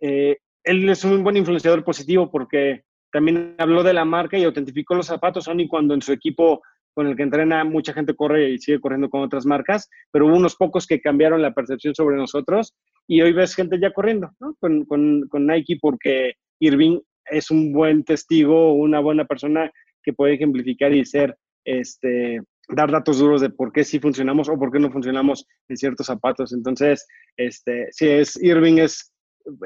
eh, 0.00 0.38
él 0.64 0.88
es 0.88 1.04
un 1.04 1.22
buen 1.22 1.36
influenciador 1.36 1.84
positivo 1.84 2.30
porque 2.30 2.84
también 3.12 3.54
habló 3.58 3.82
de 3.82 3.92
la 3.92 4.06
marca 4.06 4.38
y 4.38 4.44
autentificó 4.44 4.94
los 4.94 5.08
zapatos, 5.08 5.48
aun 5.48 5.60
y 5.60 5.68
cuando 5.68 5.92
en 5.92 6.00
su 6.00 6.14
equipo 6.14 6.62
con 6.94 7.08
el 7.08 7.14
que 7.14 7.24
entrena 7.24 7.62
mucha 7.62 7.92
gente 7.92 8.16
corre 8.16 8.52
y 8.52 8.58
sigue 8.58 8.80
corriendo 8.80 9.10
con 9.10 9.20
otras 9.20 9.44
marcas, 9.44 9.90
pero 10.10 10.26
hubo 10.26 10.36
unos 10.36 10.56
pocos 10.56 10.86
que 10.86 11.02
cambiaron 11.02 11.42
la 11.42 11.52
percepción 11.52 11.94
sobre 11.94 12.16
nosotros 12.16 12.74
y 13.06 13.20
hoy 13.20 13.34
ves 13.34 13.54
gente 13.54 13.78
ya 13.78 13.92
corriendo 13.92 14.30
con, 14.58 14.86
con, 14.86 15.28
con 15.28 15.46
Nike 15.46 15.76
porque 15.78 16.36
Irving 16.58 17.00
es 17.26 17.50
un 17.50 17.74
buen 17.74 18.02
testigo, 18.02 18.72
una 18.72 19.00
buena 19.00 19.26
persona 19.26 19.70
que 20.02 20.14
puede 20.14 20.36
ejemplificar 20.36 20.94
y 20.94 21.04
ser 21.04 21.36
este, 21.66 22.40
dar 22.68 22.90
datos 22.90 23.18
duros 23.18 23.40
de 23.40 23.50
por 23.50 23.72
qué 23.72 23.84
sí 23.84 24.00
funcionamos 24.00 24.48
o 24.48 24.58
por 24.58 24.72
qué 24.72 24.78
no 24.78 24.90
funcionamos 24.90 25.46
en 25.68 25.76
ciertos 25.76 26.06
zapatos. 26.06 26.52
Entonces, 26.52 27.06
este, 27.36 27.88
si 27.92 28.08
es 28.08 28.36
Irving 28.42 28.78
es 28.78 29.12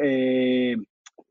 eh, 0.03 0.77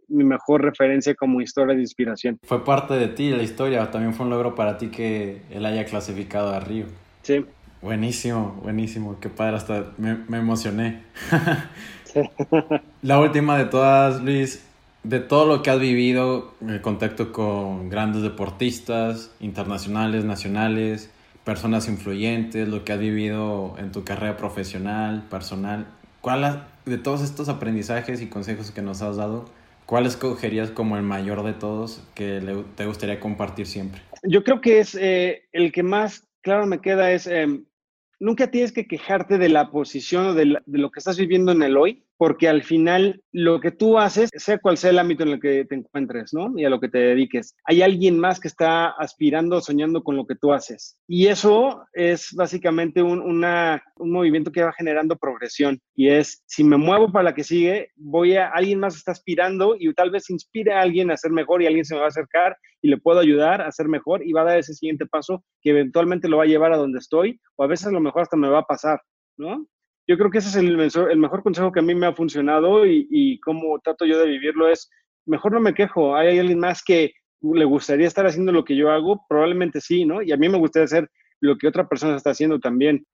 mi 0.08 0.24
mejor 0.24 0.64
referencia 0.64 1.14
como 1.16 1.42
historia 1.42 1.76
de 1.76 1.82
inspiración. 1.82 2.40
Fue 2.44 2.64
parte 2.64 2.96
de 2.96 3.08
ti 3.10 3.30
la 3.30 3.44
historia, 3.44 3.92
también 3.92 4.14
fue 4.14 4.26
un 4.26 4.32
logro 4.32 4.56
para 4.56 4.78
ti 4.78 4.90
que 4.90 5.44
él 5.52 5.66
haya 5.66 5.86
clasificado 5.86 6.50
a 6.54 6.60
Río. 6.60 6.86
Sí. 7.22 7.46
Buenísimo, 7.82 8.60
buenísimo, 8.62 9.20
qué 9.22 9.30
padre, 9.30 9.58
hasta 9.58 9.94
me, 9.98 10.16
me 10.28 10.40
emocioné. 10.40 11.04
la 13.02 13.20
última 13.20 13.58
de 13.58 13.66
todas, 13.66 14.22
Luis, 14.22 14.66
de 15.04 15.20
todo 15.20 15.46
lo 15.46 15.62
que 15.62 15.70
has 15.70 15.80
vivido, 15.80 16.54
el 16.68 16.82
contacto 16.82 17.32
con 17.32 17.90
grandes 17.90 18.22
deportistas, 18.22 19.32
internacionales, 19.40 20.26
nacionales, 20.26 21.10
personas 21.50 21.88
influyentes, 21.88 22.68
lo 22.68 22.86
que 22.86 22.94
has 22.94 23.00
vivido 23.00 23.74
en 23.80 23.92
tu 23.92 24.04
carrera 24.04 24.38
profesional, 24.38 25.26
personal. 25.32 25.88
¿Cuál 26.22 26.68
de 26.86 27.00
todos 27.00 27.24
estos 27.24 27.50
aprendizajes 27.50 28.22
y 28.22 28.28
consejos 28.28 28.70
que 28.70 28.84
nos 28.84 29.02
has 29.02 29.18
dado, 29.18 29.46
cuál 29.88 30.06
escogerías 30.06 30.70
como 30.70 30.96
el 30.96 31.02
mayor 31.02 31.44
de 31.44 31.54
todos 31.54 32.08
que 32.14 32.40
te 32.76 32.86
gustaría 32.86 33.20
compartir 33.20 33.66
siempre? 33.66 34.00
Yo 34.22 34.44
creo 34.44 34.62
que 34.62 34.78
es 34.78 34.94
eh, 34.94 35.48
el 35.52 35.72
que 35.72 35.82
más 35.82 36.28
claro 36.42 36.68
me 36.68 36.82
queda 36.82 37.12
es 37.12 37.26
em, 37.26 37.66
nunca 38.20 38.52
tienes 38.52 38.72
que 38.72 38.86
quejarte 38.86 39.40
de 39.40 39.50
la 39.50 39.72
posición 39.72 40.28
o 40.28 40.34
de, 40.36 40.56
de, 40.64 40.78
lo 40.78 40.92
que 40.92 41.00
estás 41.00 41.18
viviendo 41.18 41.52
en 41.52 41.64
el 41.64 41.78
hoy, 41.78 42.04
porque 42.20 42.50
al 42.50 42.64
final 42.64 43.24
lo 43.32 43.62
que 43.62 43.72
tú 43.72 43.98
haces, 43.98 44.30
sea 44.36 44.58
cual 44.58 44.76
sea 44.76 44.90
el 44.90 45.00
ámbito 45.00 45.24
en 45.24 45.30
el 45.30 45.40
que 45.40 45.64
te 45.64 45.76
encuentres, 45.76 46.34
¿no? 46.34 46.52
Y 46.58 46.66
a 46.66 46.70
lo 46.70 46.82
que 46.82 46.90
te 46.90 46.98
dediques, 46.98 47.56
hay 47.64 47.82
alguien 47.82 48.20
más 48.20 48.42
que 48.42 48.50
está 48.50 48.90
aspirando, 48.90 49.62
soñando 49.62 50.04
con 50.04 50.18
lo 50.18 50.28
que 50.28 50.36
tú 50.36 50.52
haces. 50.52 51.00
Y 51.08 51.28
eso 51.28 51.86
es 51.94 52.34
básicamente 52.36 53.02
un, 53.02 53.46
movimiento 53.96 54.52
que 54.52 54.64
va 54.64 54.74
generando 54.74 55.16
progresión. 55.16 55.80
Y 55.96 56.10
es, 56.10 56.44
si 56.46 56.66
me 56.66 56.76
muevo 56.76 57.10
para 57.10 57.24
la 57.24 57.34
que 57.34 57.46
sigue, 57.46 57.92
voy 57.96 58.36
a, 58.36 58.50
alguien 58.50 58.82
más 58.82 58.98
está 58.98 59.14
aspirando 59.14 59.78
y 59.80 59.94
tal 59.94 60.12
vez 60.12 60.30
inspire 60.30 60.74
a 60.74 60.82
alguien 60.82 61.12
a 61.12 61.18
ser 61.18 61.32
mejor 61.32 61.62
y 61.62 61.68
alguien 61.68 61.86
se 61.86 61.96
me 61.96 62.02
va 62.02 62.08
a 62.08 62.10
acercar 62.10 62.58
y 62.82 62.90
le 62.90 62.98
puedo 62.98 63.20
ayudar 63.22 63.62
a 63.62 63.72
ser 63.72 63.88
mejor 63.88 64.28
y 64.28 64.34
va 64.34 64.42
a 64.42 64.46
dar 64.46 64.60
ese 64.60 64.74
siguiente 64.74 65.06
paso 65.06 65.46
que 65.62 65.70
eventualmente 65.70 66.28
lo 66.28 66.36
va 66.36 66.44
a 66.44 66.48
llevar 66.48 66.74
a 66.74 66.78
donde 66.78 67.00
estoy 67.00 67.40
o 67.56 67.64
a 67.64 67.68
veces 67.68 67.88
a 67.88 67.92
lo 67.92 68.02
mejor 68.02 68.24
hasta 68.24 68.36
me 68.36 68.50
va 68.50 68.60
a 68.60 68.66
pasar, 68.66 69.00
¿no? 69.38 69.66
Yo 70.10 70.18
creo 70.18 70.32
que 70.32 70.40
ese 70.40 70.50
es 70.50 70.56
el, 70.56 70.80
el 71.12 71.20
mejor 71.20 71.44
consejo 71.44 71.72
que 71.72 71.82
a 71.82 71.84
mí 71.84 71.94
me 71.94 72.08
ha 72.08 72.14
funcionado 72.14 72.84
y, 72.84 73.08
y 73.12 73.40
cómo 73.42 73.78
trato 73.80 74.06
yo 74.06 74.18
de 74.18 74.28
vivirlo 74.28 74.68
es, 74.68 74.90
mejor 75.28 75.52
no 75.52 75.60
me 75.60 75.76
quejo, 75.76 76.16
hay 76.16 76.40
alguien 76.40 76.58
más 76.58 76.82
que 76.84 77.14
le 77.44 77.64
gustaría 77.64 78.08
estar 78.08 78.26
haciendo 78.26 78.52
lo 78.52 78.66
que 78.66 78.76
yo 78.76 78.90
hago, 78.90 79.24
probablemente 79.30 79.80
sí, 79.80 80.06
¿no? 80.06 80.24
Y 80.24 80.32
a 80.32 80.38
mí 80.38 80.50
me 80.50 80.58
gustaría 80.58 80.86
hacer 80.86 81.12
lo 81.42 81.60
que 81.60 81.68
otra 81.68 81.88
persona 81.88 82.16
está 82.16 82.32
haciendo 82.32 82.60
también. 82.60 83.06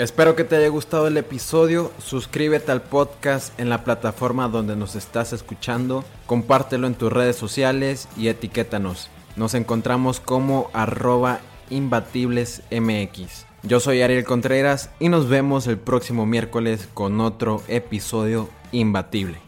Espero 0.00 0.34
que 0.34 0.44
te 0.44 0.56
haya 0.56 0.68
gustado 0.68 1.08
el 1.08 1.18
episodio. 1.18 1.92
Suscríbete 1.98 2.72
al 2.72 2.80
podcast 2.80 3.52
en 3.60 3.68
la 3.68 3.84
plataforma 3.84 4.48
donde 4.48 4.74
nos 4.74 4.96
estás 4.96 5.34
escuchando. 5.34 6.06
Compártelo 6.24 6.86
en 6.86 6.94
tus 6.94 7.12
redes 7.12 7.36
sociales 7.36 8.08
y 8.16 8.28
etiquétanos. 8.28 9.10
Nos 9.36 9.52
encontramos 9.52 10.18
como 10.18 10.70
arroba 10.72 11.40
imbatiblesmx. 11.68 13.44
Yo 13.62 13.78
soy 13.78 14.00
Ariel 14.00 14.24
Contreras 14.24 14.88
y 15.00 15.10
nos 15.10 15.28
vemos 15.28 15.66
el 15.66 15.76
próximo 15.76 16.24
miércoles 16.24 16.88
con 16.94 17.20
otro 17.20 17.62
episodio 17.68 18.48
imbatible. 18.72 19.38